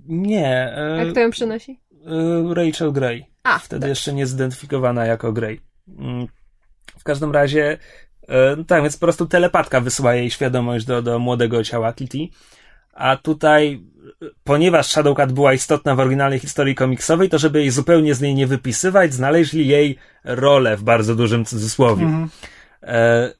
[0.07, 0.47] nie.
[0.77, 1.79] E, A kto ją przynosi?
[2.05, 3.25] e, Rachel Grey.
[3.43, 3.89] A, Wtedy tak.
[3.89, 5.61] jeszcze nie zidentyfikowana jako Grey.
[5.99, 6.27] Mm,
[6.99, 7.77] W każdym razie,
[8.27, 12.27] e, no tak, więc po prostu telepatka wysyła jej świadomość do, do młodego ciała Kitty.
[12.93, 13.83] A tutaj,
[14.43, 18.47] ponieważ Shadowcat była istotna w oryginalnej historii komiksowej, to żeby jej zupełnie z niej nie
[18.47, 22.03] wypisywać, znaleźli jej rolę w bardzo dużym cudzysłowie.
[22.03, 22.29] Mhm.
[22.83, 23.33] E,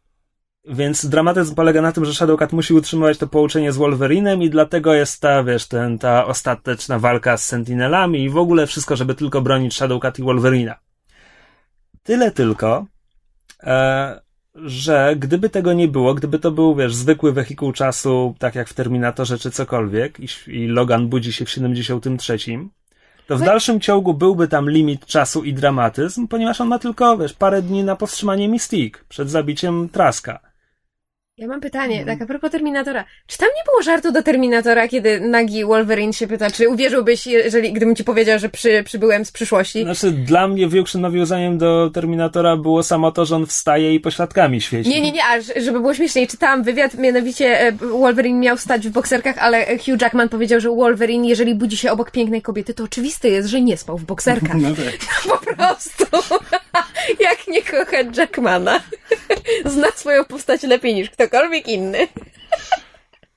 [0.68, 4.94] więc dramatyzm polega na tym, że Shadowcat musi utrzymywać to połączenie z Wolverinem i dlatego
[4.94, 9.42] jest ta, wiesz, ten, ta ostateczna walka z Sentinelami i w ogóle wszystko, żeby tylko
[9.42, 10.76] bronić Shadowcat i Wolverina.
[12.04, 12.86] Tyle tylko,
[13.64, 14.22] e,
[14.56, 18.74] że gdyby tego nie było, gdyby to był, wiesz, zwykły wehikuł czasu, tak jak w
[18.74, 22.38] Terminatorze czy cokolwiek, i, i Logan budzi się w 73,
[23.28, 27.34] to w dalszym ciągu byłby tam limit czasu i dramatyzm, ponieważ on ma tylko, wiesz,
[27.34, 30.49] parę dni na powstrzymanie Mystique przed zabiciem Traska.
[31.40, 33.06] Ja mam pytanie, tak a propos Terminatora.
[33.28, 37.74] Czy tam nie było żartu do Terminatora, kiedy nagi Wolverine się pyta, czy uwierzyłbyś, jeżeli,
[37.74, 39.84] gdybym ci powiedział, że przy, przybyłem z przyszłości?
[39.84, 44.62] Znaczy, dla mnie większym nawiązaniem do Terminatora było samo to, że on wstaje i pośladkami
[44.62, 44.90] świeci.
[44.90, 48.92] Nie, nie, nie, a żeby było śmieszniej, czytałam wywiad, mianowicie e, Wolverine miał stać w
[48.92, 53.30] bokserkach, ale Hugh Jackman powiedział, że Wolverine, jeżeli budzi się obok pięknej kobiety, to oczywiste
[53.30, 54.58] jest, że nie spał w bokserkach.
[54.58, 55.30] No tak.
[55.40, 56.06] Po prostu.
[57.28, 58.80] Jak nie kocha Jackmana.
[59.66, 62.08] Zna swoją postać lepiej niż ktokolwiek inny.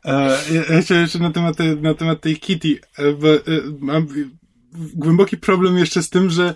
[0.05, 0.39] E,
[0.83, 3.41] chciałem jeszcze na temat, na temat tej Kitty, e, bo e,
[3.79, 4.07] mam
[4.95, 6.55] głęboki problem jeszcze z tym, że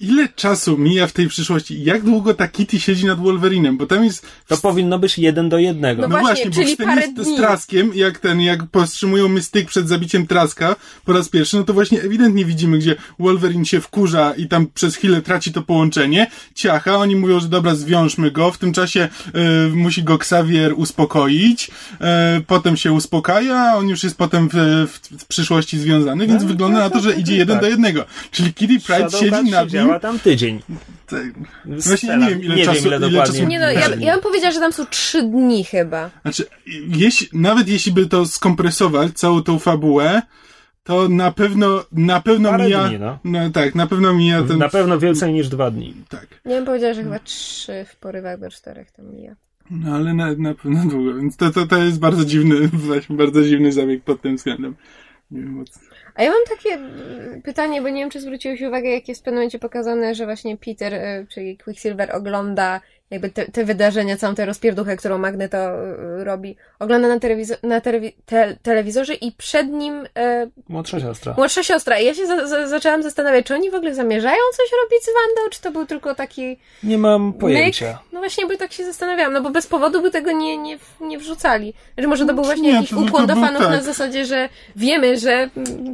[0.00, 1.84] ile czasu mija w tej przyszłości?
[1.84, 3.76] Jak długo ta Kitty siedzi nad Wolverinem?
[3.76, 6.02] Bo tam jest To powinno być jeden do jednego.
[6.02, 7.24] No No właśnie, właśnie, bo czyli w parę dni.
[7.24, 11.72] z Traskiem, jak ten, jak powstrzymują Mystyk przed zabiciem Traska po raz pierwszy, no to
[11.74, 16.96] właśnie ewidentnie widzimy, gdzie Wolverine się wkurza i tam przez chwilę traci to połączenie, ciacha,
[16.96, 21.70] oni mówią, że dobra, zwiążmy go, w tym czasie e, musi go Xavier uspokoić,
[22.00, 24.54] e, potem się uspokaja, on już jest potem w,
[24.90, 27.38] w, w przyszłości związany, więc No, wygląda no, na to, to że tak, idzie tak.
[27.38, 28.04] jeden do jednego.
[28.30, 30.60] Czyli Kitty Pride siedzi nad nim, siedziała tam tydzień.
[31.06, 31.22] tak.
[31.66, 33.40] Właśnie nie wiem, ile nie czasu- wiem, ile ile dokładnie.
[33.40, 36.10] czasu- Nie no, ja, ja bym powiedziała, że tam są trzy dni chyba.
[36.22, 36.46] Znaczy,
[36.88, 40.22] jeśli, nawet jeśli by to skompresować, całą tą fabułę,
[40.84, 43.50] to na pewno, na pewno Parę mija, dni, no.
[43.50, 45.94] tak, na pewno mija ten, Na pewno więcej niż dwa dni.
[46.08, 46.26] tak.
[46.44, 49.36] Ja bym powiedziała, że chyba trzy w porywach do czterech tam mija.
[49.70, 53.42] No, ale na, na pewno długo, więc to, to, to jest bardzo dziwny, właśnie bardzo
[53.42, 54.74] dziwny zabieg pod tym względem.
[55.30, 55.80] Nie wiem, o co.
[56.14, 59.24] A ja mam takie mm, pytanie, bo nie wiem, czy zwróciłeś uwagę, jak jest w
[59.24, 62.80] pewnym momencie pokazane, że właśnie Peter, y, czyli Quicksilver ogląda
[63.10, 65.58] jakby te, te wydarzenia, całą tę rozpierduchę, którą Magneto
[66.20, 66.56] y, robi.
[66.78, 70.08] Ogląda na, telewizo- na telewi- te- telewizorze i przed nim y,
[70.68, 71.34] Młodsza siostra.
[71.36, 71.98] młodsza siostra.
[71.98, 75.06] I ja się za- za- zaczęłam zastanawiać, czy oni w ogóle zamierzają coś robić z
[75.06, 77.86] Wandą, czy to był tylko taki Nie mam pojęcia.
[77.86, 77.96] myk?
[78.12, 81.18] No właśnie, bo tak się zastanawiałam, no bo bez powodu by tego nie, nie, nie
[81.18, 81.74] wrzucali.
[81.98, 83.70] Że może to był właśnie nie, jakiś ukłon do fanów tak.
[83.70, 85.50] na zasadzie, że wiemy, że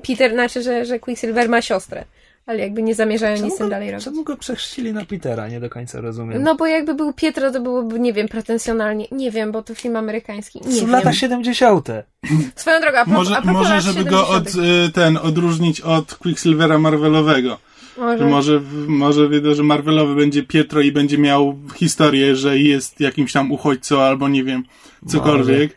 [0.08, 2.04] Peter, znaczy, że, że Quicksilver ma siostrę.
[2.46, 4.04] Ale jakby nie zamierzają nic z tym dalej robić.
[4.04, 5.48] czemu go przechrzcili na Petera?
[5.48, 6.42] Nie do końca rozumiem.
[6.42, 9.06] No bo jakby był Pietro, to byłoby, nie wiem, pretensjonalnie.
[9.12, 10.60] Nie wiem, bo to film amerykański.
[10.66, 10.90] Nie Są wiem.
[10.90, 11.88] lata 70.
[12.56, 14.88] Swoją drogą, a, pro, Może, a propos może lat żeby go od, 70..
[14.88, 17.58] y, ten, odróżnić od Quicksilvera Marvelowego.
[17.98, 18.26] Może.
[18.26, 23.52] Może, może wiedzą, że Marvelowy będzie Pietro i będzie miał historię, że jest jakimś tam
[23.52, 24.64] uchodźcą albo nie wiem,
[25.06, 25.76] cokolwiek.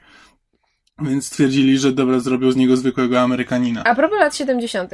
[1.02, 3.84] Więc stwierdzili, że dobra, zrobią z niego zwykłego Amerykanina.
[3.84, 4.92] A propos lat 70.,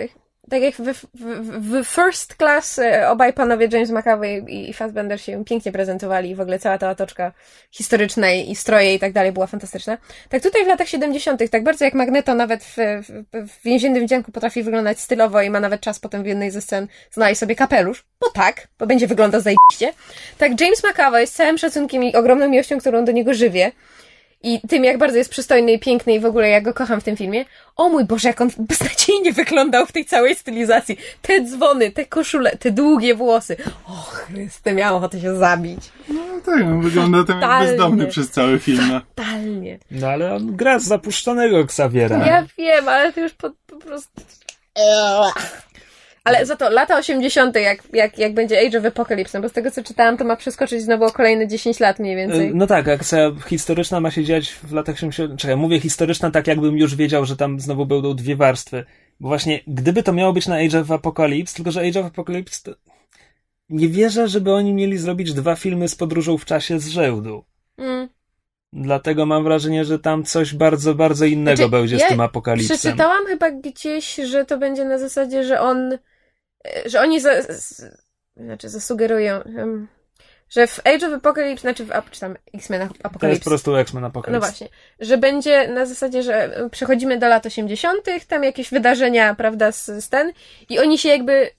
[0.50, 5.46] tak jak w, w, w First Class e, obaj panowie James McAvoy i Fassbender się
[5.46, 7.32] pięknie prezentowali i w ogóle cała ta otoczka
[7.72, 9.98] historyczna i i stroje i tak dalej była fantastyczna.
[10.30, 14.32] Tak tutaj w latach 70., tak bardzo jak Magneto nawet w, w, w więziennym wdzianku
[14.32, 18.06] potrafi wyglądać stylowo i ma nawet czas potem w jednej ze scen znaleźć sobie kapelusz,
[18.22, 19.94] bo tak, bo będzie wyglądał zajebiście.
[20.38, 23.72] Tak James McAvoy z całym szacunkiem i ogromną miłością, którą do niego żywię,
[24.46, 27.04] i tym, jak bardzo jest przystojny i piękny i w ogóle jak go kocham w
[27.04, 27.46] tym filmie.
[27.76, 30.98] O mój Boże, jak on beznadziejnie wyglądał w tej całej stylizacji.
[31.22, 33.58] Te dzwony, te koszule, te długie włosy.
[33.88, 35.80] O Chryste, miałam ochotę się zabić.
[36.10, 38.88] No tak, no, wygląda tam jak bezdomny przez cały film.
[38.92, 39.02] No.
[39.16, 39.80] Totalnie.
[39.92, 42.26] No ale on gra z zapuszczonego Xaviera.
[42.26, 44.22] Ja wiem, ale to już po, po prostu...
[46.26, 49.52] Ale za to lata 80., jak, jak, jak będzie Age of Apocalypse, no bo z
[49.52, 52.52] tego co czytałam, to ma przeskoczyć znowu o kolejne 10 lat mniej więcej.
[52.56, 55.40] No tak, akcja historyczna ma się dziać w latach 70.
[55.40, 58.86] Czekaj, mówię historyczna tak, jakbym już wiedział, że tam znowu będą dwie warstwy.
[59.20, 62.64] Bo właśnie, gdyby to miało być na Age of Apocalypse, tylko że Age of Apocalypse
[62.64, 62.80] to...
[63.70, 67.44] Nie wierzę, żeby oni mieli zrobić dwa filmy z podróżą w czasie z rzędu.
[67.78, 68.10] Mm.
[68.74, 72.78] Dlatego mam wrażenie, że tam coś bardzo, bardzo innego Znaczy, będzie ja z tym apokalipsem.
[72.78, 75.98] Przeczytałam chyba gdzieś, że to będzie na zasadzie, że on,
[76.86, 77.84] że oni za, z,
[78.38, 79.42] znaczy zasugerują,
[80.50, 83.76] że w Age of Apocalypse, znaczy w czy tam X-Men To jest Apocalypse, po prostu
[83.76, 84.48] X-Men no Apocalypse.
[84.50, 84.70] właśnie,
[85.00, 90.10] że będzie na zasadzie, że przechodzimy do lat 80., tam jakieś wydarzenia, prawda, z, z
[90.10, 90.34] ten
[90.70, 91.50] i oni się jakby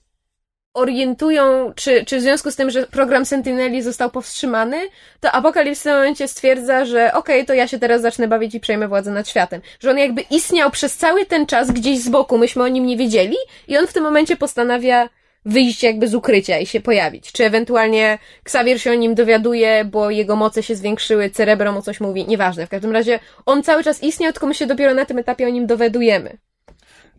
[0.77, 4.77] orientują, czy, czy w związku z tym, że program Sentineli został powstrzymany,
[5.19, 8.59] to Apokalips w tym momencie stwierdza, że okej, to ja się teraz zacznę bawić i
[8.59, 9.61] przejmę władzę nad światem.
[9.79, 12.97] Że on jakby istniał przez cały ten czas gdzieś z boku, myśmy o nim nie
[12.97, 13.37] wiedzieli
[13.67, 15.09] i on w tym momencie postanawia
[15.45, 17.31] wyjść jakby z ukrycia i się pojawić.
[17.31, 21.99] Czy ewentualnie Xavier się o nim dowiaduje, bo jego moce się zwiększyły, Cerebro mu coś
[21.99, 22.67] mówi, nieważne.
[22.67, 25.49] W każdym razie on cały czas istniał, tylko my się dopiero na tym etapie o
[25.49, 26.37] nim dowiadujemy.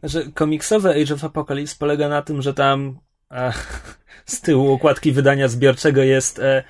[0.03, 2.99] Że komiksowe Age of Apocalypse polega na tym, że tam
[4.27, 6.65] z tyłu okładki wydania zbiorczego jest e,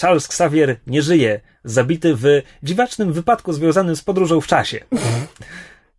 [0.00, 2.24] Charles Xavier nie żyje, zabity w
[2.62, 4.80] dziwacznym wypadku związanym z podróżą w czasie.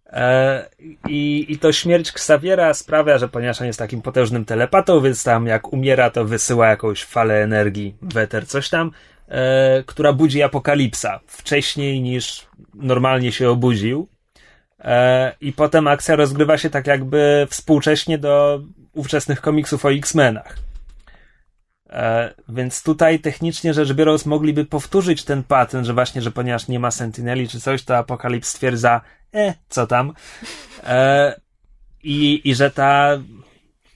[0.08, 0.66] E,
[1.08, 5.48] I, I to śmierć Xaviera sprawia, że ponieważ on jest takim potężnym telepatą, więc tam
[5.48, 8.92] jak umiera, to wysyła jakąś falę energii, weter, coś tam,
[9.28, 14.08] e, która budzi apokalipsa wcześniej niż normalnie się obudził.
[14.80, 18.62] E, I potem akcja rozgrywa się tak jakby współcześnie do
[18.94, 20.58] ówczesnych komiksów o X-Menach.
[21.90, 26.80] E, więc tutaj technicznie rzecz biorąc mogliby powtórzyć ten patent, że właśnie, że ponieważ nie
[26.80, 29.02] ma Sentineli czy coś, to Apokalips stwierdza,
[29.34, 30.14] e, co tam.
[30.84, 31.40] E,
[32.04, 33.20] i, I że ta,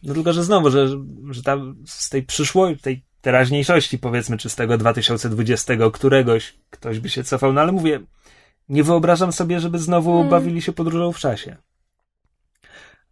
[0.03, 0.87] no tylko, że znowu, że,
[1.29, 7.09] że ta z tej przyszłości, tej teraźniejszości powiedzmy, czy z tego 2020 któregoś ktoś by
[7.09, 7.99] się cofał, no ale mówię,
[8.69, 10.29] nie wyobrażam sobie, żeby znowu hmm.
[10.29, 11.57] bawili się podróżą w czasie.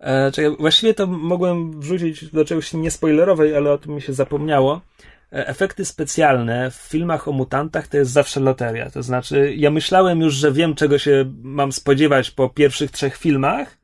[0.05, 4.81] E, czekaj, właściwie to mogłem wrzucić do czegoś niespoilerowej, ale o tym mi się zapomniało.
[5.33, 8.89] E, efekty specjalne w filmach o mutantach to jest zawsze loteria.
[8.89, 13.77] To znaczy, ja myślałem już, że wiem, czego się mam spodziewać po pierwszych trzech filmach,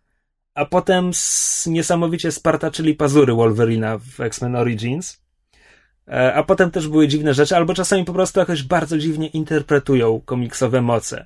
[0.54, 1.12] a potem
[1.66, 5.22] niesamowicie spartaczyli pazury Wolverina w X-Men Origins.
[6.08, 10.22] E, a potem też były dziwne rzeczy, albo czasami po prostu jakoś bardzo dziwnie interpretują
[10.26, 11.26] komiksowe moce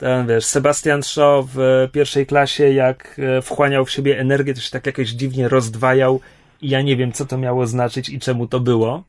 [0.00, 4.70] ten wiesz, Sebastian Shaw w pierwszej klasie, jak e, wchłaniał w siebie energię, to się
[4.70, 6.20] tak jakoś dziwnie rozdwajał
[6.62, 9.04] i ja nie wiem, co to miało znaczyć i czemu to było.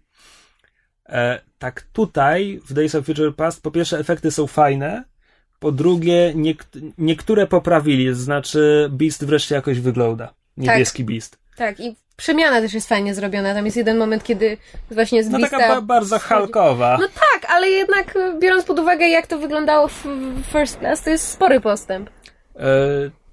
[1.09, 5.03] E, tak tutaj, w Days of Future Past, po pierwsze efekty są fajne,
[5.59, 10.33] po drugie niek- niektóre poprawili, znaczy Beast wreszcie jakoś wygląda.
[10.57, 11.13] Niebieski tak.
[11.13, 11.39] Beast.
[11.55, 13.53] Tak, i przemiana też jest fajnie zrobiona.
[13.53, 14.57] Tam jest jeden moment, kiedy
[14.91, 16.97] właśnie z No taka ba bardzo halkowa.
[17.01, 20.07] No tak, ale jednak e, biorąc pod uwagę, jak to wyglądało w
[20.51, 22.09] First Class, to jest spory postęp.
[22.55, 22.67] E,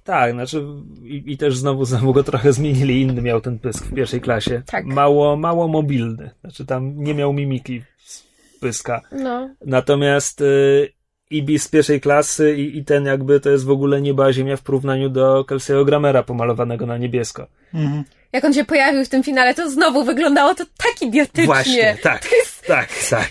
[0.03, 0.65] tak, znaczy
[1.03, 3.01] i, i, też znowu, znowu go trochę zmienili.
[3.01, 4.61] Inny miał ten pysk w pierwszej klasie.
[4.65, 4.85] Tak.
[4.85, 6.31] Mało, mało mobilny.
[6.41, 8.23] Znaczy tam nie miał mimiki z
[8.61, 9.01] pyska.
[9.11, 9.49] No.
[9.65, 10.93] Natomiast y,
[11.31, 14.61] Ibi z pierwszej klasy i, i ten jakby to jest w ogóle nieba ziemia w
[14.61, 17.47] porównaniu do Kelsey'ego Gramera pomalowanego na niebiesko.
[17.73, 18.03] Mhm
[18.33, 21.45] jak on się pojawił w tym finale, to znowu wyglądało to tak idiotycznie.
[21.45, 22.65] Właśnie, tak, jest...
[22.67, 23.29] tak, tak.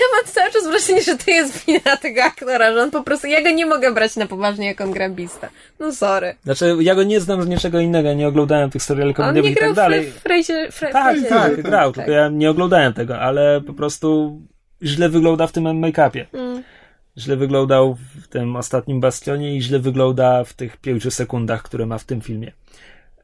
[0.00, 3.26] Ja mam cały czas wrażenie, że to jest wina tego aktora, że on po prostu,
[3.26, 5.48] ja go nie mogę brać na poważnie, jak on grabista.
[5.78, 6.34] No sorry.
[6.44, 9.72] Znaczy, ja go nie znam z niczego innego, nie oglądałem tych seriali komediowych i tak
[9.72, 10.10] dalej.
[10.10, 11.94] W Frejzie, Fre tak, tak, tak, grał, tak.
[11.94, 14.40] tylko ja nie oglądałem tego, ale po prostu
[14.82, 16.26] źle wygląda w tym make-upie.
[16.32, 16.62] Mm.
[17.18, 21.98] Źle wyglądał w tym ostatnim bastionie i źle wygląda w tych pięciu sekundach, które ma
[21.98, 22.52] w tym filmie.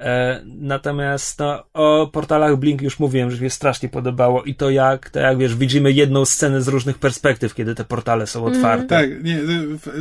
[0.01, 4.71] E, natomiast no, o portalach Blink już mówiłem, że mi się strasznie podobało i to
[4.71, 8.57] jak, to jak wiesz, widzimy jedną scenę z różnych perspektyw, kiedy te portale są mhm.
[8.57, 8.87] otwarte.
[8.87, 9.39] Tak, nie,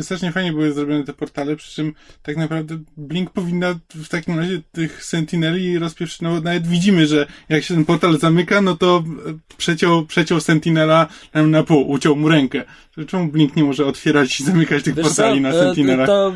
[0.01, 1.93] strasznie fajnie były zrobione te portale, przy czym
[2.23, 7.63] tak naprawdę Blink powinna w takim razie tych Sentineli rozpieprzyć, no nawet widzimy, że jak
[7.63, 9.03] się ten portal zamyka, no to
[9.57, 12.63] przeciął, przeciął Sentinela na pół, uciął mu rękę.
[13.07, 15.41] Czemu Blink nie może otwierać i zamykać tych wiesz portali co?
[15.41, 16.07] na e, Sentinelach?
[16.07, 16.33] To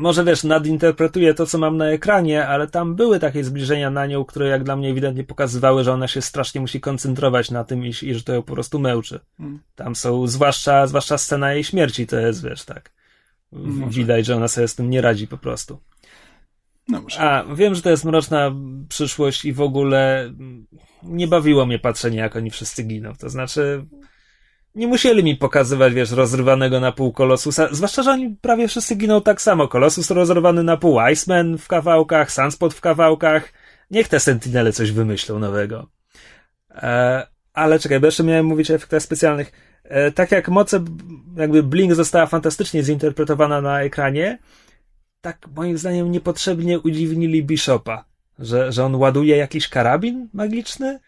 [0.00, 4.24] może wiesz, nadinterpretuję to, co mam na ekranie, ale tam były takie zbliżenia na nią,
[4.24, 7.88] które jak dla mnie ewidentnie pokazywały, że ona się strasznie musi koncentrować na tym i,
[8.02, 9.20] i że to ją po prostu męczy.
[9.38, 9.60] Hmm.
[9.74, 12.92] Tam są, zwłaszcza, zwłaszcza scena jej śmierci, to jest, wiesz, tak.
[13.52, 13.90] Może.
[13.90, 15.80] Widać, że ona sobie z tym nie radzi po prostu.
[16.88, 18.54] No A, wiem, że to jest mroczna
[18.88, 20.32] przyszłość i w ogóle
[21.02, 23.12] nie bawiło mnie patrzenie, jak oni wszyscy giną.
[23.18, 23.86] To znaczy,
[24.74, 27.68] nie musieli mi pokazywać, wiesz, rozrywanego na pół kolosusa.
[27.70, 29.68] Zwłaszcza, że oni prawie wszyscy giną tak samo.
[29.68, 33.52] Kolosus rozrywany na pół, Iceman w kawałkach, Sunspot w kawałkach.
[33.90, 35.86] Niech te Sentinele coś wymyślą nowego.
[36.74, 39.52] E, ale czekaj, bo jeszcze miałem mówić o efektach specjalnych.
[39.84, 40.84] E, tak jak moce,
[41.36, 44.38] jakby Blink została fantastycznie zinterpretowana na ekranie,
[45.20, 48.04] tak moim zdaniem niepotrzebnie udziwnili Bishopa.
[48.38, 51.00] Że, że on ładuje jakiś karabin magiczny?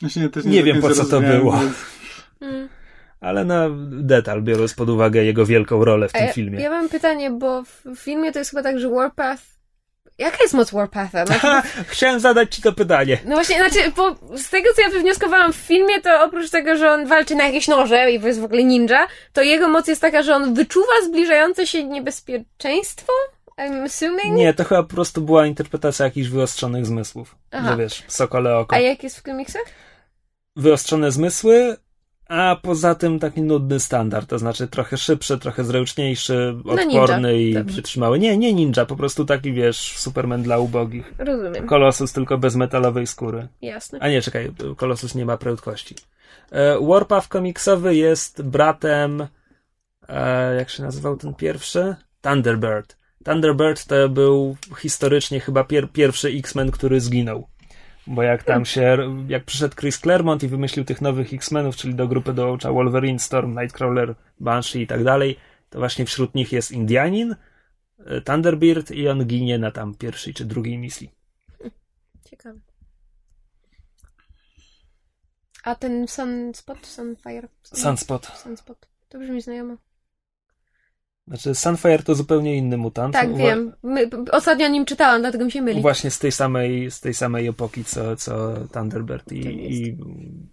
[0.00, 1.60] Właśnie, nie, nie wiem po co to było.
[2.40, 2.68] Hmm
[3.20, 6.60] ale na detal, biorąc pod uwagę jego wielką rolę w tym ja, filmie.
[6.60, 9.56] Ja mam pytanie, bo w filmie to jest chyba tak, że Warpath
[10.18, 11.26] Jaka jest moc Warpatha?
[11.26, 13.18] Znaczy, Chciałem zadać ci to pytanie.
[13.24, 16.92] No właśnie, znaczy, bo z tego co ja wywnioskowałam w filmie, to oprócz tego, że
[16.92, 20.22] on walczy na jakieś noże i jest w ogóle ninja, to jego moc jest taka,
[20.22, 23.12] że on wyczuwa zbliżające się niebezpieczeństwo?
[23.58, 24.36] I'm assuming?
[24.36, 27.36] Nie, to chyba po prostu była interpretacja jakichś wyostrzonych zmysłów.
[27.50, 27.70] Aha.
[27.70, 28.76] Że wiesz, sokole oko.
[28.76, 29.64] A jak jest w komiksach?
[30.56, 31.76] Wyostrzone zmysły,
[32.28, 37.30] a poza tym taki nudny standard, to znaczy trochę szybszy, trochę zręczniejszy, no odporny no
[37.30, 37.72] i Dobrze.
[37.72, 38.18] przytrzymały.
[38.18, 41.14] Nie, nie ninja, po prostu taki wiesz, Superman dla ubogich.
[41.18, 41.66] Rozumiem.
[41.66, 43.48] Kolosus tylko bez metalowej skóry.
[43.62, 43.98] Jasne.
[44.00, 45.94] A nie, czekaj, Kolosus nie ma prędkości.
[46.50, 49.26] E, Warpath komiksowy jest bratem,
[50.08, 51.96] e, jak się nazywał ten pierwszy?
[52.20, 52.96] Thunderbird.
[53.24, 57.48] Thunderbird to był historycznie chyba pier pierwszy X-Men, który zginął.
[58.06, 58.96] Bo jak tam się,
[59.28, 63.60] jak przyszedł Chris Claremont i wymyślił tych nowych X-Menów, czyli do grupy dołącza Wolverine, Storm,
[63.60, 65.36] Nightcrawler, Banshee i tak dalej,
[65.70, 67.36] to właśnie wśród nich jest Indianin,
[68.06, 71.10] e, Thunderbird i on ginie na tam pierwszej czy drugiej misji.
[72.30, 72.60] Ciekawe.
[75.64, 77.48] A ten Sunspot, Sunfire?
[77.62, 78.26] Sun- Sunspot.
[78.26, 78.88] Sunspot.
[79.08, 79.76] To brzmi znajomo.
[81.28, 83.14] Znaczy Sunfire to zupełnie inny mutant.
[83.14, 83.72] Tak, Wa- wiem.
[83.82, 85.82] My, ostatnio o nim czytałam, dlatego mi się myli.
[85.82, 89.96] Właśnie z tej samej, z tej samej epoki, co, co Thunderbird i, Tak i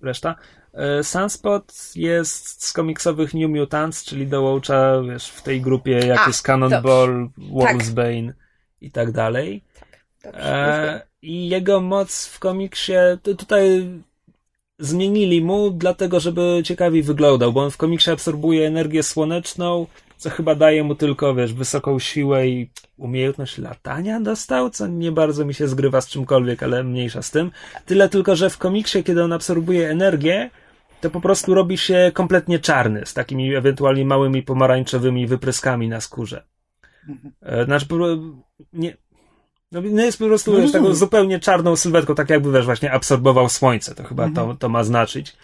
[0.01, 0.35] reszta.
[0.73, 6.27] E, Sunspot jest z komiksowych New Mutants, czyli dołącza wiesz, w tej grupie jak A,
[6.27, 7.45] jest Cannonball, Tak.
[7.51, 8.33] Wolfsbane
[8.81, 9.63] i tak dalej.
[10.23, 12.93] Dobrze, E, I jego moc w komiksie
[13.23, 13.89] to tutaj
[14.79, 19.87] zmienili mu, dlatego żeby ciekawiej wyglądał, bo on w komiksie absorbuje energię słoneczną,
[20.23, 25.45] co chyba daje mu tylko, wiesz, wysoką siłę i umiejętność latania dostał, co nie bardzo
[25.45, 27.51] mi się zgrywa z czymkolwiek, ale mniejsza z tym.
[27.85, 30.49] Tyle tylko, że w komiksie, kiedy on absorbuje energię,
[31.01, 36.43] to po prostu robi się kompletnie czarny, z takimi ewentualnie małymi pomarańczowymi wypryskami na skórze.
[37.41, 37.85] E, Znaczy,
[38.73, 38.97] nie,
[39.71, 42.91] no no jest po prostu No wiesz, taką zupełnie czarną sylwetką, tak jakby wiesz, właśnie
[42.91, 45.35] absorbował słońce, to chyba to, to ma znaczyć.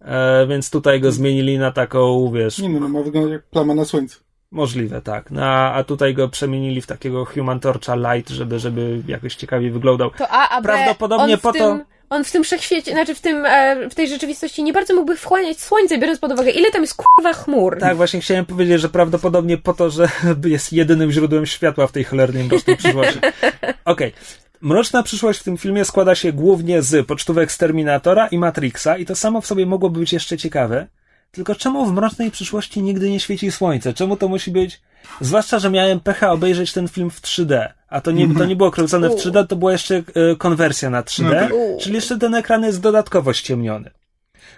[0.00, 3.74] E, więc tutaj go zmienili na taką, wiesz, Nie no, no ma wyglądać jak plama
[3.74, 4.20] na słońcu.
[4.50, 5.30] możliwe, tak.
[5.30, 10.10] No, a, tutaj go przemienili w takiego Human Torcha Light, żeby, żeby jakoś ciekawiej wyglądał.
[10.10, 13.14] To A, a B, Prawdopodobnie on w po tym, to- On w tym wszechświecie, znaczy
[13.14, 16.70] w tym, e, w tej rzeczywistości nie bardzo mógłby wchłaniać słońce, biorąc pod uwagę, ile
[16.70, 17.78] tam jest kurwa chmur.
[17.80, 20.08] Tak, właśnie chciałem powiedzieć, że prawdopodobnie po to, że
[20.44, 23.18] jest jedynym źródłem światła w tej cholernej mrocznej przyszłości.
[23.84, 24.12] Okej.
[24.60, 29.16] Mroczna przyszłość w tym filmie składa się głównie z pocztówek Terminatora i Matrixa i to
[29.16, 30.86] samo w sobie mogłoby być jeszcze ciekawe.
[31.32, 33.94] Tylko czemu w mrocznej przyszłości nigdy nie świeci słońce?
[33.94, 34.80] Czemu to musi być...
[35.20, 38.70] Zwłaszcza, że miałem pecha obejrzeć ten film w 3D, a to nie, to nie było
[38.70, 41.52] kręcone w 3D, to była jeszcze e, konwersja na 3D, No tak.
[41.80, 43.90] czyli jeszcze ten ekran jest dodatkowo ściemniony.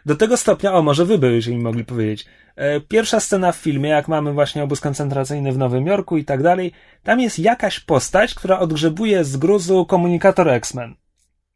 [0.07, 3.91] Do tego stopnia, o może wy byście mi mogli powiedzieć, e, pierwsza scena w filmie,
[3.91, 8.35] jak mamy właśnie obóz koncentracyjny w Nowym Jorku i tak dalej, tam jest jakaś postać,
[8.35, 10.95] która odgrzebuje z gruzu komunikator X-Men.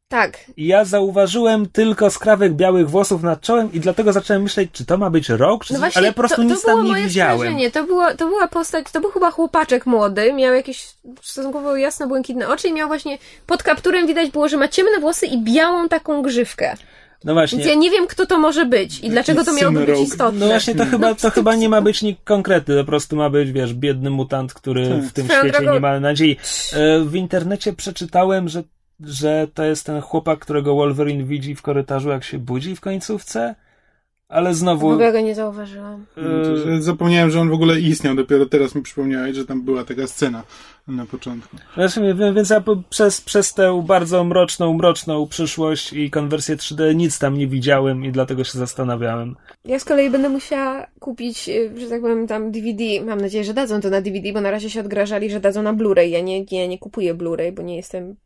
[0.08, 0.38] Tak.
[0.56, 4.98] I ja zauważyłem tylko skrawek białych włosów nad czołem i dlatego zacząłem myśleć, czy to
[4.98, 7.02] ma być rok, czy No właśnie, ale po prostu to, nic to było tam nie
[7.02, 7.36] widziałem.
[7.38, 7.70] skojarzenie.
[7.70, 10.88] To, było, to była postać, to był chyba chłopaczek młody, miał jakieś
[11.22, 15.44] stosunkowo jasno-błękitne oczy i miał właśnie, pod kapturem widać było, że ma ciemne włosy i
[15.44, 16.76] białą taką grzywkę.
[17.24, 17.59] No właśnie.
[17.59, 20.38] Więc ja nie wiem, kto to może być i dlaczego to miałoby być istotne.
[20.40, 23.30] No właśnie, to chyba, to chyba nie ma być nikt konkretny, to po prostu ma
[23.30, 25.02] być, wiesz, biedny mutant, który Tak.
[25.02, 26.36] w tym Swoją świecie drogą- nie ma nadziei.
[26.72, 28.62] E, W internecie przeczytałem, że,
[29.01, 33.55] że to jest ten chłopak, którego Wolverine widzi w korytarzu, jak się budzi w końcówce,
[34.28, 34.89] ale W znowu...
[34.89, 36.07] ogóle go nie zauważyłam.
[36.65, 40.07] Że Zapomniałem, że on w ogóle istniał, dopiero teraz mi przypomniałeś, że tam była taka
[40.07, 40.43] scena
[40.89, 41.57] na początku.
[41.74, 47.39] Znaczy, więc ja przez, przez tę bardzo mroczną, mroczną przyszłość i konwersję 3D nic tam
[47.39, 49.36] nie widziałem i dlatego się zastanawiałem.
[49.65, 52.85] Ja z kolei będę musiała kupić, y, że tak powiem, tam DVD.
[53.07, 55.74] Mam nadzieję, że dadzą to na DVD, bo na razie się odgrażali, że dadzą na
[55.74, 56.09] Blu-ray.
[56.09, 58.16] Ja nie, nie, nie kupuję Blu-ray, bo nie jestem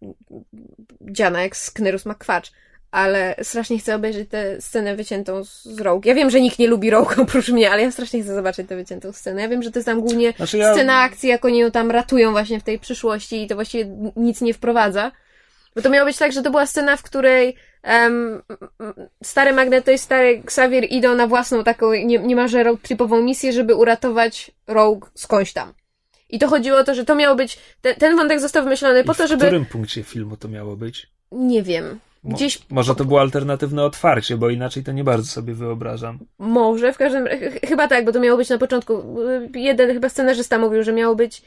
[1.00, 2.50] dziana jak Sknerus McQuatch.
[2.90, 6.02] Ale strasznie chcę obejrzeć tę scenę wyciętą z Rogue.
[6.08, 8.76] Ja wiem, że nikt nie lubi Rogue oprócz mnie, ale ja strasznie chcę zobaczyć tę
[8.76, 9.42] wyciętą scenę.
[9.42, 11.90] Ja wiem, że to jest tam głównie Znaczy ja- scena akcji, jak oni ją tam
[11.90, 15.12] ratują właśnie w tej przyszłości i to właściwie nic nie wprowadza.
[15.76, 18.42] Bo to miało być tak, że to była scena, w której em,
[18.80, 23.52] m, stary Magneto i stary Xavier idą na własną taką nie, niemalże road tripową misję,
[23.52, 25.72] żeby uratować Rogue skądś tam.
[26.28, 29.12] I to chodziło o to, że to miało być, ten, ten wątek został wymyślony po
[29.12, 31.06] I to, w żeby, którym punkcie filmu to miało być?
[31.32, 36.18] nie wiem, gdzieś Może to było alternatywne otwarcie, bo inaczej to nie bardzo sobie wyobrażam.
[36.38, 39.20] Może, w każdym ch- chyba tak, bo to miało być na początku.
[39.28, 41.42] y, Jeden chyba scenarzysta mówił, że miało być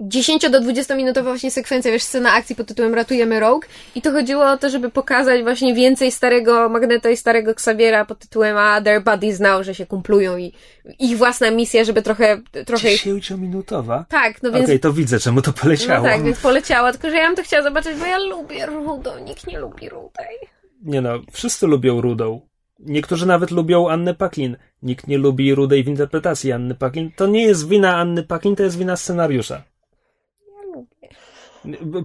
[0.00, 4.12] 10 do 20 minutowa właśnie sekwencja, wiesz, scena akcji pod tytułem Ratujemy Rogue i to
[4.12, 8.80] chodziło o to, żeby pokazać właśnie więcej starego Magneta i starego Xaviera pod tytułem A
[8.80, 10.52] Their Buddies Now, że się kumplują i
[10.98, 13.04] ich własna misja, żeby trochę, trochę ich...
[13.04, 14.04] 10-minutowa?
[14.08, 14.82] Tak, no Okej, więc...
[14.82, 16.06] to widzę, czemu to poleciało.
[16.06, 19.18] No tak, więc poleciała, tylko że ja bym to chciała zobaczyć, bo ja lubię Rudo,
[19.18, 20.36] nikt nie lubi Rudej.
[20.82, 22.40] Nie no, wszyscy lubią Rudą.
[22.78, 24.56] Niektórzy nawet lubią Annę Paquin.
[24.82, 27.10] Nikt nie lubi Rudej w interpretacji Anny Paquin.
[27.16, 29.62] To nie jest wina Anny Paquin, to jest wina scenariusza.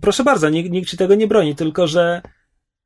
[0.01, 2.21] Proszę bardzo, nikt, nikt ci tego nie broni, tylko że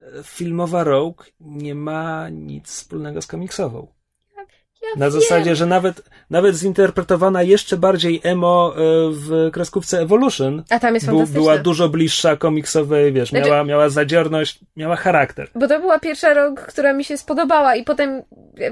[0.02, 3.88] e, filmowa Rogue nie ma nic wspólnego z komiksową.
[4.82, 5.22] Ja Na wiem.
[5.22, 8.80] zasadzie, że nawet, nawet zinterpretowana jeszcze bardziej emo e,
[9.12, 13.90] w kreskówce Evolution A tam jest bu, była dużo bliższa komiksowej, wiesz, Znaczy- miała, miała
[13.90, 15.50] zadziorność, miała charakter.
[15.56, 18.22] Bo to była pierwsza rok, która mi się spodobała i potem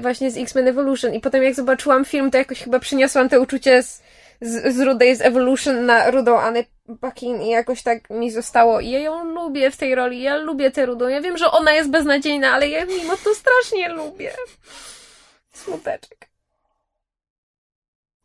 [0.00, 3.82] właśnie z X-Men Evolution i potem jak zobaczyłam film, to jakoś chyba przyniosłam te uczucie
[3.82, 4.02] z,
[4.40, 6.64] z, z rudej z Evolution na rudą Anę
[7.00, 8.80] Paquin i jakoś tak mi zostało.
[8.80, 11.08] I ja ją lubię w tej roli, ja lubię tę rudą.
[11.08, 14.32] Ja wiem, że ona jest beznadziejna, ale ja mimo to strasznie lubię.
[15.52, 16.28] Smuteczek.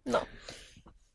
[0.06, 0.26] No.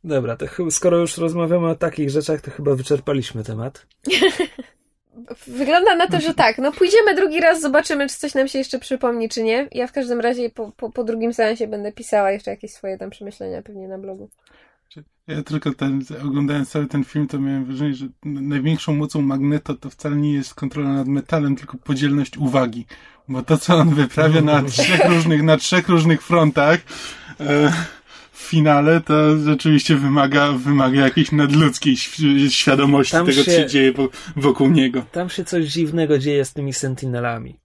[0.05, 3.87] Dobra, to skoro już rozmawiamy o takich rzeczach, to chyba wyczerpaliśmy temat.
[5.47, 6.59] Wygląda na to, że tak.
[6.59, 9.69] No pójdziemy drugi raz, zobaczymy, czy coś nam się jeszcze przypomni, czy nie.
[9.73, 13.11] Ja w każdym razie po, po, po drugim seansie będę pisała jeszcze jakieś swoje tam
[13.11, 14.29] przemyślenia pewnie na blogu.
[15.27, 19.91] Ja tylko ten, oglądając cały ten film, to miałem wrażenie, że największą mocą Magneto to
[19.91, 22.87] wcale nie jest kontrola nad metalem, tylko podzielność uwagi.
[23.29, 26.81] Bo to, co on wyprawia na trzech różnych, na trzech różnych frontach,
[27.41, 27.73] e,
[28.33, 31.97] w finale to rzeczywiście wymaga, wymaga jakiejś nadludzkiej
[32.49, 33.93] świadomości tam tego, się, co się dzieje
[34.37, 35.05] wokół niego.
[35.13, 37.57] Tam się coś dziwnego dzieje z tymi sentinelami.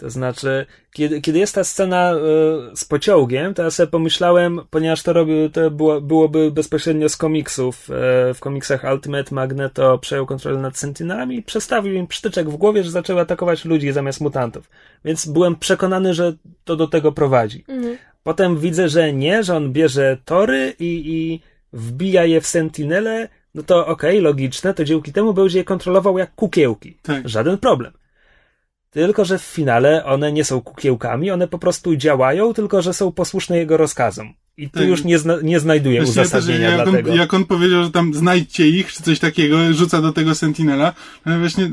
[0.00, 5.02] To znaczy, kiedy, kiedy jest ta scena y, z pociągiem, to ja sobie pomyślałem, ponieważ
[5.02, 7.90] to, robił, to było, byłoby bezpośrednio z komiksów.
[8.30, 12.84] Y, w komiksach Ultimate Magneto przejął kontrolę nad Sentinelami i przestawił im przytyczek w głowie,
[12.84, 14.70] że zaczęły atakować ludzi zamiast mutantów.
[15.04, 16.32] Więc byłem przekonany, że
[16.64, 17.64] to do tego prowadzi.
[17.68, 17.96] Mhm.
[18.22, 21.40] Potem widzę, że nie, że on bierze tory i, i
[21.72, 23.28] wbija je w Sentinele.
[23.54, 26.96] No to okej, okay, logiczne, to dzięki temu będzie je kontrolował jak kukiełki.
[27.02, 27.28] Tak.
[27.28, 27.92] Żaden problem.
[28.90, 33.12] Tylko, że w finale one nie są kukiełkami, one po prostu działają, tylko że są
[33.12, 34.34] posłuszne jego rozkazom.
[34.56, 34.88] I tu tak.
[34.88, 37.14] już nie, zna, nie znajduję Właśnie uzasadnienia jak dla on, tego.
[37.14, 40.92] Jak on powiedział, że tam znajdźcie ich, czy coś takiego, rzuca do tego Sentinela,
[41.26, 41.70] no właśnie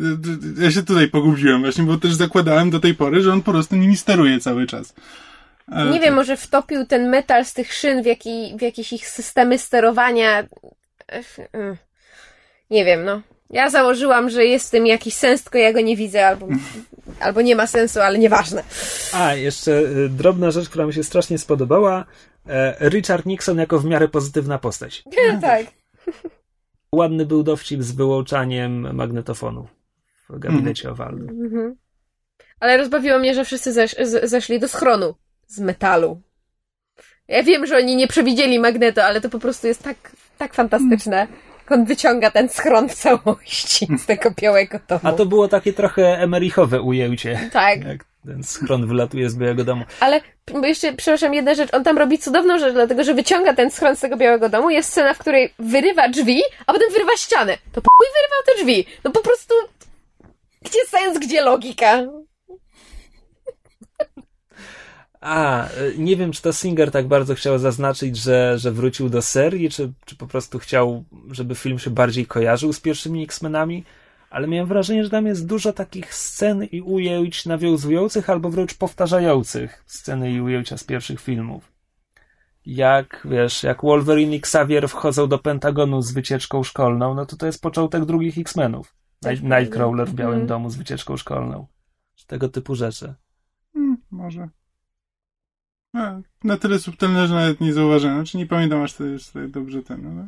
[0.59, 3.75] ja się tutaj pogubiłem właśnie, bo też zakładałem do tej pory, że on po prostu
[3.75, 4.93] nimi steruje cały czas.
[5.71, 6.05] Ale nie to...
[6.05, 10.47] wiem, może wtopił ten metal z tych szyn w, jaki, w jakieś ich systemy sterowania.
[12.69, 13.21] Nie wiem, no.
[13.49, 16.47] Ja założyłam, że jest w tym jakiś sens, tylko ja go nie widzę, albo,
[17.19, 18.63] albo nie ma sensu, ale nieważne.
[19.13, 22.05] A, jeszcze y, drobna rzecz, która mi się strasznie spodobała.
[22.49, 25.03] E, Richard Nixon jako w miarę pozytywna postać.
[25.41, 25.65] tak.
[26.91, 29.67] Ładny był dowcip z wyłączaniem magnetofonu
[30.29, 30.93] w gabinecie mhm.
[30.93, 31.45] owalnym.
[31.45, 31.75] Mhm.
[32.59, 35.15] Ale rozbawiło mnie, że wszyscy zesz zeszli do schronu
[35.47, 36.21] z metalu.
[37.27, 41.27] Ja wiem, że oni nie przewidzieli magneto, ale to po prostu jest tak, tak fantastyczne
[41.71, 45.01] on wyciąga ten schron w całości z tego białego domu.
[45.03, 47.49] A to było takie trochę emerichowe ujęcie.
[47.53, 47.85] Tak.
[47.85, 49.85] Jak ten schron wylatuje z białego domu.
[49.99, 50.21] Ale
[50.63, 51.73] jeszcze, przepraszam, jedna rzecz.
[51.73, 54.69] On tam robi cudowną rzecz, dlatego że wyciąga ten schron z tego białego domu.
[54.69, 57.57] Jest scena, w której wyrywa drzwi, a potem wyrywa ścianę.
[57.71, 58.85] To po wyrywał te drzwi.
[59.03, 59.53] No po prostu...
[60.61, 62.03] Gdzie sens, gdzie logika?
[65.21, 69.21] A, e, nie wiem, czy to Singer tak bardzo chciał zaznaczyć, że, że wrócił do
[69.21, 73.83] serii, czy, czy po prostu chciał, żeby film się bardziej kojarzył z pierwszymi X-Menami,
[74.29, 79.83] ale miałem wrażenie, że tam jest dużo takich scen i ujęć nawiązujących albo wręcz powtarzających
[79.85, 81.71] sceny i ujęcia z pierwszych filmów.
[82.65, 87.45] Jak, wiesz, jak Wolverine i Xavier wchodzą do Pentagonu z wycieczką szkolną, no to to
[87.45, 88.95] jest początek drugich X-Menów.
[89.19, 90.47] Tak, Nightcrawler w Białym hmm.
[90.47, 91.67] Domu z wycieczką szkolną.
[92.27, 93.13] Tego typu rzeczy.
[93.73, 94.49] Hmm, może.
[95.97, 98.15] A, na tyle subtelne, że nawet nie zauważyłem.
[98.15, 100.27] Znaczy nie pamiętam aż to jest tak dobrze ten, ale...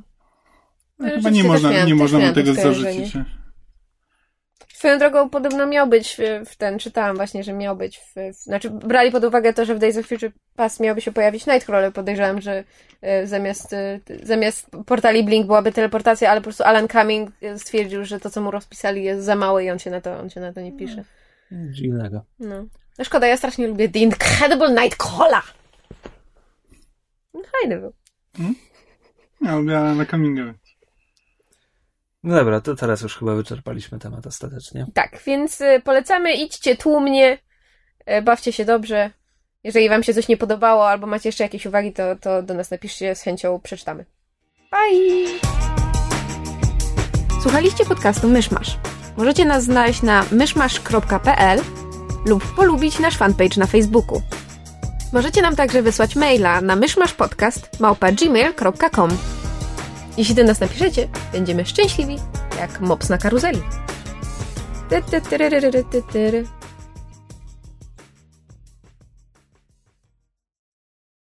[0.99, 3.13] No, chyba nie można, miałem, nie można mu tego zarzucić.
[4.73, 8.69] Swoją drogą podobno miał być w, ten, czytałam właśnie, że miał być w, w, znaczy
[8.69, 12.41] brali pod uwagę to, że w Days of Future Past miałby się pojawić Nightcrawler, podejrzewam,
[12.41, 12.63] że
[13.23, 18.19] y, zamiast, y, zamiast portali Blink byłaby teleportacja, ale po prostu Alan Cumming stwierdził, że
[18.19, 20.53] to, co mu rozpisali jest za małe i on się na to, on się na
[20.53, 21.03] to nie pisze.
[21.51, 22.25] Dziwnego.
[22.39, 22.65] No.
[22.97, 25.43] No szkoda, ja strasznie lubię The Incredible Nightcrawler.
[27.33, 27.93] No, fajny był.
[28.37, 28.55] Hmm?
[29.41, 30.53] Ja na Cumming'a.
[32.23, 34.85] No dobra, to teraz już chyba wyczerpaliśmy temat ostatecznie.
[34.93, 37.37] Tak, więc y, polecamy, idźcie tłumnie,
[38.17, 39.11] y, bawcie się dobrze.
[39.63, 42.71] Jeżeli wam się coś nie podobało, albo macie jeszcze jakieś uwagi, to, to do nas
[42.71, 44.05] napiszcie, z chęcią przeczytamy.
[44.71, 45.39] Bye!
[47.41, 48.77] Słuchaliście podcastu Myszmasz.
[49.17, 51.61] Możecie nas znaleźć na myszmasz.pl
[52.25, 54.21] lub polubić nasz fanpage na Facebooku.
[55.13, 59.09] Możecie nam także wysłać maila na myszmaszpodcast.gmail.com
[60.17, 62.17] Jeśli do nas napiszecie, będziemy szczęśliwi
[62.59, 63.61] jak mops na karuzeli.
[64.89, 65.21] Ty, ty,
[66.11, 66.43] ty,